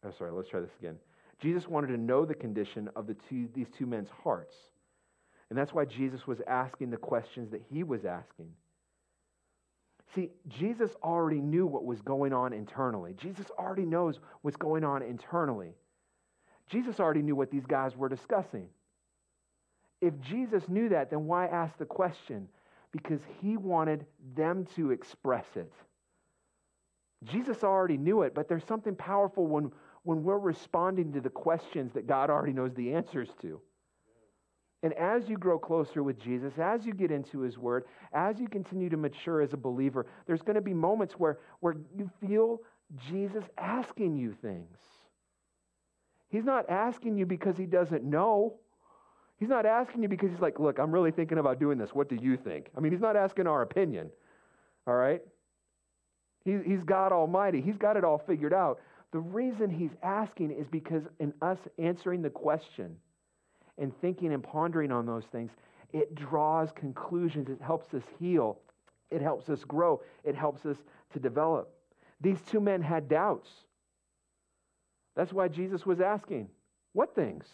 Oh, 0.05 0.13
sorry, 0.19 0.31
let's 0.33 0.49
try 0.49 0.61
this 0.61 0.71
again. 0.79 0.97
Jesus 1.41 1.67
wanted 1.67 1.89
to 1.89 1.97
know 1.97 2.25
the 2.25 2.35
condition 2.35 2.89
of 2.95 3.07
the 3.07 3.17
two, 3.29 3.49
these 3.55 3.69
two 3.77 3.87
men's 3.87 4.11
hearts. 4.23 4.55
And 5.49 5.59
that's 5.59 5.73
why 5.73 5.85
Jesus 5.85 6.27
was 6.27 6.41
asking 6.47 6.91
the 6.91 6.97
questions 6.97 7.51
that 7.51 7.63
he 7.73 7.83
was 7.83 8.05
asking. 8.05 8.53
See, 10.15 10.31
Jesus 10.49 10.91
already 11.03 11.41
knew 11.41 11.67
what 11.67 11.85
was 11.85 12.01
going 12.03 12.33
on 12.33 12.53
internally. 12.53 13.15
Jesus 13.17 13.47
already 13.59 13.85
knows 13.85 14.19
what's 14.43 14.57
going 14.57 14.85
on 14.85 15.03
internally. 15.03 15.75
Jesus 16.69 17.01
already 17.01 17.23
knew 17.23 17.37
what 17.37 17.51
these 17.51 17.67
guys 17.67 17.97
were 17.97 18.09
discussing. 18.09 18.69
If 20.01 20.19
Jesus 20.21 20.69
knew 20.69 20.89
that, 20.89 21.11
then 21.11 21.27
why 21.27 21.47
ask 21.47 21.77
the 21.79 21.85
question? 21.85 22.49
Because 22.93 23.21
he 23.41 23.57
wanted 23.57 24.07
them 24.35 24.67
to 24.77 24.91
express 24.91 25.47
it. 25.57 25.73
Jesus 27.25 27.63
already 27.63 27.99
knew 27.99 28.23
it, 28.23 28.35
but 28.35 28.49
there's 28.49 28.65
something 28.65 28.95
powerful 28.95 29.47
when, 29.47 29.71
when 30.05 30.23
we're 30.23 30.39
responding 30.39 31.13
to 31.13 31.21
the 31.21 31.31
questions 31.31 31.93
that 31.93 32.07
God 32.07 32.31
already 32.31 32.53
knows 32.53 32.75
the 32.75 32.95
answers 32.95 33.29
to. 33.43 33.61
And 34.83 34.95
as 34.95 35.29
you 35.29 35.37
grow 35.37 35.59
closer 35.59 36.03
with 36.03 36.19
Jesus, 36.19 36.55
as 36.59 36.87
you 36.87 36.95
get 36.95 37.11
into 37.11 37.41
his 37.41 37.59
word, 37.59 37.85
as 38.15 38.41
you 38.41 38.49
continue 38.49 38.89
to 38.89 38.97
mature 38.97 39.43
as 39.43 39.53
a 39.53 39.59
believer, 39.59 40.07
there's 40.27 40.41
going 40.41 40.55
to 40.55 40.63
be 40.63 40.73
moments 40.73 41.15
where, 41.15 41.39
where 41.61 41.77
you 41.95 42.11
feel 42.27 42.61
Jesus 43.11 43.45
asking 43.59 44.17
you 44.17 44.33
things. 44.41 44.79
He's 46.31 46.45
not 46.45 46.71
asking 46.71 47.19
you 47.19 47.27
because 47.27 47.59
he 47.59 47.67
doesn't 47.67 48.05
know. 48.05 48.55
He's 49.39 49.49
not 49.49 49.67
asking 49.67 50.03
you 50.03 50.09
because 50.09 50.31
he's 50.31 50.41
like, 50.41 50.59
look, 50.59 50.79
I'm 50.79 50.93
really 50.93 51.11
thinking 51.11 51.39
about 51.39 51.61
doing 51.61 51.77
this. 51.77 51.91
What 51.91 52.09
do 52.09 52.17
you 52.17 52.37
think? 52.37 52.71
I 52.77 52.81
mean, 52.81 52.93
he's 52.93 53.01
not 53.01 53.17
asking 53.17 53.47
our 53.47 53.63
opinion. 53.63 54.11
All 54.87 54.95
right? 54.95 55.21
He, 56.45 56.59
he's 56.65 56.83
God 56.83 57.13
Almighty. 57.13 57.61
He's 57.61 57.77
got 57.77 57.97
it 57.97 58.05
all 58.05 58.19
figured 58.19 58.55
out. 58.55 58.81
The 59.13 59.21
reason 59.21 59.71
he's 59.71 59.95
asking 60.03 60.53
is 60.53 60.67
because 60.69 61.03
in 61.19 61.33
us 61.43 61.59
answering 61.79 62.23
the 62.23 62.31
question, 62.31 62.97
and 63.81 63.99
thinking 64.01 64.33
and 64.33 64.43
pondering 64.43 64.93
on 64.93 65.07
those 65.07 65.25
things, 65.33 65.51
it 65.93 66.15
draws 66.15 66.71
conclusions. 66.73 67.49
It 67.49 67.61
helps 67.61 67.93
us 67.95 68.03
heal. 68.21 68.59
It 69.11 69.23
helps 69.23 69.49
us 69.49 69.65
grow. 69.65 70.03
It 70.23 70.37
helps 70.37 70.65
us 70.67 70.77
to 71.15 71.19
develop. 71.19 71.73
These 72.21 72.41
two 72.43 72.61
men 72.61 72.83
had 72.83 73.09
doubts. 73.09 73.49
That's 75.17 75.33
why 75.33 75.49
Jesus 75.49 75.85
was 75.85 76.01
asking, 76.01 76.49
What 76.93 77.15
things? 77.15 77.47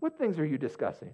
What 0.00 0.18
things 0.18 0.38
are 0.38 0.46
you 0.46 0.58
discussing? 0.58 1.10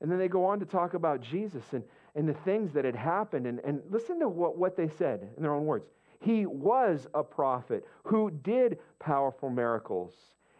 And 0.00 0.10
then 0.10 0.18
they 0.18 0.28
go 0.28 0.46
on 0.46 0.58
to 0.60 0.66
talk 0.66 0.94
about 0.94 1.20
Jesus 1.20 1.62
and, 1.72 1.84
and 2.14 2.28
the 2.28 2.34
things 2.34 2.72
that 2.72 2.84
had 2.84 2.96
happened. 2.96 3.46
And, 3.46 3.60
and 3.60 3.82
listen 3.90 4.18
to 4.20 4.28
what, 4.28 4.56
what 4.56 4.76
they 4.76 4.88
said 4.88 5.28
in 5.36 5.42
their 5.42 5.54
own 5.54 5.64
words. 5.64 5.86
He 6.20 6.46
was 6.46 7.06
a 7.14 7.22
prophet 7.22 7.84
who 8.04 8.30
did 8.30 8.78
powerful 9.00 9.50
miracles 9.50 10.12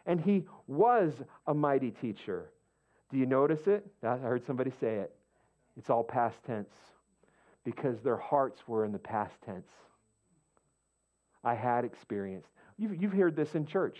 and 0.07 0.21
he 0.21 0.45
was 0.67 1.23
a 1.47 1.55
mighty 1.55 1.91
teacher. 1.91 2.51
Do 3.11 3.19
you 3.19 3.27
notice 3.27 3.67
it? 3.67 3.87
I 4.03 4.17
heard 4.17 4.45
somebody 4.45 4.73
say 4.81 4.97
it. 4.97 5.15
It's 5.77 5.91
all 5.91 6.03
past 6.03 6.37
tense 6.45 6.75
because 7.65 8.01
their 8.01 8.17
hearts 8.17 8.67
were 8.67 8.85
in 8.85 8.93
the 8.93 8.99
past 8.99 9.35
tense. 9.45 9.69
I 11.45 11.55
had 11.55 11.85
experienced. 11.85 12.49
You've, 12.79 13.01
you've 13.01 13.13
heard 13.13 13.37
this 13.37 13.55
in 13.55 13.67
church. 13.67 13.99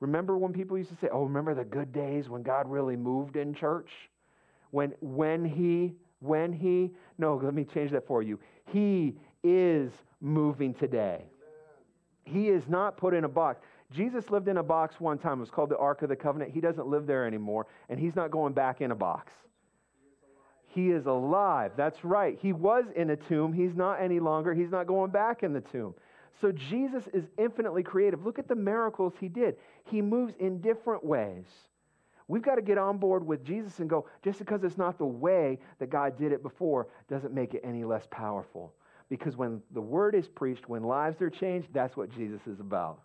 Remember 0.00 0.38
when 0.38 0.52
people 0.52 0.78
used 0.78 0.90
to 0.90 0.96
say, 0.96 1.08
Oh, 1.12 1.24
remember 1.24 1.54
the 1.54 1.64
good 1.64 1.92
days 1.92 2.28
when 2.28 2.42
God 2.42 2.68
really 2.68 2.96
moved 2.96 3.36
in 3.36 3.54
church? 3.54 3.90
When, 4.70 4.94
when 5.00 5.44
He, 5.44 5.94
when 6.20 6.52
He, 6.52 6.90
no, 7.18 7.36
let 7.36 7.54
me 7.54 7.64
change 7.64 7.90
that 7.92 8.06
for 8.06 8.22
you. 8.22 8.38
He 8.72 9.16
is 9.42 9.90
moving 10.20 10.74
today. 10.74 11.24
He 12.24 12.48
is 12.48 12.62
not 12.68 12.96
put 12.96 13.14
in 13.14 13.24
a 13.24 13.28
box. 13.28 13.60
Jesus 13.92 14.30
lived 14.30 14.46
in 14.46 14.58
a 14.58 14.62
box 14.62 15.00
one 15.00 15.18
time. 15.18 15.38
It 15.38 15.40
was 15.40 15.50
called 15.50 15.70
the 15.70 15.78
Ark 15.78 16.02
of 16.02 16.08
the 16.08 16.16
Covenant. 16.16 16.52
He 16.52 16.60
doesn't 16.60 16.86
live 16.86 17.06
there 17.06 17.26
anymore, 17.26 17.66
and 17.88 17.98
he's 17.98 18.14
not 18.14 18.30
going 18.30 18.52
back 18.52 18.80
in 18.80 18.92
a 18.92 18.94
box. 18.94 19.32
He 20.68 20.90
is 20.90 21.06
alive. 21.06 21.72
That's 21.76 22.04
right. 22.04 22.38
He 22.40 22.52
was 22.52 22.84
in 22.94 23.10
a 23.10 23.16
tomb. 23.16 23.52
He's 23.52 23.74
not 23.74 24.00
any 24.00 24.20
longer. 24.20 24.54
He's 24.54 24.70
not 24.70 24.86
going 24.86 25.10
back 25.10 25.42
in 25.42 25.52
the 25.52 25.60
tomb. 25.60 25.94
So 26.40 26.52
Jesus 26.52 27.02
is 27.12 27.24
infinitely 27.36 27.82
creative. 27.82 28.24
Look 28.24 28.38
at 28.38 28.46
the 28.46 28.54
miracles 28.54 29.12
he 29.18 29.28
did. 29.28 29.56
He 29.84 30.00
moves 30.00 30.32
in 30.38 30.60
different 30.60 31.04
ways. 31.04 31.44
We've 32.30 32.42
got 32.42 32.54
to 32.54 32.62
get 32.62 32.78
on 32.78 32.98
board 32.98 33.26
with 33.26 33.44
Jesus 33.44 33.80
and 33.80 33.90
go, 33.90 34.06
just 34.22 34.38
because 34.38 34.62
it's 34.62 34.78
not 34.78 34.98
the 34.98 35.04
way 35.04 35.58
that 35.80 35.90
God 35.90 36.16
did 36.16 36.30
it 36.30 36.44
before 36.44 36.86
doesn't 37.08 37.34
make 37.34 37.54
it 37.54 37.62
any 37.64 37.82
less 37.82 38.06
powerful. 38.08 38.72
Because 39.08 39.36
when 39.36 39.60
the 39.74 39.80
word 39.80 40.14
is 40.14 40.28
preached, 40.28 40.68
when 40.68 40.84
lives 40.84 41.20
are 41.20 41.28
changed, 41.28 41.66
that's 41.72 41.96
what 41.96 42.08
Jesus 42.14 42.40
is 42.46 42.60
about. 42.60 43.00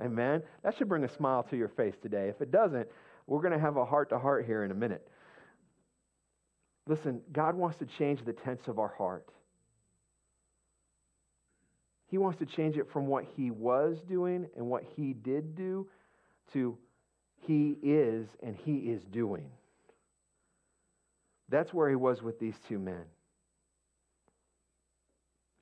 Amen? 0.00 0.42
That 0.64 0.74
should 0.74 0.88
bring 0.88 1.04
a 1.04 1.08
smile 1.08 1.42
to 1.50 1.56
your 1.56 1.68
face 1.68 1.96
today. 2.00 2.30
If 2.30 2.40
it 2.40 2.50
doesn't, 2.50 2.88
we're 3.26 3.42
going 3.42 3.52
to 3.52 3.58
have 3.58 3.76
a 3.76 3.84
heart 3.84 4.08
to 4.08 4.18
heart 4.18 4.46
here 4.46 4.64
in 4.64 4.70
a 4.70 4.74
minute. 4.74 5.06
Listen, 6.88 7.20
God 7.30 7.54
wants 7.54 7.76
to 7.76 7.86
change 7.98 8.24
the 8.24 8.32
tense 8.32 8.68
of 8.68 8.78
our 8.78 8.94
heart. 8.96 9.28
He 12.06 12.16
wants 12.16 12.38
to 12.38 12.46
change 12.46 12.78
it 12.78 12.90
from 12.90 13.06
what 13.06 13.26
He 13.36 13.50
was 13.50 13.98
doing 14.08 14.46
and 14.56 14.66
what 14.66 14.82
He 14.96 15.12
did 15.12 15.54
do 15.54 15.86
to 16.54 16.78
He 17.46 17.76
is 17.82 18.26
and 18.42 18.56
He 18.56 18.76
is 18.76 19.02
doing. 19.04 19.50
That's 21.48 21.74
where 21.74 21.88
He 21.88 21.96
was 21.96 22.22
with 22.22 22.38
these 22.38 22.54
two 22.68 22.78
men. 22.78 23.04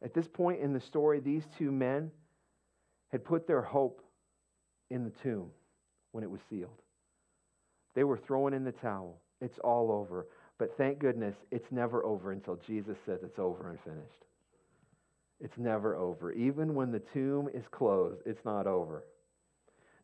At 0.03 0.15
this 0.15 0.29
point 0.29 0.61
in 0.61 0.73
the 0.73 0.81
story, 0.81 1.21
these 1.21 1.43
two 1.59 1.71
men 1.71 2.11
had 3.09 3.25
put 3.25 3.47
their 3.47 3.63
hope 3.63 4.03
in 4.91 5.05
the 5.05 5.13
tomb 5.23 5.51
when 6.13 6.25
it 6.25 6.31
was 6.31 6.41
sealed. 6.49 6.81
They 7.95 8.05
were 8.05 8.19
throwing 8.19 8.55
in 8.55 8.65
the 8.65 8.73
towel. 8.73 9.21
It's 9.41 9.59
all 9.59 9.91
over. 9.91 10.27
But 10.59 10.77
thank 10.77 10.99
goodness 10.99 11.35
it's 11.51 11.71
never 11.71 12.05
over 12.05 12.33
until 12.33 12.57
Jesus 12.67 12.97
says 13.07 13.21
it's 13.23 13.39
over 13.39 13.71
and 13.71 13.79
finished. 13.81 14.25
It's 15.41 15.57
never 15.57 15.97
over. 15.97 16.33
Even 16.33 16.75
when 16.75 16.93
the 16.93 17.03
tomb 17.15 17.49
is 17.53 17.65
closed, 17.71 18.21
it's 18.27 18.45
not 18.45 18.67
over. 18.67 19.05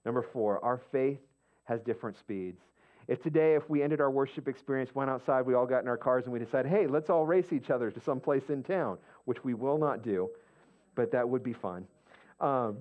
Number 0.04 0.24
four, 0.32 0.64
our 0.64 0.80
faith 0.90 1.18
has 1.66 1.80
different 1.82 2.16
speeds. 2.18 2.60
If 3.08 3.22
today, 3.22 3.54
if 3.54 3.68
we 3.70 3.82
ended 3.82 4.00
our 4.00 4.10
worship 4.10 4.48
experience, 4.48 4.94
went 4.94 5.10
outside, 5.10 5.46
we 5.46 5.54
all 5.54 5.66
got 5.66 5.82
in 5.82 5.88
our 5.88 5.96
cars 5.96 6.24
and 6.24 6.32
we 6.32 6.40
decided, 6.40 6.70
hey, 6.70 6.88
let's 6.88 7.08
all 7.08 7.24
race 7.24 7.52
each 7.52 7.70
other 7.70 7.90
to 7.90 8.00
some 8.00 8.18
place 8.18 8.48
in 8.48 8.64
town, 8.64 8.98
which 9.26 9.44
we 9.44 9.54
will 9.54 9.78
not 9.78 10.02
do, 10.02 10.28
but 10.96 11.12
that 11.12 11.28
would 11.28 11.44
be 11.44 11.52
fun. 11.52 11.86
Um, 12.40 12.78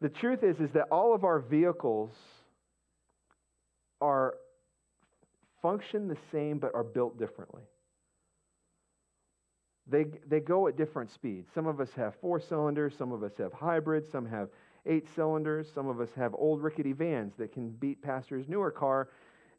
the 0.00 0.08
truth 0.08 0.44
is, 0.44 0.60
is 0.60 0.70
that 0.72 0.86
all 0.92 1.12
of 1.12 1.24
our 1.24 1.40
vehicles 1.40 2.10
are 4.00 4.34
function 5.60 6.06
the 6.06 6.16
same 6.30 6.58
but 6.58 6.72
are 6.74 6.84
built 6.84 7.18
differently. 7.18 7.62
They, 9.90 10.06
they 10.28 10.38
go 10.38 10.68
at 10.68 10.76
different 10.76 11.10
speeds. 11.10 11.48
Some 11.52 11.66
of 11.66 11.80
us 11.80 11.88
have 11.96 12.14
four 12.20 12.40
cylinders, 12.40 12.94
some 12.96 13.10
of 13.10 13.24
us 13.24 13.32
have 13.38 13.52
hybrids, 13.52 14.08
some 14.08 14.26
have 14.26 14.50
eight 14.86 15.06
cylinders, 15.14 15.66
some 15.74 15.88
of 15.88 16.00
us 16.00 16.10
have 16.16 16.34
old 16.34 16.62
rickety 16.62 16.92
vans 16.92 17.34
that 17.38 17.52
can 17.52 17.70
beat 17.70 18.02
Pastor's 18.02 18.48
newer 18.48 18.70
car 18.70 19.08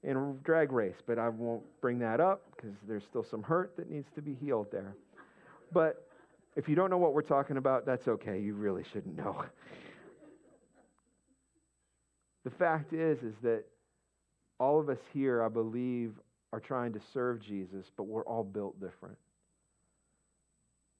in 0.03 0.17
a 0.17 0.33
drag 0.43 0.71
race. 0.71 0.97
But 1.05 1.19
I 1.19 1.29
won't 1.29 1.63
bring 1.81 1.99
that 1.99 2.19
up 2.19 2.43
because 2.55 2.75
there's 2.87 3.03
still 3.03 3.23
some 3.23 3.43
hurt 3.43 3.75
that 3.77 3.89
needs 3.89 4.07
to 4.15 4.21
be 4.21 4.33
healed 4.33 4.71
there. 4.71 4.95
But 5.71 6.07
if 6.55 6.67
you 6.67 6.75
don't 6.75 6.89
know 6.89 6.97
what 6.97 7.13
we're 7.13 7.21
talking 7.21 7.57
about, 7.57 7.85
that's 7.85 8.07
okay. 8.07 8.39
You 8.39 8.53
really 8.53 8.83
shouldn't 8.91 9.17
know. 9.17 9.45
The 12.45 12.51
fact 12.51 12.93
is, 12.93 13.21
is 13.21 13.35
that 13.43 13.65
all 14.59 14.79
of 14.79 14.89
us 14.89 14.97
here, 15.13 15.43
I 15.43 15.49
believe, 15.49 16.13
are 16.51 16.59
trying 16.59 16.93
to 16.93 17.01
serve 17.13 17.41
Jesus, 17.41 17.85
but 17.95 18.03
we're 18.03 18.23
all 18.23 18.43
built 18.43 18.79
different. 18.79 19.17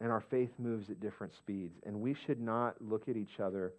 And 0.02 0.12
our 0.12 0.22
faith 0.22 0.52
moves 0.60 0.90
at 0.90 1.00
different 1.00 1.34
speeds. 1.34 1.80
And 1.86 2.02
we 2.02 2.14
should 2.26 2.40
not 2.40 2.76
look 2.82 3.10
at 3.10 3.18
each 3.18 3.40
other 3.42 3.74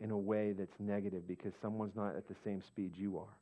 in 0.00 0.10
a 0.10 0.18
way 0.18 0.52
that's 0.52 0.78
negative 0.78 1.26
because 1.26 1.52
someone's 1.60 1.96
not 1.96 2.16
at 2.16 2.28
the 2.28 2.34
same 2.44 2.62
speed 2.62 2.92
you 2.96 3.18
are. 3.18 3.36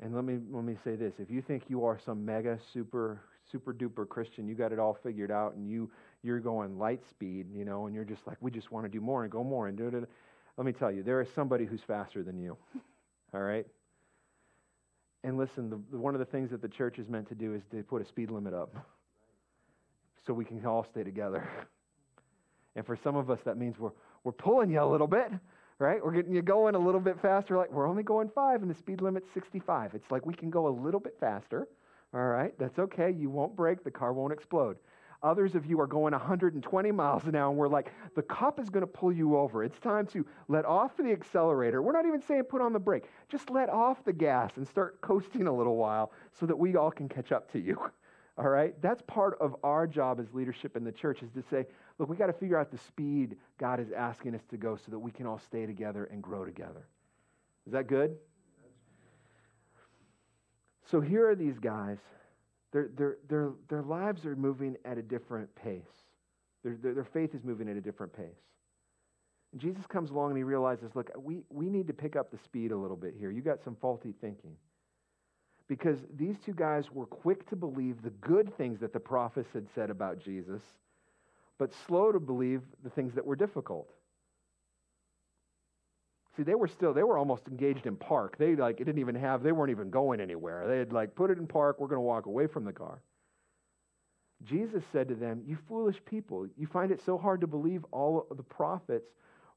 And 0.00 0.14
let 0.14 0.24
me 0.24 0.38
let 0.50 0.64
me 0.64 0.76
say 0.84 0.94
this: 0.94 1.14
if 1.18 1.30
you 1.30 1.40
think 1.40 1.64
you 1.68 1.84
are 1.84 1.98
some 2.04 2.24
mega 2.24 2.58
super 2.72 3.22
super 3.50 3.72
duper 3.72 4.06
Christian, 4.06 4.46
you 4.46 4.54
got 4.54 4.72
it 4.72 4.78
all 4.78 4.98
figured 5.02 5.30
out, 5.30 5.54
and 5.54 5.68
you 5.68 5.90
you're 6.22 6.40
going 6.40 6.78
light 6.78 7.00
speed, 7.08 7.46
you 7.54 7.64
know, 7.64 7.86
and 7.86 7.94
you're 7.94 8.04
just 8.04 8.26
like, 8.26 8.36
we 8.40 8.50
just 8.50 8.70
want 8.70 8.84
to 8.84 8.90
do 8.90 9.00
more 9.00 9.22
and 9.22 9.32
go 9.32 9.42
more 9.42 9.68
and 9.68 9.78
do 9.78 9.86
it. 9.88 10.08
Let 10.56 10.66
me 10.66 10.72
tell 10.72 10.90
you, 10.90 11.02
there 11.02 11.20
is 11.20 11.28
somebody 11.34 11.64
who's 11.64 11.82
faster 11.86 12.22
than 12.22 12.38
you. 12.38 12.56
all 13.34 13.40
right. 13.40 13.66
And 15.22 15.38
listen, 15.38 15.70
the, 15.70 15.98
one 15.98 16.14
of 16.14 16.18
the 16.18 16.24
things 16.26 16.50
that 16.50 16.62
the 16.62 16.68
church 16.68 16.98
is 16.98 17.08
meant 17.08 17.28
to 17.28 17.34
do 17.34 17.54
is 17.54 17.62
to 17.70 17.82
put 17.82 18.02
a 18.02 18.06
speed 18.06 18.30
limit 18.30 18.54
up 18.54 18.74
so 20.26 20.32
we 20.32 20.44
can 20.44 20.64
all 20.64 20.86
stay 20.90 21.02
together. 21.02 21.48
And 22.76 22.84
for 22.84 22.98
some 23.02 23.16
of 23.16 23.30
us, 23.30 23.38
that 23.46 23.56
means 23.56 23.78
we're, 23.78 23.88
we're 24.26 24.32
pulling 24.32 24.70
you 24.70 24.82
a 24.82 24.84
little 24.84 25.06
bit, 25.06 25.30
right? 25.78 26.04
We're 26.04 26.10
getting 26.10 26.34
you 26.34 26.42
going 26.42 26.74
a 26.74 26.78
little 26.80 27.00
bit 27.00 27.20
faster. 27.22 27.56
Like, 27.56 27.70
we're 27.70 27.88
only 27.88 28.02
going 28.02 28.28
five 28.34 28.60
and 28.60 28.68
the 28.68 28.74
speed 28.74 29.00
limit's 29.00 29.30
65. 29.32 29.94
It's 29.94 30.10
like 30.10 30.26
we 30.26 30.34
can 30.34 30.50
go 30.50 30.66
a 30.66 30.74
little 30.74 30.98
bit 30.98 31.16
faster, 31.20 31.68
all 32.12 32.26
right? 32.26 32.52
That's 32.58 32.76
okay. 32.80 33.12
You 33.12 33.30
won't 33.30 33.54
break, 33.54 33.84
the 33.84 33.90
car 33.92 34.12
won't 34.12 34.32
explode. 34.32 34.78
Others 35.22 35.54
of 35.54 35.64
you 35.64 35.80
are 35.80 35.86
going 35.86 36.10
120 36.10 36.90
miles 36.90 37.24
an 37.26 37.36
hour, 37.36 37.50
and 37.50 37.56
we're 37.56 37.68
like, 37.68 37.92
the 38.16 38.22
cop 38.22 38.58
is 38.58 38.68
going 38.68 38.82
to 38.82 38.86
pull 38.88 39.12
you 39.12 39.36
over. 39.36 39.62
It's 39.62 39.78
time 39.78 40.08
to 40.08 40.26
let 40.48 40.64
off 40.64 40.96
the 40.96 41.12
accelerator. 41.12 41.80
We're 41.80 41.92
not 41.92 42.04
even 42.04 42.20
saying 42.20 42.42
put 42.50 42.60
on 42.60 42.72
the 42.72 42.80
brake. 42.80 43.04
Just 43.28 43.48
let 43.48 43.68
off 43.68 44.04
the 44.04 44.12
gas 44.12 44.56
and 44.56 44.66
start 44.66 45.00
coasting 45.02 45.46
a 45.46 45.56
little 45.56 45.76
while 45.76 46.10
so 46.32 46.46
that 46.46 46.58
we 46.58 46.74
all 46.74 46.90
can 46.90 47.08
catch 47.08 47.30
up 47.30 47.48
to 47.52 47.60
you. 47.60 47.78
All 48.38 48.50
right? 48.50 48.74
That's 48.82 49.00
part 49.06 49.38
of 49.40 49.56
our 49.64 49.86
job 49.86 50.20
as 50.20 50.26
leadership 50.34 50.76
in 50.76 50.84
the 50.84 50.92
church 50.92 51.22
is 51.22 51.30
to 51.30 51.42
say, 51.48 51.64
look, 51.98 52.08
we 52.08 52.16
got 52.16 52.26
to 52.26 52.32
figure 52.32 52.58
out 52.58 52.70
the 52.70 52.78
speed 52.78 53.36
God 53.58 53.80
is 53.80 53.90
asking 53.92 54.34
us 54.34 54.42
to 54.50 54.56
go 54.56 54.76
so 54.76 54.90
that 54.90 54.98
we 54.98 55.10
can 55.10 55.26
all 55.26 55.38
stay 55.38 55.66
together 55.66 56.04
and 56.04 56.22
grow 56.22 56.44
together. 56.44 56.86
Is 57.66 57.72
that 57.72 57.86
good? 57.86 58.16
So 60.90 61.00
here 61.00 61.28
are 61.28 61.34
these 61.34 61.58
guys. 61.58 61.98
Their, 62.72 62.90
their, 62.96 63.16
their, 63.28 63.50
their 63.68 63.82
lives 63.82 64.24
are 64.26 64.36
moving 64.36 64.76
at 64.84 64.98
a 64.98 65.02
different 65.02 65.52
pace. 65.54 65.82
Their, 66.62 66.76
their, 66.76 66.94
their 66.94 67.04
faith 67.04 67.34
is 67.34 67.42
moving 67.44 67.68
at 67.68 67.76
a 67.76 67.80
different 67.80 68.12
pace. 68.12 68.42
And 69.52 69.60
Jesus 69.60 69.86
comes 69.86 70.10
along 70.10 70.30
and 70.30 70.36
he 70.36 70.42
realizes, 70.42 70.94
look, 70.94 71.10
we, 71.16 71.42
we 71.48 71.68
need 71.68 71.86
to 71.86 71.92
pick 71.92 72.16
up 72.16 72.30
the 72.30 72.38
speed 72.38 72.72
a 72.72 72.76
little 72.76 72.96
bit 72.96 73.14
here. 73.18 73.30
You 73.30 73.40
got 73.40 73.62
some 73.64 73.76
faulty 73.80 74.14
thinking 74.20 74.56
because 75.68 75.98
these 76.16 76.36
two 76.44 76.54
guys 76.54 76.90
were 76.92 77.06
quick 77.06 77.48
to 77.50 77.56
believe 77.56 78.02
the 78.02 78.10
good 78.10 78.56
things 78.56 78.80
that 78.80 78.92
the 78.92 79.00
prophets 79.00 79.48
had 79.52 79.66
said 79.74 79.90
about 79.90 80.18
Jesus, 80.18 80.62
but 81.58 81.72
slow 81.86 82.12
to 82.12 82.20
believe 82.20 82.62
the 82.82 82.90
things 82.90 83.14
that 83.14 83.24
were 83.24 83.36
difficult. 83.36 83.92
See, 86.36 86.42
they 86.42 86.54
were 86.54 86.68
still, 86.68 86.92
they 86.92 87.02
were 87.02 87.16
almost 87.16 87.48
engaged 87.48 87.86
in 87.86 87.96
park. 87.96 88.36
They 88.36 88.56
like, 88.56 88.80
it 88.80 88.84
didn't 88.84 89.00
even 89.00 89.14
have, 89.14 89.42
they 89.42 89.52
weren't 89.52 89.70
even 89.70 89.90
going 89.90 90.20
anywhere. 90.20 90.66
They 90.68 90.78
had 90.78 90.92
like, 90.92 91.14
put 91.14 91.30
it 91.30 91.38
in 91.38 91.46
park, 91.46 91.80
we're 91.80 91.88
going 91.88 91.96
to 91.96 92.02
walk 92.02 92.26
away 92.26 92.46
from 92.46 92.64
the 92.64 92.72
car. 92.72 93.00
Jesus 94.44 94.84
said 94.92 95.08
to 95.08 95.14
them, 95.14 95.42
You 95.46 95.56
foolish 95.66 95.96
people, 96.04 96.46
you 96.58 96.66
find 96.66 96.90
it 96.90 97.00
so 97.04 97.16
hard 97.16 97.40
to 97.40 97.46
believe 97.46 97.84
all 97.90 98.26
the 98.36 98.42
prophets 98.42 99.08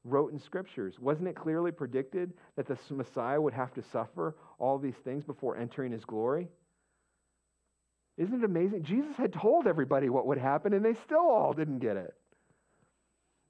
wrote 0.04 0.32
in 0.32 0.38
scriptures. 0.38 0.98
Wasn't 0.98 1.28
it 1.28 1.36
clearly 1.36 1.70
predicted 1.70 2.32
that 2.56 2.66
the 2.66 2.78
Messiah 2.88 3.38
would 3.38 3.52
have 3.52 3.74
to 3.74 3.82
suffer 3.82 4.36
all 4.58 4.78
these 4.78 4.96
things 5.04 5.24
before 5.24 5.58
entering 5.58 5.92
his 5.92 6.06
glory? 6.06 6.48
Isn't 8.20 8.42
it 8.42 8.44
amazing? 8.44 8.82
Jesus 8.82 9.16
had 9.16 9.32
told 9.32 9.66
everybody 9.66 10.10
what 10.10 10.26
would 10.26 10.36
happen, 10.36 10.74
and 10.74 10.84
they 10.84 10.92
still 10.92 11.30
all 11.30 11.54
didn't 11.54 11.78
get 11.78 11.96
it. 11.96 12.12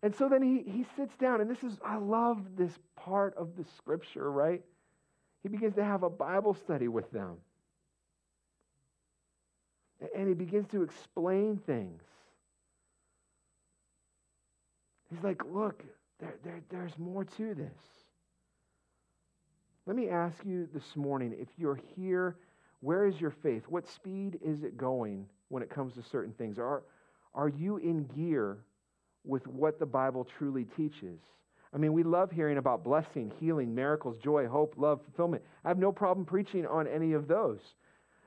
And 0.05 0.15
so 0.15 0.29
then 0.29 0.43
he, 0.43 0.63
he 0.71 0.87
sits 0.97 1.17
down, 1.17 1.41
and 1.41 1.51
this 1.51 1.65
is, 1.65 1.77
I 1.85 1.97
love 1.97 2.39
this 2.57 2.73
part 2.95 3.35
of 3.37 3.57
the 3.57 3.65
scripture, 3.77 4.31
right? 4.31 4.63
He 5.43 5.49
begins 5.49 5.75
to 5.75 5.85
have 5.85 6.05
a 6.05 6.09
Bible 6.09 6.55
study 6.55 6.87
with 6.87 7.11
them. 7.11 7.39
And 10.17 10.29
he 10.29 10.35
begins 10.35 10.69
to 10.69 10.85
explain 10.85 11.61
things. 11.67 12.03
He's 15.13 15.25
like, 15.25 15.43
look, 15.53 15.83
there, 16.21 16.37
there, 16.45 16.61
there's 16.71 16.97
more 16.97 17.25
to 17.25 17.55
this. 17.55 17.77
Let 19.85 19.97
me 19.97 20.09
ask 20.09 20.37
you 20.45 20.69
this 20.73 20.95
morning 20.95 21.35
if 21.37 21.49
you're 21.59 21.81
here, 21.97 22.37
where 22.81 23.07
is 23.07 23.21
your 23.21 23.31
faith? 23.31 23.65
What 23.69 23.87
speed 23.87 24.39
is 24.43 24.63
it 24.63 24.77
going 24.77 25.27
when 25.49 25.63
it 25.63 25.71
comes 25.71 25.95
to 25.95 26.03
certain 26.03 26.33
things? 26.33 26.59
Are, 26.59 26.83
are 27.35 27.49
you 27.49 27.77
in 27.77 28.05
gear 28.05 28.59
with 29.25 29.47
what 29.47 29.79
the 29.79 29.87
Bible 29.87 30.27
truly 30.39 30.65
teaches? 30.65 31.21
I 31.73 31.79
mean, 31.79 31.93
we 31.93 32.03
love 32.03 32.31
hearing 32.31 32.59
about 32.59 32.83
blessing, 32.83 33.33
healing, 33.39 33.75
miracles, 33.75 34.17
joy, 34.17 34.49
hope, 34.49 34.75
love, 34.77 35.01
fulfillment. 35.05 35.43
I 35.65 35.69
have 35.69 35.79
no 35.79 35.93
problem 35.93 36.27
preaching 36.27 36.67
on 36.67 36.89
any 36.89 37.13
of 37.13 37.29
those. 37.29 37.61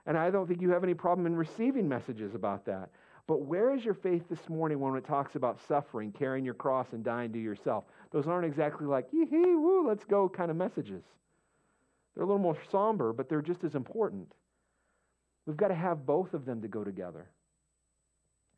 And 0.06 0.18
I 0.18 0.30
don't 0.30 0.48
think 0.48 0.62
you 0.62 0.70
have 0.70 0.84
any 0.84 0.94
problem 0.94 1.26
in 1.26 1.36
receiving 1.36 1.88
messages 1.88 2.36
about 2.36 2.66
that. 2.66 2.90
But 3.26 3.42
where 3.44 3.74
is 3.74 3.84
your 3.84 3.94
faith 3.94 4.24
this 4.30 4.50
morning 4.50 4.80
when 4.80 4.96
it 4.96 5.06
talks 5.06 5.36
about 5.36 5.60
suffering, 5.68 6.12
carrying 6.12 6.44
your 6.44 6.54
cross, 6.54 6.88
and 6.92 7.04
dying 7.04 7.32
to 7.34 7.40
yourself? 7.40 7.86
Those 8.12 8.28
aren't 8.28 8.46
exactly 8.46 8.86
like, 8.86 9.08
yee 9.12 9.26
woo, 9.32 9.88
let's 9.88 10.04
go 10.04 10.28
kind 10.28 10.52
of 10.52 10.58
messages. 10.58 11.04
They're 12.14 12.24
a 12.24 12.28
little 12.28 12.42
more 12.42 12.58
somber, 12.70 13.14
but 13.14 13.30
they're 13.30 13.42
just 13.42 13.64
as 13.64 13.76
important. 13.76 14.32
We've 15.46 15.58
got 15.58 15.70
to 15.70 15.76
have 15.76 16.06
both 16.06 16.34
of 16.34 16.46
them 16.46 16.62
to 16.62 16.68
go 16.68 16.84
together. 16.84 17.28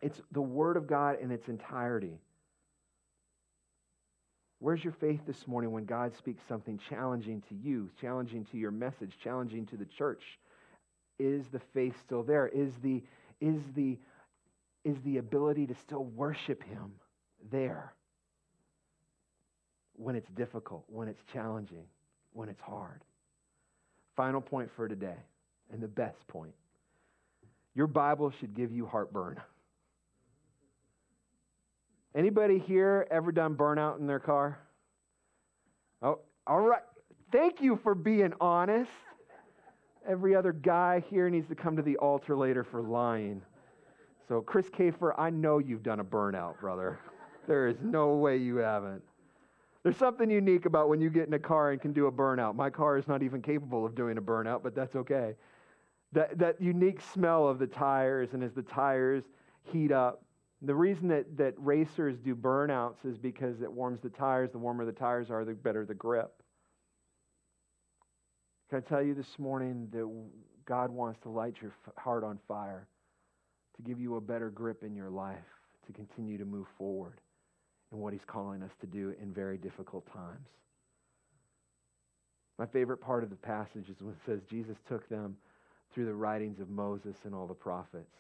It's 0.02 0.22
the 0.32 0.42
Word 0.42 0.78
of 0.78 0.88
God 0.88 1.18
in 1.22 1.32
its 1.32 1.48
entirety. 1.48 2.20
Where's 4.60 4.84
your 4.84 4.94
faith 4.94 5.22
this 5.26 5.48
morning 5.48 5.72
when 5.72 5.86
God 5.86 6.16
speaks 6.16 6.44
something 6.48 6.80
challenging 6.90 7.42
to 7.50 7.56
you, 7.56 7.90
challenging 8.00 8.46
to 8.52 8.58
your 8.58 8.72
message, 8.72 9.18
challenging 9.24 9.66
to 9.68 9.78
the 9.78 9.86
church? 9.86 10.22
Is 11.20 11.48
the 11.48 11.60
faith 11.74 11.96
still 12.02 12.24
there? 12.24 12.48
Is 12.48 12.74
the, 12.82 13.04
is 13.42 13.62
the, 13.76 13.98
is 14.84 14.98
the 15.04 15.18
ability 15.18 15.68
to 15.68 15.76
still 15.76 16.04
worship 16.04 16.64
Him 16.64 16.94
there 17.52 17.94
when 19.96 20.16
it's 20.16 20.30
difficult, 20.30 20.84
when 20.88 21.08
it's 21.08 21.22
challenging, 21.32 21.86
when 22.34 22.50
it's 22.50 22.62
hard? 22.62 23.02
Final 24.16 24.42
point 24.42 24.70
for 24.76 24.88
today, 24.88 25.18
and 25.72 25.82
the 25.82 25.88
best 25.88 26.26
point. 26.28 26.54
Your 27.76 27.88
Bible 27.88 28.32
should 28.40 28.56
give 28.56 28.72
you 28.72 28.86
heartburn. 28.86 29.40
Anybody 32.16 32.58
here 32.58 33.06
ever 33.12 33.34
done 33.34 33.56
burnout 33.56 34.00
in 34.00 34.08
their 34.08 34.20
car? 34.20 34.58
Oh, 36.02 36.20
all 36.48 36.62
right. 36.62 36.82
Thank 37.32 37.62
you 37.62 37.78
for 37.84 37.94
being 37.94 38.34
honest. 38.40 38.92
Every 40.08 40.36
other 40.36 40.54
guy 40.54 41.04
here 41.10 41.30
needs 41.30 41.50
to 41.50 41.56
come 41.56 41.76
to 41.76 41.82
the 41.82 41.98
altar 41.98 42.38
later 42.38 42.64
for 42.64 42.82
lying. 42.82 43.42
So, 44.30 44.40
Chris 44.40 44.70
Kafer, 44.70 45.14
I 45.18 45.30
know 45.30 45.60
you've 45.60 45.84
done 45.84 46.00
a 46.00 46.04
burnout, 46.04 46.60
brother. 46.60 47.00
There 47.48 47.68
is 47.68 47.76
no 47.82 48.16
way 48.16 48.38
you 48.38 48.58
haven't. 48.58 49.04
There's 49.84 49.98
something 49.98 50.32
unique 50.32 50.66
about 50.66 50.90
when 50.90 51.02
you 51.02 51.10
get 51.10 51.28
in 51.28 51.34
a 51.34 51.40
car 51.40 51.72
and 51.72 51.82
can 51.82 51.94
do 51.94 52.08
a 52.08 52.12
burnout. 52.12 52.56
My 52.56 52.70
car 52.70 52.98
is 52.98 53.08
not 53.08 53.22
even 53.22 53.42
capable 53.42 53.86
of 53.86 53.94
doing 53.94 54.18
a 54.18 54.22
burnout, 54.22 54.64
but 54.64 54.74
that's 54.74 54.96
okay. 54.96 55.36
That, 56.14 56.38
that 56.40 56.62
unique 56.62 57.02
smell 57.02 57.48
of 57.48 57.60
the 57.60 57.68
tires, 57.68 58.30
and 58.34 58.44
as 58.44 58.54
the 58.54 58.64
tires 58.64 59.24
heat 59.64 59.92
up, 59.92 60.24
the 60.62 60.76
reason 60.76 61.10
that, 61.10 61.38
that 61.38 61.54
racers 61.58 62.18
do 62.18 62.36
burnouts 62.36 63.06
is 63.06 63.18
because 63.18 63.62
it 63.62 63.72
warms 63.72 64.02
the 64.02 64.10
tires. 64.10 64.52
The 64.52 64.58
warmer 64.58 64.86
the 64.86 64.92
tires 64.92 65.30
are, 65.30 65.44
the 65.44 65.54
better 65.54 65.86
the 65.86 65.94
grip. 65.94 66.32
Can 68.70 68.80
I 68.80 68.82
tell 68.82 69.02
you 69.02 69.14
this 69.14 69.38
morning 69.38 69.90
that 69.92 70.10
God 70.66 70.90
wants 70.90 71.20
to 71.22 71.30
light 71.30 71.56
your 71.62 71.72
heart 71.98 72.24
on 72.24 72.40
fire, 72.48 72.88
to 73.76 73.82
give 73.84 74.00
you 74.00 74.16
a 74.16 74.22
better 74.22 74.50
grip 74.50 74.84
in 74.84 74.96
your 74.96 75.10
life, 75.10 75.38
to 75.86 75.94
continue 75.94 76.38
to 76.38 76.46
move 76.46 76.66
forward 76.78 77.20
in 77.92 78.00
what 78.00 78.14
He's 78.14 78.26
calling 78.26 78.64
us 78.64 78.72
to 78.82 78.88
do 78.88 79.14
in 79.22 79.32
very 79.34 79.58
difficult 79.58 80.12
times. 80.12 80.48
My 82.58 82.66
favorite 82.66 83.02
part 83.02 83.24
of 83.24 83.30
the 83.30 83.36
passage 83.36 83.90
is 83.90 84.02
when 84.02 84.14
it 84.14 84.20
says 84.26 84.40
Jesus 84.50 84.78
took 84.88 85.08
them 85.10 85.36
through 85.94 86.06
the 86.06 86.14
writings 86.14 86.60
of 86.60 86.70
Moses 86.70 87.16
and 87.24 87.34
all 87.34 87.48
the 87.48 87.54
prophets. 87.54 88.16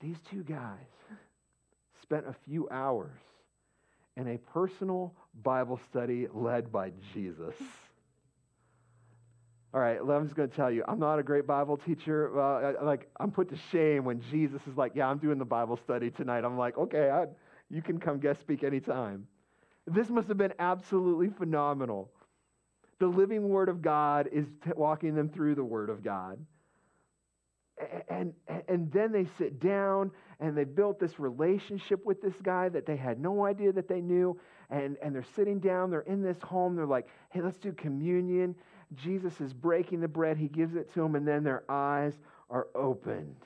These 0.00 0.16
two 0.30 0.42
guys 0.42 0.78
spent 2.02 2.26
a 2.26 2.34
few 2.46 2.68
hours 2.70 3.20
in 4.16 4.28
a 4.28 4.38
personal 4.38 5.14
Bible 5.42 5.80
study 5.90 6.26
led 6.32 6.72
by 6.72 6.92
Jesus. 7.14 7.54
All 9.72 9.80
right, 9.80 9.98
I'm 10.00 10.24
just 10.24 10.34
going 10.34 10.50
to 10.50 10.56
tell 10.56 10.70
you, 10.70 10.82
I'm 10.88 10.98
not 10.98 11.20
a 11.20 11.22
great 11.22 11.46
Bible 11.46 11.76
teacher. 11.76 12.38
Uh, 12.38 12.84
like, 12.84 13.08
I'm 13.20 13.30
put 13.30 13.50
to 13.50 13.56
shame 13.70 14.04
when 14.04 14.20
Jesus 14.30 14.60
is 14.66 14.76
like, 14.76 14.92
"Yeah, 14.96 15.08
I'm 15.08 15.18
doing 15.18 15.38
the 15.38 15.44
Bible 15.44 15.76
study 15.76 16.10
tonight." 16.10 16.44
I'm 16.44 16.58
like, 16.58 16.76
"Okay, 16.76 17.08
I, 17.08 17.26
you 17.70 17.80
can 17.80 18.00
come 18.00 18.18
guest 18.18 18.40
speak 18.40 18.64
anytime." 18.64 19.28
This 19.86 20.08
must 20.08 20.26
have 20.26 20.38
been 20.38 20.54
absolutely 20.58 21.28
phenomenal. 21.28 22.10
The 23.00 23.06
living 23.06 23.48
Word 23.48 23.68
of 23.68 23.82
God 23.82 24.28
is 24.30 24.46
t- 24.64 24.70
walking 24.76 25.14
them 25.14 25.28
through 25.28 25.56
the 25.56 25.64
Word 25.64 25.90
of 25.90 26.04
God. 26.04 26.38
And, 28.08 28.34
and, 28.46 28.62
and 28.68 28.92
then 28.92 29.10
they 29.10 29.26
sit 29.38 29.58
down 29.58 30.10
and 30.38 30.56
they 30.56 30.64
built 30.64 31.00
this 31.00 31.18
relationship 31.18 32.04
with 32.04 32.20
this 32.20 32.34
guy 32.42 32.68
that 32.68 32.84
they 32.84 32.96
had 32.96 33.18
no 33.18 33.46
idea 33.46 33.72
that 33.72 33.88
they 33.88 34.02
knew. 34.02 34.38
And, 34.68 34.98
and 35.02 35.14
they're 35.14 35.24
sitting 35.34 35.58
down, 35.58 35.90
they're 35.90 36.02
in 36.02 36.22
this 36.22 36.40
home, 36.42 36.76
they're 36.76 36.86
like, 36.86 37.08
hey, 37.30 37.40
let's 37.40 37.58
do 37.58 37.72
communion. 37.72 38.54
Jesus 38.94 39.40
is 39.40 39.52
breaking 39.52 40.00
the 40.00 40.08
bread, 40.08 40.36
he 40.36 40.48
gives 40.48 40.76
it 40.76 40.92
to 40.94 41.00
them, 41.00 41.14
and 41.14 41.26
then 41.26 41.42
their 41.42 41.64
eyes 41.70 42.12
are 42.50 42.68
opened. 42.74 43.36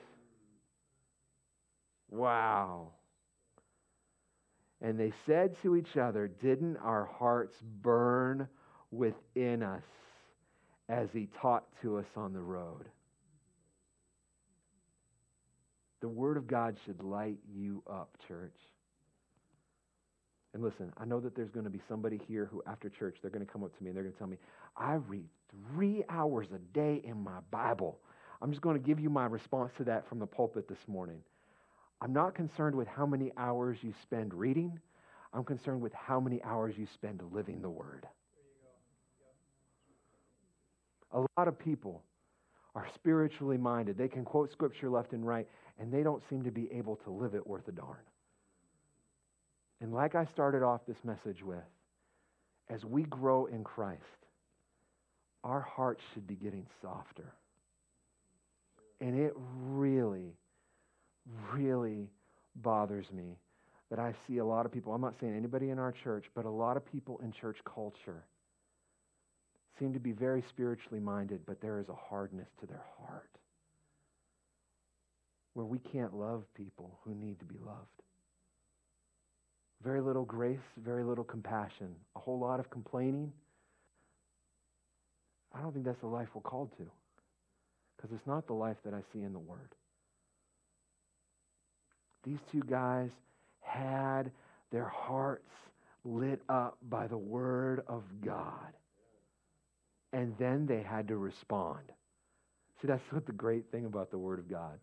Wow. 2.09 2.89
And 4.81 4.99
they 4.99 5.13
said 5.25 5.55
to 5.61 5.75
each 5.75 5.97
other, 5.97 6.27
Didn't 6.27 6.77
our 6.77 7.05
hearts 7.05 7.57
burn 7.81 8.47
within 8.91 9.63
us 9.63 9.83
as 10.89 11.07
he 11.13 11.27
taught 11.41 11.65
to 11.81 11.97
us 11.97 12.05
on 12.15 12.33
the 12.33 12.41
road? 12.41 12.85
The 16.01 16.09
Word 16.09 16.37
of 16.37 16.47
God 16.47 16.77
should 16.85 17.01
light 17.01 17.39
you 17.51 17.81
up, 17.89 18.09
church. 18.27 18.55
And 20.53 20.63
listen, 20.63 20.93
I 20.97 21.05
know 21.05 21.19
that 21.19 21.35
there's 21.35 21.49
going 21.49 21.65
to 21.65 21.69
be 21.69 21.81
somebody 21.89 22.19
here 22.27 22.45
who, 22.45 22.63
after 22.65 22.89
church, 22.89 23.17
they're 23.21 23.31
going 23.31 23.45
to 23.45 23.51
come 23.51 23.63
up 23.63 23.75
to 23.77 23.83
me 23.83 23.89
and 23.89 23.97
they're 23.97 24.03
going 24.03 24.13
to 24.13 24.19
tell 24.19 24.27
me, 24.27 24.37
I 24.77 24.93
read 24.93 25.25
three 25.73 26.03
hours 26.09 26.47
a 26.53 26.59
day 26.73 27.01
in 27.03 27.21
my 27.23 27.39
Bible. 27.51 27.99
I'm 28.41 28.51
just 28.51 28.61
going 28.61 28.79
to 28.79 28.85
give 28.85 28.99
you 28.99 29.09
my 29.09 29.25
response 29.25 29.71
to 29.77 29.83
that 29.85 30.07
from 30.07 30.19
the 30.19 30.25
pulpit 30.27 30.67
this 30.69 30.87
morning. 30.87 31.21
I'm 32.01 32.13
not 32.13 32.35
concerned 32.35 32.75
with 32.75 32.87
how 32.87 33.05
many 33.05 33.31
hours 33.37 33.77
you 33.81 33.93
spend 34.01 34.33
reading, 34.33 34.79
I'm 35.33 35.43
concerned 35.43 35.81
with 35.81 35.93
how 35.93 36.19
many 36.19 36.41
hours 36.43 36.75
you 36.77 36.87
spend 36.93 37.21
living 37.31 37.61
the 37.61 37.69
Word. 37.69 38.07
A 41.15 41.25
lot 41.37 41.47
of 41.47 41.57
people 41.57 42.03
are 42.75 42.87
spiritually 42.93 43.57
minded. 43.57 43.97
They 43.97 44.09
can 44.09 44.25
quote 44.25 44.51
scripture 44.51 44.89
left 44.89 45.13
and 45.13 45.25
right, 45.25 45.47
and 45.79 45.91
they 45.91 46.03
don't 46.03 46.21
seem 46.29 46.43
to 46.43 46.51
be 46.51 46.69
able 46.71 46.97
to 46.97 47.09
live 47.09 47.33
it 47.33 47.47
worth 47.47 47.67
a 47.67 47.71
darn. 47.71 47.97
And 49.81 49.93
like 49.93 50.13
I 50.13 50.25
started 50.25 50.61
off 50.61 50.81
this 50.87 50.97
message 51.03 51.41
with, 51.43 51.63
as 52.69 52.83
we 52.83 53.03
grow 53.03 53.45
in 53.45 53.63
Christ, 53.63 54.01
our 55.43 55.61
hearts 55.61 56.01
should 56.13 56.27
be 56.27 56.35
getting 56.35 56.65
softer. 56.81 57.33
And 58.99 59.17
it 59.17 59.33
really, 59.35 60.35
really 61.53 62.09
bothers 62.57 63.05
me 63.13 63.37
that 63.89 63.99
I 63.99 64.13
see 64.27 64.39
a 64.39 64.45
lot 64.45 64.65
of 64.65 64.71
people, 64.71 64.93
I'm 64.93 65.01
not 65.01 65.13
saying 65.21 65.35
anybody 65.35 65.69
in 65.69 65.79
our 65.79 65.93
church, 66.03 66.25
but 66.33 66.45
a 66.45 66.49
lot 66.49 66.75
of 66.75 66.85
people 66.85 67.21
in 67.23 67.31
church 67.31 67.57
culture 67.63 68.23
seem 69.79 69.93
to 69.93 69.99
be 69.99 70.11
very 70.11 70.43
spiritually 70.49 70.99
minded, 70.99 71.41
but 71.45 71.61
there 71.61 71.79
is 71.79 71.89
a 71.89 71.95
hardness 72.09 72.47
to 72.59 72.65
their 72.65 72.83
heart 72.99 73.29
where 75.53 75.65
we 75.65 75.79
can't 75.79 76.13
love 76.13 76.43
people 76.53 76.99
who 77.03 77.13
need 77.15 77.39
to 77.39 77.45
be 77.45 77.55
loved. 77.65 77.79
Very 79.83 80.01
little 80.01 80.25
grace, 80.25 80.59
very 80.77 81.03
little 81.03 81.23
compassion, 81.23 81.95
a 82.15 82.19
whole 82.19 82.39
lot 82.39 82.59
of 82.59 82.69
complaining. 82.69 83.31
I 85.53 85.61
don't 85.61 85.73
think 85.73 85.85
that's 85.85 85.99
the 86.01 86.07
life 86.07 86.27
we're 86.33 86.41
called 86.41 86.71
to 86.77 86.85
because 87.95 88.11
it's 88.13 88.27
not 88.27 88.47
the 88.47 88.53
life 88.53 88.77
that 88.83 88.93
I 88.93 89.01
see 89.13 89.23
in 89.23 89.33
the 89.33 89.39
Word. 89.39 89.73
These 92.25 92.39
two 92.51 92.61
guys 92.69 93.09
had 93.61 94.31
their 94.71 94.87
hearts 94.87 95.49
lit 96.03 96.41
up 96.49 96.77
by 96.89 97.07
the 97.07 97.17
Word 97.17 97.83
of 97.87 98.03
God. 98.23 98.73
And 100.15 100.33
then 100.39 100.65
they 100.65 100.81
had 100.81 101.09
to 101.09 101.17
respond. 101.17 101.91
See, 102.81 102.87
that's 102.87 103.03
what 103.11 103.25
the 103.25 103.33
great 103.33 103.69
thing 103.69 103.83
about 103.85 104.11
the 104.11 104.17
Word 104.17 104.39
of 104.39 104.49
God. 104.49 104.79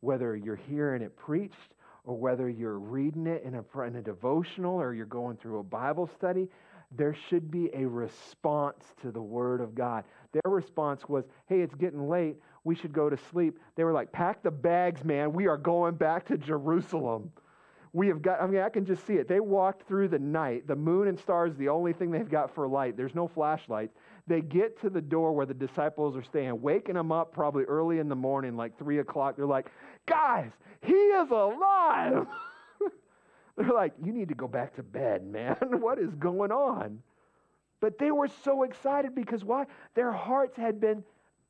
Whether 0.00 0.34
you're 0.34 0.56
hearing 0.56 1.02
it 1.02 1.16
preached 1.16 1.74
or 2.04 2.16
whether 2.16 2.48
you're 2.48 2.80
reading 2.80 3.28
it 3.28 3.44
in 3.44 3.54
a, 3.54 3.80
in 3.82 3.94
a 3.94 4.02
devotional 4.02 4.74
or 4.74 4.92
you're 4.92 5.06
going 5.06 5.36
through 5.36 5.60
a 5.60 5.62
Bible 5.62 6.10
study, 6.18 6.48
there 6.90 7.14
should 7.28 7.48
be 7.48 7.70
a 7.72 7.86
response 7.86 8.84
to 9.02 9.12
the 9.12 9.22
Word 9.22 9.60
of 9.60 9.76
God. 9.76 10.02
Their 10.32 10.52
response 10.52 11.02
was, 11.08 11.22
hey, 11.46 11.60
it's 11.60 11.76
getting 11.76 12.08
late. 12.08 12.36
We 12.64 12.74
should 12.74 12.92
go 12.92 13.08
to 13.08 13.16
sleep. 13.30 13.56
They 13.76 13.84
were 13.84 13.92
like, 13.92 14.10
pack 14.10 14.42
the 14.42 14.50
bags, 14.50 15.04
man. 15.04 15.32
We 15.32 15.46
are 15.46 15.58
going 15.58 15.94
back 15.94 16.26
to 16.26 16.36
Jerusalem. 16.36 17.30
We 17.92 18.06
have 18.06 18.22
got, 18.22 18.40
I 18.40 18.46
mean, 18.46 18.60
I 18.60 18.68
can 18.68 18.84
just 18.84 19.04
see 19.04 19.14
it. 19.14 19.26
They 19.26 19.40
walked 19.40 19.88
through 19.88 20.08
the 20.08 20.18
night. 20.18 20.68
The 20.68 20.76
moon 20.76 21.08
and 21.08 21.18
stars, 21.18 21.56
the 21.56 21.68
only 21.68 21.92
thing 21.92 22.12
they've 22.12 22.28
got 22.28 22.54
for 22.54 22.68
light. 22.68 22.96
There's 22.96 23.16
no 23.16 23.26
flashlights. 23.26 23.94
They 24.30 24.40
get 24.40 24.80
to 24.82 24.90
the 24.90 25.00
door 25.00 25.32
where 25.32 25.44
the 25.44 25.54
disciples 25.54 26.16
are 26.16 26.22
staying, 26.22 26.62
waking 26.62 26.94
them 26.94 27.10
up 27.10 27.32
probably 27.32 27.64
early 27.64 27.98
in 27.98 28.08
the 28.08 28.14
morning, 28.14 28.56
like 28.56 28.78
3 28.78 29.00
o'clock. 29.00 29.34
They're 29.36 29.44
like, 29.44 29.66
guys, 30.06 30.52
he 30.82 30.92
is 30.92 31.30
alive. 31.30 32.28
They're 33.56 33.72
like, 33.72 33.92
you 34.00 34.12
need 34.12 34.28
to 34.28 34.36
go 34.36 34.46
back 34.46 34.76
to 34.76 34.84
bed, 34.84 35.26
man. 35.26 35.56
what 35.60 35.98
is 35.98 36.14
going 36.14 36.52
on? 36.52 37.02
But 37.80 37.98
they 37.98 38.12
were 38.12 38.28
so 38.44 38.62
excited 38.62 39.16
because 39.16 39.42
why? 39.42 39.66
Their 39.96 40.12
hearts 40.12 40.56
had 40.56 40.80
been 40.80 41.02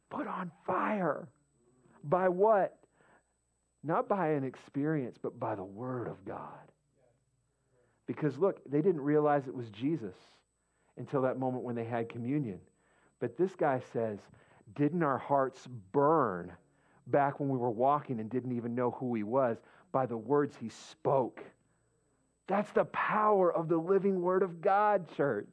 put 0.09 0.27
on 0.27 0.51
fire. 0.67 1.29
By 2.03 2.31
what? 2.31 2.81
not 3.83 4.09
by 4.09 4.29
an 4.29 4.45
experience, 4.45 5.19
but 5.21 5.39
by 5.39 5.55
the 5.55 5.65
Word 5.65 6.07
of 6.07 6.25
God. 6.25 6.39
Because 8.07 8.39
look, 8.39 8.61
they 8.71 8.83
didn't 8.83 9.01
realize 9.01 9.47
it 9.47 9.55
was 9.55 9.69
Jesus 9.71 10.15
until 10.97 11.23
that 11.23 11.39
moment 11.39 11.65
when 11.65 11.77
they 11.77 11.85
had 11.85 12.09
communion. 12.09 12.59
But 13.21 13.37
this 13.37 13.55
guy 13.55 13.81
says, 13.93 14.19
Didn't 14.75 15.03
our 15.03 15.19
hearts 15.19 15.69
burn 15.93 16.53
back 17.07 17.39
when 17.39 17.49
we 17.49 17.59
were 17.59 17.71
walking 17.71 18.19
and 18.19 18.31
didn't 18.31 18.57
even 18.57 18.75
know 18.75 18.91
who 18.93 19.15
he 19.15 19.23
was 19.23 19.59
by 19.93 20.07
the 20.07 20.17
words 20.17 20.57
he 20.57 20.71
spoke? 20.71 21.43
That's 22.47 22.73
the 22.73 22.87
power 22.87 23.55
of 23.55 23.69
the 23.69 23.77
living 23.77 24.21
Word 24.21 24.43
of 24.43 24.61
God, 24.61 25.07
church. 25.17 25.53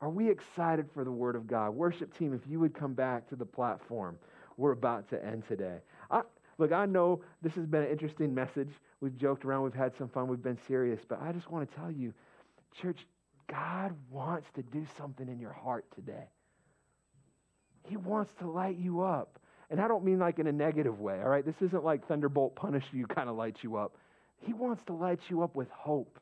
Are 0.00 0.08
we 0.08 0.30
excited 0.30 0.88
for 0.92 1.04
the 1.04 1.12
Word 1.12 1.36
of 1.36 1.46
God? 1.46 1.70
Worship 1.70 2.16
team, 2.16 2.32
if 2.32 2.40
you 2.50 2.58
would 2.58 2.74
come 2.74 2.94
back 2.94 3.28
to 3.28 3.36
the 3.36 3.44
platform, 3.44 4.18
we're 4.56 4.72
about 4.72 5.08
to 5.10 5.24
end 5.24 5.44
today. 5.46 5.78
I, 6.10 6.22
look, 6.58 6.72
I 6.72 6.86
know 6.86 7.20
this 7.42 7.54
has 7.54 7.66
been 7.66 7.82
an 7.82 7.90
interesting 7.90 8.34
message. 8.34 8.70
We've 9.00 9.16
joked 9.16 9.44
around, 9.44 9.62
we've 9.62 9.74
had 9.74 9.96
some 9.96 10.08
fun, 10.08 10.26
we've 10.26 10.42
been 10.42 10.58
serious, 10.66 11.00
but 11.06 11.20
I 11.22 11.32
just 11.32 11.50
want 11.50 11.70
to 11.70 11.76
tell 11.76 11.90
you, 11.90 12.14
church, 12.80 13.06
God 13.50 13.94
wants 14.10 14.48
to 14.54 14.62
do 14.62 14.86
something 14.96 15.28
in 15.28 15.40
your 15.40 15.52
heart 15.52 15.84
today. 15.94 16.28
He 17.88 17.96
wants 17.96 18.32
to 18.38 18.48
light 18.48 18.78
you 18.78 19.02
up. 19.02 19.38
And 19.70 19.80
I 19.80 19.88
don't 19.88 20.04
mean 20.04 20.18
like 20.18 20.38
in 20.38 20.46
a 20.46 20.52
negative 20.52 21.00
way, 21.00 21.20
all 21.20 21.28
right? 21.28 21.44
This 21.44 21.60
isn't 21.60 21.84
like 21.84 22.06
Thunderbolt 22.06 22.56
punish 22.56 22.84
you 22.92 23.06
kind 23.06 23.28
of 23.28 23.36
lights 23.36 23.62
you 23.62 23.76
up. 23.76 23.96
He 24.38 24.52
wants 24.52 24.82
to 24.84 24.92
light 24.92 25.20
you 25.28 25.42
up 25.42 25.54
with 25.54 25.70
hope, 25.70 26.18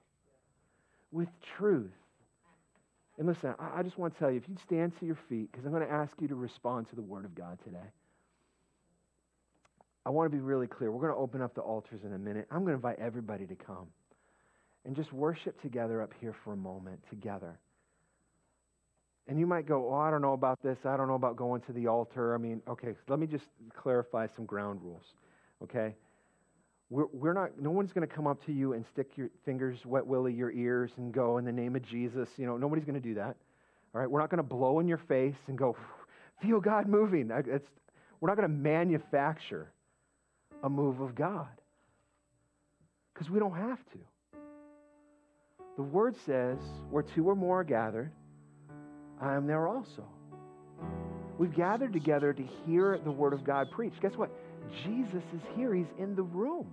with 1.10 1.28
truth. 1.56 1.92
And 3.18 3.26
listen, 3.26 3.54
I, 3.58 3.80
I 3.80 3.82
just 3.82 3.98
want 3.98 4.14
to 4.14 4.18
tell 4.18 4.30
you 4.30 4.36
if 4.36 4.48
you'd 4.48 4.60
stand 4.60 4.98
to 5.00 5.06
your 5.06 5.18
feet, 5.28 5.50
because 5.50 5.64
I'm 5.64 5.72
going 5.72 5.86
to 5.86 5.92
ask 5.92 6.12
you 6.20 6.28
to 6.28 6.34
respond 6.34 6.88
to 6.90 6.96
the 6.96 7.02
Word 7.02 7.24
of 7.24 7.34
God 7.34 7.58
today. 7.64 7.78
I 10.04 10.10
want 10.10 10.30
to 10.30 10.36
be 10.36 10.42
really 10.42 10.66
clear. 10.66 10.90
We're 10.90 11.00
going 11.00 11.12
to 11.12 11.18
open 11.18 11.42
up 11.42 11.54
the 11.54 11.60
altars 11.60 12.04
in 12.04 12.12
a 12.12 12.18
minute. 12.18 12.46
I'm 12.50 12.60
going 12.60 12.68
to 12.68 12.74
invite 12.74 12.98
everybody 12.98 13.46
to 13.46 13.54
come 13.54 13.88
and 14.88 14.96
just 14.96 15.12
worship 15.12 15.60
together 15.60 16.00
up 16.00 16.14
here 16.18 16.34
for 16.42 16.54
a 16.54 16.56
moment 16.56 16.98
together. 17.10 17.58
And 19.28 19.38
you 19.38 19.46
might 19.46 19.66
go, 19.66 19.92
Oh, 19.92 19.98
I 19.98 20.10
don't 20.10 20.22
know 20.22 20.32
about 20.32 20.62
this. 20.62 20.78
I 20.86 20.96
don't 20.96 21.08
know 21.08 21.14
about 21.14 21.36
going 21.36 21.60
to 21.62 21.74
the 21.74 21.86
altar. 21.86 22.34
I 22.34 22.38
mean, 22.38 22.62
okay, 22.66 22.94
let 23.06 23.18
me 23.18 23.26
just 23.26 23.44
clarify 23.76 24.28
some 24.34 24.46
ground 24.46 24.80
rules, 24.82 25.04
okay? 25.62 25.94
We're, 26.88 27.04
we're 27.12 27.34
not, 27.34 27.60
no 27.60 27.70
one's 27.70 27.92
going 27.92 28.08
to 28.08 28.12
come 28.12 28.26
up 28.26 28.42
to 28.46 28.52
you 28.52 28.72
and 28.72 28.82
stick 28.90 29.10
your 29.14 29.28
fingers, 29.44 29.76
wet 29.84 30.06
willy, 30.06 30.32
your 30.32 30.50
ears 30.50 30.90
and 30.96 31.12
go, 31.12 31.36
In 31.36 31.44
the 31.44 31.52
name 31.52 31.76
of 31.76 31.82
Jesus. 31.82 32.30
You 32.38 32.46
know, 32.46 32.56
nobody's 32.56 32.86
going 32.86 33.00
to 33.00 33.08
do 33.08 33.14
that. 33.16 33.36
All 33.94 34.00
right? 34.00 34.10
We're 34.10 34.20
not 34.20 34.30
going 34.30 34.38
to 34.38 34.42
blow 34.42 34.80
in 34.80 34.88
your 34.88 35.02
face 35.06 35.36
and 35.48 35.58
go, 35.58 35.76
Feel 36.40 36.60
God 36.60 36.88
moving. 36.88 37.30
It's, 37.30 37.68
we're 38.20 38.30
not 38.30 38.38
going 38.38 38.48
to 38.48 38.56
manufacture 38.56 39.70
a 40.62 40.70
move 40.70 41.00
of 41.00 41.14
God 41.14 41.48
because 43.12 43.28
we 43.28 43.38
don't 43.38 43.54
have 43.54 43.78
to. 43.92 43.98
The 45.78 45.84
word 45.84 46.16
says, 46.26 46.58
where 46.90 47.04
two 47.04 47.30
or 47.30 47.36
more 47.36 47.60
are 47.60 47.64
gathered, 47.64 48.10
I 49.20 49.34
am 49.34 49.46
there 49.46 49.68
also. 49.68 50.04
We've 51.38 51.54
gathered 51.54 51.92
together 51.92 52.32
to 52.32 52.42
hear 52.66 52.98
the 52.98 53.12
word 53.12 53.32
of 53.32 53.44
God 53.44 53.70
preached. 53.70 54.02
Guess 54.02 54.16
what? 54.16 54.28
Jesus 54.82 55.22
is 55.32 55.40
here, 55.54 55.72
he's 55.72 55.86
in 55.96 56.16
the 56.16 56.24
room. 56.24 56.66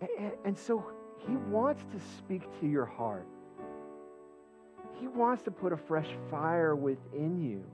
And, 0.00 0.32
and 0.44 0.58
so 0.58 0.84
he 1.24 1.36
wants 1.36 1.84
to 1.84 2.00
speak 2.18 2.42
to 2.60 2.66
your 2.66 2.84
heart. 2.84 3.28
He 4.98 5.06
wants 5.06 5.44
to 5.44 5.52
put 5.52 5.72
a 5.72 5.76
fresh 5.76 6.08
fire 6.32 6.74
within 6.74 7.40
you. 7.40 7.64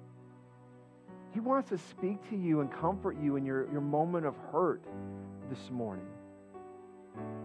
He 1.33 1.41
wants 1.41 1.71
to 1.71 1.79
speak 1.79 2.29
to 2.29 2.37
you 2.37 2.61
and 2.61 2.71
comfort 2.71 3.17
you 3.19 3.37
in 3.37 3.47
your, 3.47 3.73
your 3.73 3.81
moment 3.81 4.27
of 4.27 4.35
hurt 4.53 4.85
this 5.49 5.71
morning. 5.71 6.05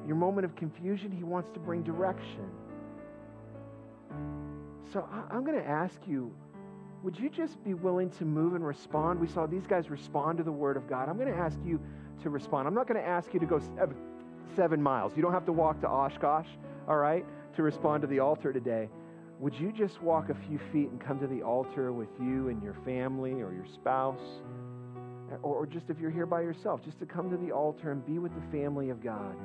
Your 0.06 0.16
moment 0.16 0.46
of 0.46 0.56
confusion, 0.56 1.12
He 1.12 1.24
wants 1.24 1.50
to 1.52 1.60
bring 1.60 1.84
direction. 1.84 2.50
So 4.92 5.08
I, 5.12 5.36
I'm 5.36 5.44
going 5.44 5.58
to 5.58 5.68
ask 5.68 6.00
you 6.08 6.34
would 7.04 7.20
you 7.20 7.30
just 7.30 7.64
be 7.64 7.76
willing 7.76 8.10
to 8.12 8.26
move 8.26 8.56
and 8.56 8.66
respond? 8.66 9.20
We 9.20 9.28
saw 9.28 9.46
these 9.46 9.68
guys 9.68 9.92
respond 9.92 10.40
to 10.40 10.44
the 10.44 10.52
Word 10.52 10.76
of 10.76 10.90
God. 10.90 11.08
I'm 11.08 11.18
going 11.18 11.32
to 11.32 11.38
ask 11.38 11.58
you 11.64 11.80
to 12.24 12.32
respond. 12.32 12.68
I'm 12.68 12.74
not 12.74 12.88
going 12.88 13.00
to 13.00 13.08
ask 13.08 13.32
you 13.32 13.40
to 13.40 13.46
go 13.46 13.62
seven 14.56 14.82
miles. 14.82 15.14
You 15.16 15.22
don't 15.22 15.34
have 15.34 15.46
to 15.46 15.52
walk 15.52 15.82
to 15.82 15.88
Oshkosh, 15.88 16.48
all 16.88 16.98
right, 16.98 17.24
to 17.58 17.62
respond 17.62 18.02
to 18.02 18.08
the 18.08 18.20
altar 18.20 18.52
today 18.52 18.90
would 19.40 19.54
you 19.60 19.72
just 19.72 20.02
walk 20.02 20.30
a 20.30 20.36
few 20.48 20.60
feet 20.72 20.90
and 20.90 21.00
come 21.00 21.20
to 21.20 21.28
the 21.28 21.42
altar 21.42 21.92
with 21.92 22.10
you 22.20 22.50
and 22.50 22.64
your 22.64 22.76
family 22.86 23.34
or 23.34 23.54
your 23.54 23.66
spouse? 23.74 24.22
Or, 25.42 25.66
just 25.66 25.90
if 25.90 26.00
you're 26.00 26.12
here 26.12 26.26
by 26.26 26.42
yourself, 26.42 26.84
just 26.86 27.00
to 27.00 27.06
come 27.06 27.30
to 27.32 27.38
the 27.38 27.52
altar 27.52 27.92
and 27.92 28.06
be 28.06 28.20
with 28.20 28.32
the 28.34 28.58
family 28.58 28.90
of 28.90 29.04
God 29.04 29.36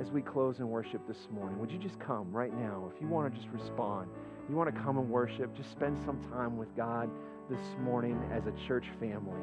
as 0.00 0.10
we 0.10 0.20
close 0.20 0.58
in 0.58 0.68
worship 0.68 1.06
this 1.06 1.28
morning. 1.32 1.58
Would 1.58 1.70
you 1.70 1.78
just 1.78 1.98
come 1.98 2.30
right 2.30 2.54
now? 2.54 2.90
If 2.94 3.00
you 3.00 3.08
want 3.08 3.32
to 3.32 3.40
just 3.40 3.52
respond, 3.52 4.08
you 4.48 4.54
want 4.54 4.74
to 4.74 4.80
come 4.82 4.98
and 4.98 5.08
worship, 5.08 5.56
just 5.56 5.70
spend 5.70 5.98
some 6.04 6.20
time 6.30 6.56
with 6.56 6.74
God 6.76 7.10
this 7.50 7.60
morning 7.80 8.20
as 8.32 8.46
a 8.46 8.52
church 8.66 8.86
family. 9.00 9.40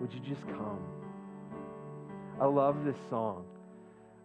Would 0.00 0.12
you 0.12 0.20
just 0.20 0.46
come? 0.48 0.80
I 2.40 2.46
love 2.46 2.84
this 2.84 2.96
song. 3.10 3.44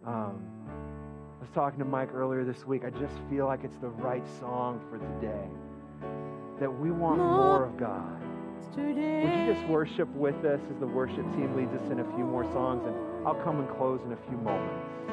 Um, 0.06 0.44
I 0.68 1.40
was 1.40 1.50
talking 1.52 1.78
to 1.80 1.84
Mike 1.84 2.14
earlier 2.14 2.44
this 2.44 2.64
week. 2.64 2.82
I 2.84 2.90
just 2.90 3.14
feel 3.28 3.46
like 3.46 3.64
it's 3.64 3.76
the 3.78 3.88
right 3.88 4.24
song 4.38 4.80
for 4.88 4.98
today. 4.98 5.48
That 6.60 6.70
we 6.70 6.90
want 6.92 7.18
more 7.18 7.64
of 7.64 7.76
God. 7.76 8.20
Would 8.76 8.96
you 8.96 9.52
just 9.52 9.66
worship 9.66 10.08
with 10.14 10.44
us 10.44 10.60
as 10.70 10.78
the 10.78 10.86
worship 10.86 11.24
team 11.34 11.54
leads 11.56 11.72
us 11.72 11.90
in 11.90 12.00
a 12.00 12.04
few 12.14 12.24
more 12.24 12.44
songs? 12.52 12.82
And 12.86 13.26
I'll 13.26 13.34
come 13.42 13.58
and 13.60 13.68
close 13.76 14.00
in 14.04 14.12
a 14.12 14.16
few 14.28 14.36
moments. 14.38 15.03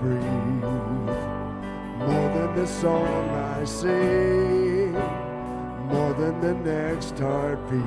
breathe. 0.00 0.22
More 1.98 2.28
than 2.34 2.56
the 2.56 2.66
song 2.66 3.28
I 3.28 3.64
sing, 3.64 4.92
more 5.92 6.14
than 6.14 6.40
the 6.40 6.54
next 6.54 7.18
heartbeat, 7.18 7.84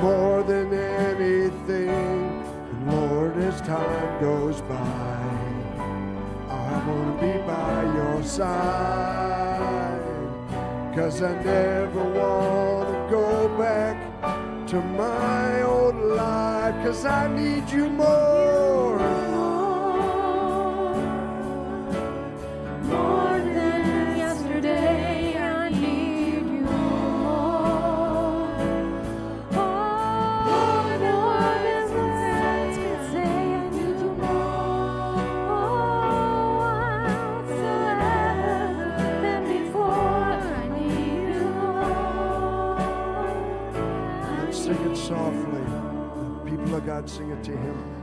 more 0.00 0.42
than 0.44 0.72
anything. 0.72 1.88
And 1.88 2.92
Lord, 2.92 3.36
as 3.38 3.60
time 3.62 4.20
goes 4.20 4.60
by, 4.62 5.36
I 6.48 6.88
want 6.88 7.20
to 7.20 7.26
be 7.26 7.38
by 7.46 7.82
your 7.98 8.22
side. 8.22 9.66
Cause 10.94 11.20
I 11.22 11.34
never 11.42 12.04
want 12.04 12.88
to 12.88 13.10
go 13.10 13.48
back 13.58 13.96
to 14.68 14.80
my 14.80 15.62
old 15.62 15.96
life. 15.96 16.74
Cause 16.86 17.04
I 17.04 17.26
need 17.28 17.68
you 17.68 17.90
more. 17.90 19.15
sing 47.08 47.30
it 47.30 47.42
to 47.44 47.56
Him. 47.56 47.95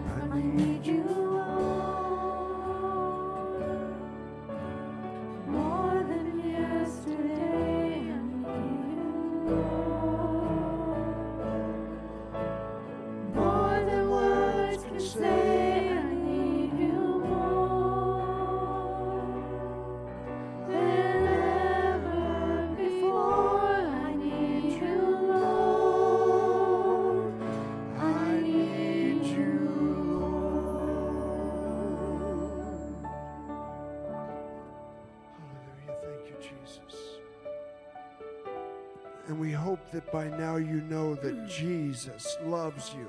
now 40.53 40.59
you 40.59 40.81
know 40.81 41.15
that 41.15 41.33
hmm. 41.33 41.47
Jesus 41.47 42.37
loves 42.45 42.93
you, 42.95 43.07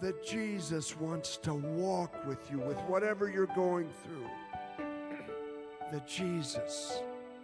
that 0.00 0.24
Jesus 0.24 0.96
wants 0.96 1.36
to 1.38 1.52
walk 1.52 2.26
with 2.26 2.50
you 2.50 2.60
with 2.60 2.78
whatever 2.82 3.28
you're 3.28 3.46
going 3.54 3.90
through, 4.02 4.86
that 5.92 6.08
Jesus 6.08 7.02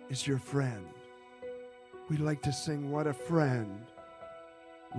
is 0.08 0.26
your 0.26 0.38
friend. 0.38 0.86
We 2.08 2.16
like 2.16 2.40
to 2.42 2.52
sing, 2.52 2.90
What 2.90 3.06
a 3.06 3.12
Friend 3.12 3.84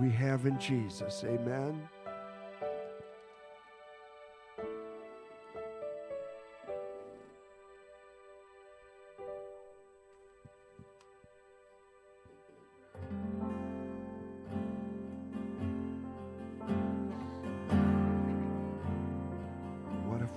We 0.00 0.10
Have 0.10 0.46
in 0.46 0.60
Jesus. 0.60 1.24
Amen. 1.26 1.88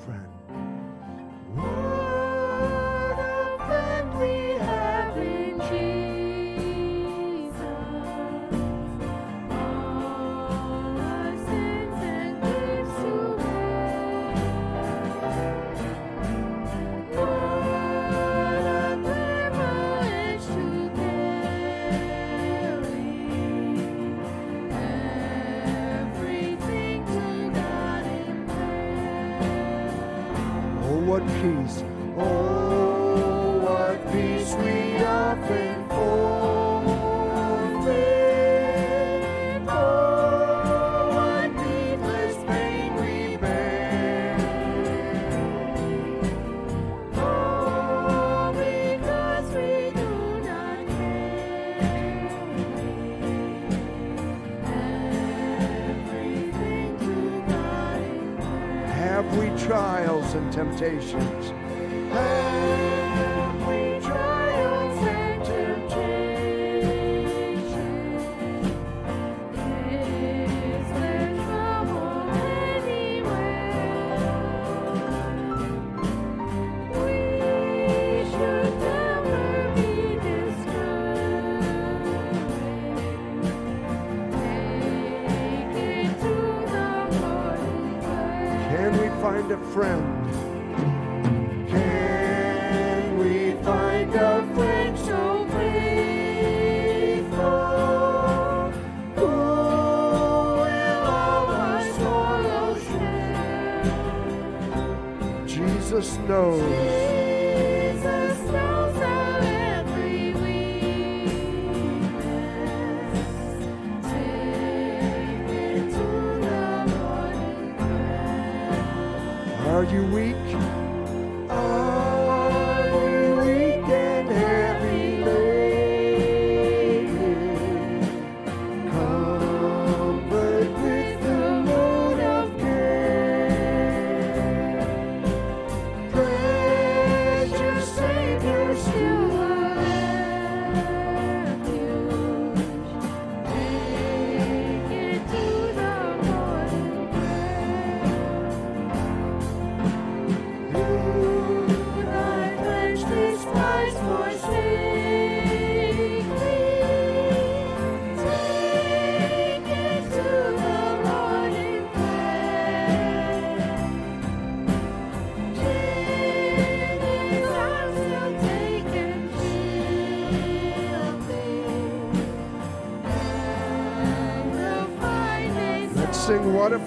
friend. 0.05 0.64
invitation. 60.81 61.34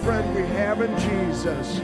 Friend 0.08 0.34
we 0.34 0.40
have 0.40 0.80
in 0.80 0.98
Jesus. 1.00 1.82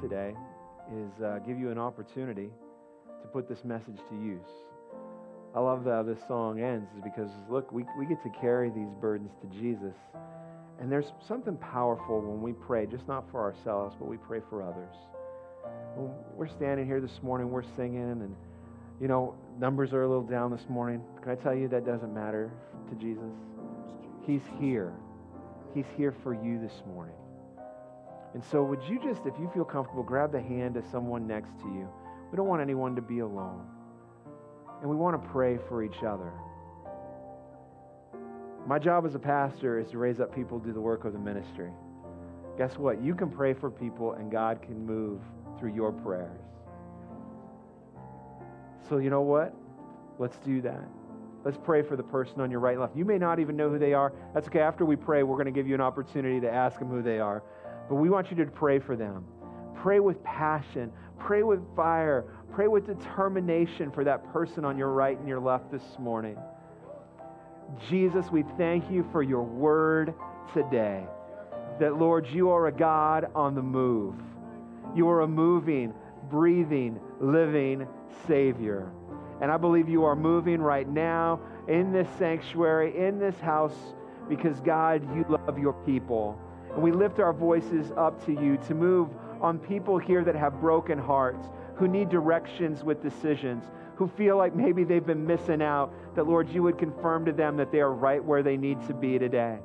Today 0.00 0.34
is 0.94 1.22
uh, 1.22 1.38
give 1.46 1.58
you 1.58 1.70
an 1.70 1.78
opportunity 1.78 2.50
to 3.22 3.28
put 3.28 3.48
this 3.48 3.64
message 3.64 3.98
to 4.08 4.14
use. 4.14 4.48
I 5.54 5.60
love 5.60 5.84
how 5.84 6.02
this 6.02 6.18
song 6.28 6.60
ends 6.60 6.88
is 6.96 7.02
because 7.02 7.30
look, 7.50 7.72
we, 7.72 7.84
we 7.98 8.06
get 8.06 8.22
to 8.22 8.30
carry 8.40 8.70
these 8.70 8.90
burdens 9.00 9.32
to 9.42 9.48
Jesus. 9.58 9.94
And 10.80 10.90
there's 10.92 11.12
something 11.26 11.56
powerful 11.56 12.20
when 12.20 12.40
we 12.40 12.52
pray, 12.52 12.86
just 12.86 13.08
not 13.08 13.24
for 13.30 13.40
ourselves, 13.40 13.96
but 13.98 14.06
we 14.08 14.16
pray 14.16 14.40
for 14.48 14.62
others. 14.62 14.94
When 15.96 16.12
we're 16.36 16.48
standing 16.48 16.86
here 16.86 17.00
this 17.00 17.20
morning, 17.22 17.50
we're 17.50 17.64
singing, 17.76 18.22
and 18.22 18.36
you 19.00 19.08
know, 19.08 19.34
numbers 19.58 19.92
are 19.92 20.04
a 20.04 20.08
little 20.08 20.22
down 20.22 20.52
this 20.52 20.68
morning. 20.68 21.02
Can 21.22 21.32
I 21.32 21.34
tell 21.34 21.54
you 21.54 21.66
that 21.68 21.84
doesn't 21.84 22.14
matter 22.14 22.52
to 22.90 22.94
Jesus? 22.96 23.32
He's 24.24 24.42
here. 24.60 24.92
He's 25.74 25.86
here 25.96 26.14
for 26.22 26.34
you 26.34 26.60
this 26.60 26.82
morning. 26.86 27.17
And 28.34 28.44
so, 28.44 28.62
would 28.62 28.82
you 28.88 29.00
just, 29.02 29.26
if 29.26 29.34
you 29.38 29.50
feel 29.54 29.64
comfortable, 29.64 30.02
grab 30.02 30.32
the 30.32 30.40
hand 30.40 30.76
of 30.76 30.84
someone 30.90 31.26
next 31.26 31.58
to 31.60 31.64
you? 31.66 31.88
We 32.30 32.36
don't 32.36 32.46
want 32.46 32.60
anyone 32.60 32.94
to 32.96 33.02
be 33.02 33.20
alone. 33.20 33.66
And 34.80 34.90
we 34.90 34.96
want 34.96 35.20
to 35.20 35.28
pray 35.30 35.58
for 35.68 35.82
each 35.82 36.02
other. 36.06 36.32
My 38.66 38.78
job 38.78 39.06
as 39.06 39.14
a 39.14 39.18
pastor 39.18 39.78
is 39.78 39.90
to 39.90 39.98
raise 39.98 40.20
up 40.20 40.34
people 40.34 40.60
to 40.60 40.66
do 40.66 40.72
the 40.72 40.80
work 40.80 41.04
of 41.04 41.14
the 41.14 41.18
ministry. 41.18 41.70
Guess 42.58 42.76
what? 42.76 43.02
You 43.02 43.14
can 43.14 43.30
pray 43.30 43.54
for 43.54 43.70
people, 43.70 44.12
and 44.12 44.30
God 44.30 44.60
can 44.60 44.84
move 44.84 45.20
through 45.58 45.74
your 45.74 45.90
prayers. 45.90 46.40
So, 48.88 48.98
you 48.98 49.10
know 49.10 49.22
what? 49.22 49.54
Let's 50.18 50.36
do 50.38 50.60
that. 50.62 50.84
Let's 51.44 51.58
pray 51.62 51.82
for 51.82 51.96
the 51.96 52.02
person 52.02 52.40
on 52.40 52.50
your 52.50 52.60
right 52.60 52.72
and 52.72 52.80
left. 52.80 52.96
You 52.96 53.04
may 53.04 53.16
not 53.16 53.38
even 53.38 53.56
know 53.56 53.70
who 53.70 53.78
they 53.78 53.94
are. 53.94 54.12
That's 54.34 54.48
okay. 54.48 54.60
After 54.60 54.84
we 54.84 54.96
pray, 54.96 55.22
we're 55.22 55.36
going 55.36 55.46
to 55.46 55.52
give 55.52 55.68
you 55.68 55.74
an 55.74 55.80
opportunity 55.80 56.40
to 56.40 56.50
ask 56.52 56.78
them 56.78 56.88
who 56.88 57.00
they 57.00 57.20
are. 57.20 57.42
But 57.88 57.96
we 57.96 58.10
want 58.10 58.30
you 58.30 58.36
to 58.36 58.46
pray 58.46 58.78
for 58.78 58.96
them. 58.96 59.24
Pray 59.74 60.00
with 60.00 60.22
passion. 60.24 60.92
Pray 61.18 61.42
with 61.42 61.60
fire. 61.74 62.24
Pray 62.52 62.68
with 62.68 62.86
determination 62.86 63.90
for 63.90 64.04
that 64.04 64.32
person 64.32 64.64
on 64.64 64.76
your 64.76 64.88
right 64.88 65.18
and 65.18 65.28
your 65.28 65.40
left 65.40 65.70
this 65.70 65.82
morning. 65.98 66.36
Jesus, 67.88 68.30
we 68.30 68.44
thank 68.56 68.90
you 68.90 69.06
for 69.12 69.22
your 69.22 69.42
word 69.42 70.14
today. 70.54 71.04
That, 71.80 71.96
Lord, 71.98 72.26
you 72.28 72.50
are 72.50 72.66
a 72.66 72.72
God 72.72 73.26
on 73.34 73.54
the 73.54 73.62
move. 73.62 74.14
You 74.94 75.08
are 75.08 75.20
a 75.20 75.28
moving, 75.28 75.92
breathing, 76.30 76.98
living 77.20 77.86
Savior. 78.26 78.90
And 79.40 79.52
I 79.52 79.56
believe 79.56 79.88
you 79.88 80.04
are 80.04 80.16
moving 80.16 80.60
right 80.60 80.88
now 80.88 81.40
in 81.68 81.92
this 81.92 82.08
sanctuary, 82.18 82.98
in 82.98 83.20
this 83.20 83.38
house, 83.38 83.76
because, 84.28 84.60
God, 84.60 85.02
you 85.14 85.24
love 85.28 85.58
your 85.58 85.74
people. 85.84 86.40
And 86.74 86.82
we 86.82 86.92
lift 86.92 87.18
our 87.18 87.32
voices 87.32 87.92
up 87.96 88.24
to 88.26 88.32
you 88.32 88.56
to 88.66 88.74
move 88.74 89.08
on 89.40 89.58
people 89.58 89.98
here 89.98 90.24
that 90.24 90.34
have 90.34 90.60
broken 90.60 90.98
hearts, 90.98 91.46
who 91.76 91.88
need 91.88 92.08
directions 92.08 92.82
with 92.82 93.02
decisions, 93.02 93.64
who 93.96 94.08
feel 94.08 94.36
like 94.36 94.54
maybe 94.54 94.84
they've 94.84 95.06
been 95.06 95.26
missing 95.26 95.62
out, 95.62 95.92
that, 96.14 96.26
Lord, 96.26 96.48
you 96.48 96.62
would 96.62 96.78
confirm 96.78 97.24
to 97.24 97.32
them 97.32 97.56
that 97.56 97.72
they 97.72 97.80
are 97.80 97.92
right 97.92 98.22
where 98.22 98.42
they 98.42 98.56
need 98.56 98.80
to 98.86 98.94
be 98.94 99.18
today. 99.18 99.58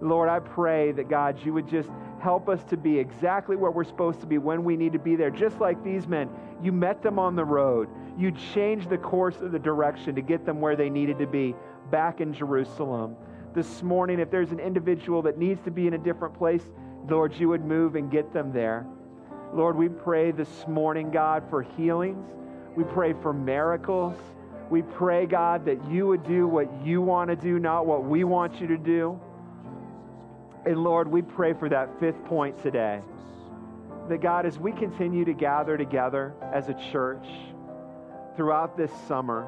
Lord, 0.00 0.28
I 0.28 0.40
pray 0.40 0.92
that, 0.92 1.08
God, 1.08 1.38
you 1.44 1.52
would 1.52 1.68
just 1.68 1.88
help 2.20 2.48
us 2.48 2.62
to 2.64 2.76
be 2.76 2.98
exactly 2.98 3.56
where 3.56 3.70
we're 3.70 3.84
supposed 3.84 4.20
to 4.20 4.26
be 4.26 4.38
when 4.38 4.64
we 4.64 4.76
need 4.76 4.92
to 4.92 4.98
be 4.98 5.16
there. 5.16 5.30
Just 5.30 5.60
like 5.60 5.82
these 5.84 6.06
men, 6.06 6.28
you 6.62 6.72
met 6.72 7.02
them 7.02 7.18
on 7.18 7.36
the 7.36 7.44
road. 7.44 7.88
You 8.18 8.32
changed 8.32 8.90
the 8.90 8.98
course 8.98 9.40
of 9.40 9.52
the 9.52 9.58
direction 9.58 10.14
to 10.16 10.22
get 10.22 10.44
them 10.44 10.60
where 10.60 10.76
they 10.76 10.90
needed 10.90 11.18
to 11.18 11.26
be, 11.26 11.54
back 11.90 12.20
in 12.20 12.32
Jerusalem. 12.32 13.16
This 13.54 13.82
morning, 13.82 14.18
if 14.18 14.30
there's 14.30 14.50
an 14.50 14.60
individual 14.60 15.20
that 15.22 15.36
needs 15.36 15.60
to 15.64 15.70
be 15.70 15.86
in 15.86 15.92
a 15.92 15.98
different 15.98 16.38
place, 16.38 16.62
Lord, 17.06 17.34
you 17.34 17.50
would 17.50 17.64
move 17.64 17.96
and 17.96 18.10
get 18.10 18.32
them 18.32 18.50
there. 18.50 18.86
Lord, 19.52 19.76
we 19.76 19.90
pray 19.90 20.30
this 20.30 20.66
morning, 20.66 21.10
God, 21.10 21.44
for 21.50 21.60
healings. 21.62 22.24
We 22.74 22.84
pray 22.84 23.12
for 23.12 23.34
miracles. 23.34 24.16
We 24.70 24.80
pray, 24.80 25.26
God, 25.26 25.66
that 25.66 25.84
you 25.90 26.06
would 26.06 26.24
do 26.26 26.48
what 26.48 26.70
you 26.82 27.02
want 27.02 27.28
to 27.28 27.36
do, 27.36 27.58
not 27.58 27.84
what 27.84 28.04
we 28.04 28.24
want 28.24 28.58
you 28.58 28.66
to 28.68 28.78
do. 28.78 29.20
And 30.64 30.82
Lord, 30.82 31.06
we 31.06 31.20
pray 31.20 31.52
for 31.52 31.68
that 31.68 32.00
fifth 32.00 32.24
point 32.24 32.62
today. 32.62 33.02
That 34.08 34.22
God, 34.22 34.46
as 34.46 34.58
we 34.58 34.72
continue 34.72 35.26
to 35.26 35.34
gather 35.34 35.76
together 35.76 36.32
as 36.54 36.70
a 36.70 36.74
church 36.90 37.26
throughout 38.34 38.78
this 38.78 38.90
summer, 39.06 39.46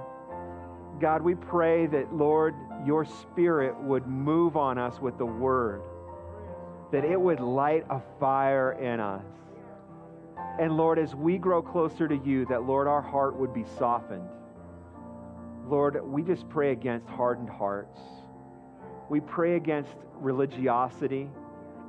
God, 1.00 1.22
we 1.22 1.34
pray 1.34 1.86
that, 1.86 2.12
Lord, 2.12 2.54
your 2.84 3.04
spirit 3.04 3.76
would 3.80 4.06
move 4.06 4.56
on 4.56 4.78
us 4.78 5.00
with 5.00 5.18
the 5.18 5.26
word, 5.26 5.82
that 6.92 7.04
it 7.04 7.20
would 7.20 7.40
light 7.40 7.84
a 7.90 8.00
fire 8.20 8.72
in 8.72 9.00
us. 9.00 9.24
And 10.60 10.76
Lord, 10.76 10.98
as 10.98 11.14
we 11.14 11.38
grow 11.38 11.62
closer 11.62 12.06
to 12.06 12.16
you, 12.16 12.46
that, 12.46 12.64
Lord, 12.64 12.86
our 12.86 13.02
heart 13.02 13.36
would 13.36 13.52
be 13.52 13.64
softened. 13.78 14.28
Lord, 15.66 16.00
we 16.04 16.22
just 16.22 16.48
pray 16.48 16.72
against 16.72 17.08
hardened 17.08 17.48
hearts. 17.48 17.98
We 19.08 19.20
pray 19.20 19.56
against 19.56 19.94
religiosity 20.14 21.28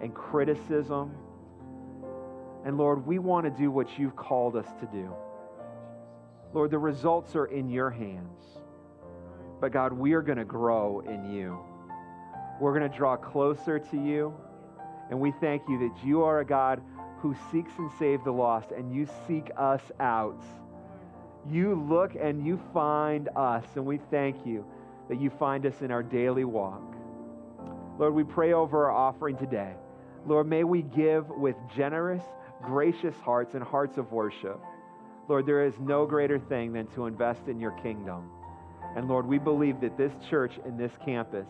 and 0.01 0.13
criticism. 0.13 1.11
And 2.65 2.77
Lord, 2.77 3.05
we 3.05 3.19
want 3.19 3.45
to 3.45 3.51
do 3.51 3.69
what 3.69 3.99
you've 3.99 4.15
called 4.15 4.55
us 4.55 4.67
to 4.79 4.85
do. 4.87 5.13
Lord, 6.53 6.71
the 6.71 6.79
results 6.79 7.35
are 7.35 7.45
in 7.45 7.69
your 7.69 7.91
hands. 7.91 8.41
But 9.59 9.71
God, 9.71 9.93
we 9.93 10.13
are 10.13 10.21
going 10.21 10.37
to 10.37 10.45
grow 10.45 11.01
in 11.01 11.31
you. 11.33 11.59
We're 12.59 12.77
going 12.77 12.89
to 12.89 12.97
draw 12.97 13.15
closer 13.15 13.79
to 13.79 13.97
you. 13.97 14.33
And 15.09 15.19
we 15.19 15.31
thank 15.39 15.63
you 15.69 15.79
that 15.79 16.05
you 16.05 16.23
are 16.23 16.39
a 16.39 16.45
God 16.45 16.81
who 17.19 17.35
seeks 17.51 17.71
and 17.77 17.91
saves 17.97 18.23
the 18.23 18.31
lost, 18.31 18.71
and 18.71 18.93
you 18.93 19.07
seek 19.27 19.49
us 19.57 19.81
out. 19.99 20.41
You 21.49 21.75
look 21.89 22.15
and 22.15 22.45
you 22.45 22.59
find 22.73 23.29
us, 23.35 23.65
and 23.75 23.85
we 23.85 23.99
thank 24.09 24.45
you 24.45 24.65
that 25.09 25.19
you 25.21 25.29
find 25.29 25.65
us 25.65 25.81
in 25.81 25.91
our 25.91 26.03
daily 26.03 26.43
walk. 26.43 26.81
Lord, 27.97 28.13
we 28.13 28.23
pray 28.23 28.53
over 28.53 28.85
our 28.85 28.91
offering 28.91 29.37
today. 29.37 29.73
Lord, 30.25 30.47
may 30.47 30.63
we 30.63 30.81
give 30.81 31.29
with 31.29 31.55
generous, 31.75 32.23
gracious 32.61 33.15
hearts 33.17 33.53
and 33.53 33.63
hearts 33.63 33.97
of 33.97 34.11
worship. 34.11 34.59
Lord, 35.27 35.45
there 35.45 35.63
is 35.65 35.79
no 35.79 36.05
greater 36.05 36.39
thing 36.39 36.73
than 36.73 36.87
to 36.87 37.05
invest 37.05 37.47
in 37.47 37.59
your 37.59 37.71
kingdom. 37.81 38.29
And 38.95 39.07
Lord, 39.07 39.25
we 39.27 39.37
believe 39.37 39.81
that 39.81 39.97
this 39.97 40.13
church 40.29 40.53
and 40.65 40.79
this 40.79 40.91
campus 41.03 41.47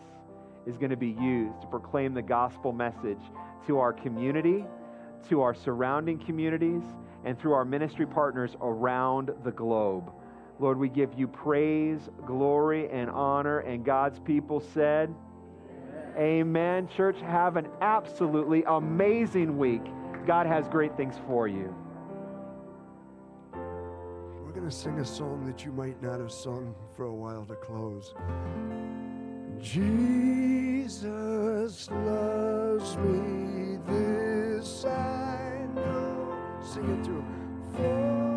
is 0.66 0.76
going 0.76 0.90
to 0.90 0.96
be 0.96 1.16
used 1.20 1.60
to 1.60 1.66
proclaim 1.68 2.12
the 2.12 2.22
gospel 2.22 2.72
message 2.72 3.20
to 3.66 3.78
our 3.78 3.92
community, 3.92 4.64
to 5.28 5.42
our 5.42 5.54
surrounding 5.54 6.18
communities, 6.18 6.82
and 7.24 7.38
through 7.38 7.52
our 7.52 7.64
ministry 7.64 8.06
partners 8.06 8.56
around 8.60 9.30
the 9.44 9.52
globe. 9.52 10.12
Lord, 10.58 10.78
we 10.78 10.88
give 10.88 11.10
you 11.16 11.28
praise, 11.28 12.08
glory, 12.26 12.88
and 12.90 13.10
honor. 13.10 13.60
And 13.60 13.84
God's 13.84 14.18
people 14.20 14.60
said, 14.60 15.14
Amen. 16.16 16.88
Church, 16.88 17.20
have 17.20 17.56
an 17.56 17.68
absolutely 17.82 18.64
amazing 18.66 19.58
week. 19.58 19.82
God 20.26 20.46
has 20.46 20.66
great 20.66 20.96
things 20.96 21.14
for 21.26 21.46
you. 21.46 21.74
Going 24.56 24.70
to 24.70 24.74
sing 24.74 24.98
a 25.00 25.04
song 25.04 25.44
that 25.44 25.66
you 25.66 25.72
might 25.72 26.02
not 26.02 26.18
have 26.18 26.32
sung 26.32 26.74
for 26.96 27.04
a 27.04 27.14
while 27.14 27.44
to 27.44 27.56
close. 27.56 28.14
Jesus 29.60 30.90
loves 31.90 32.96
me, 32.96 33.76
this 33.86 34.86
I 34.86 35.58
know. 35.74 36.34
Sing 36.62 36.88
it 36.88 37.04
through. 37.04 38.35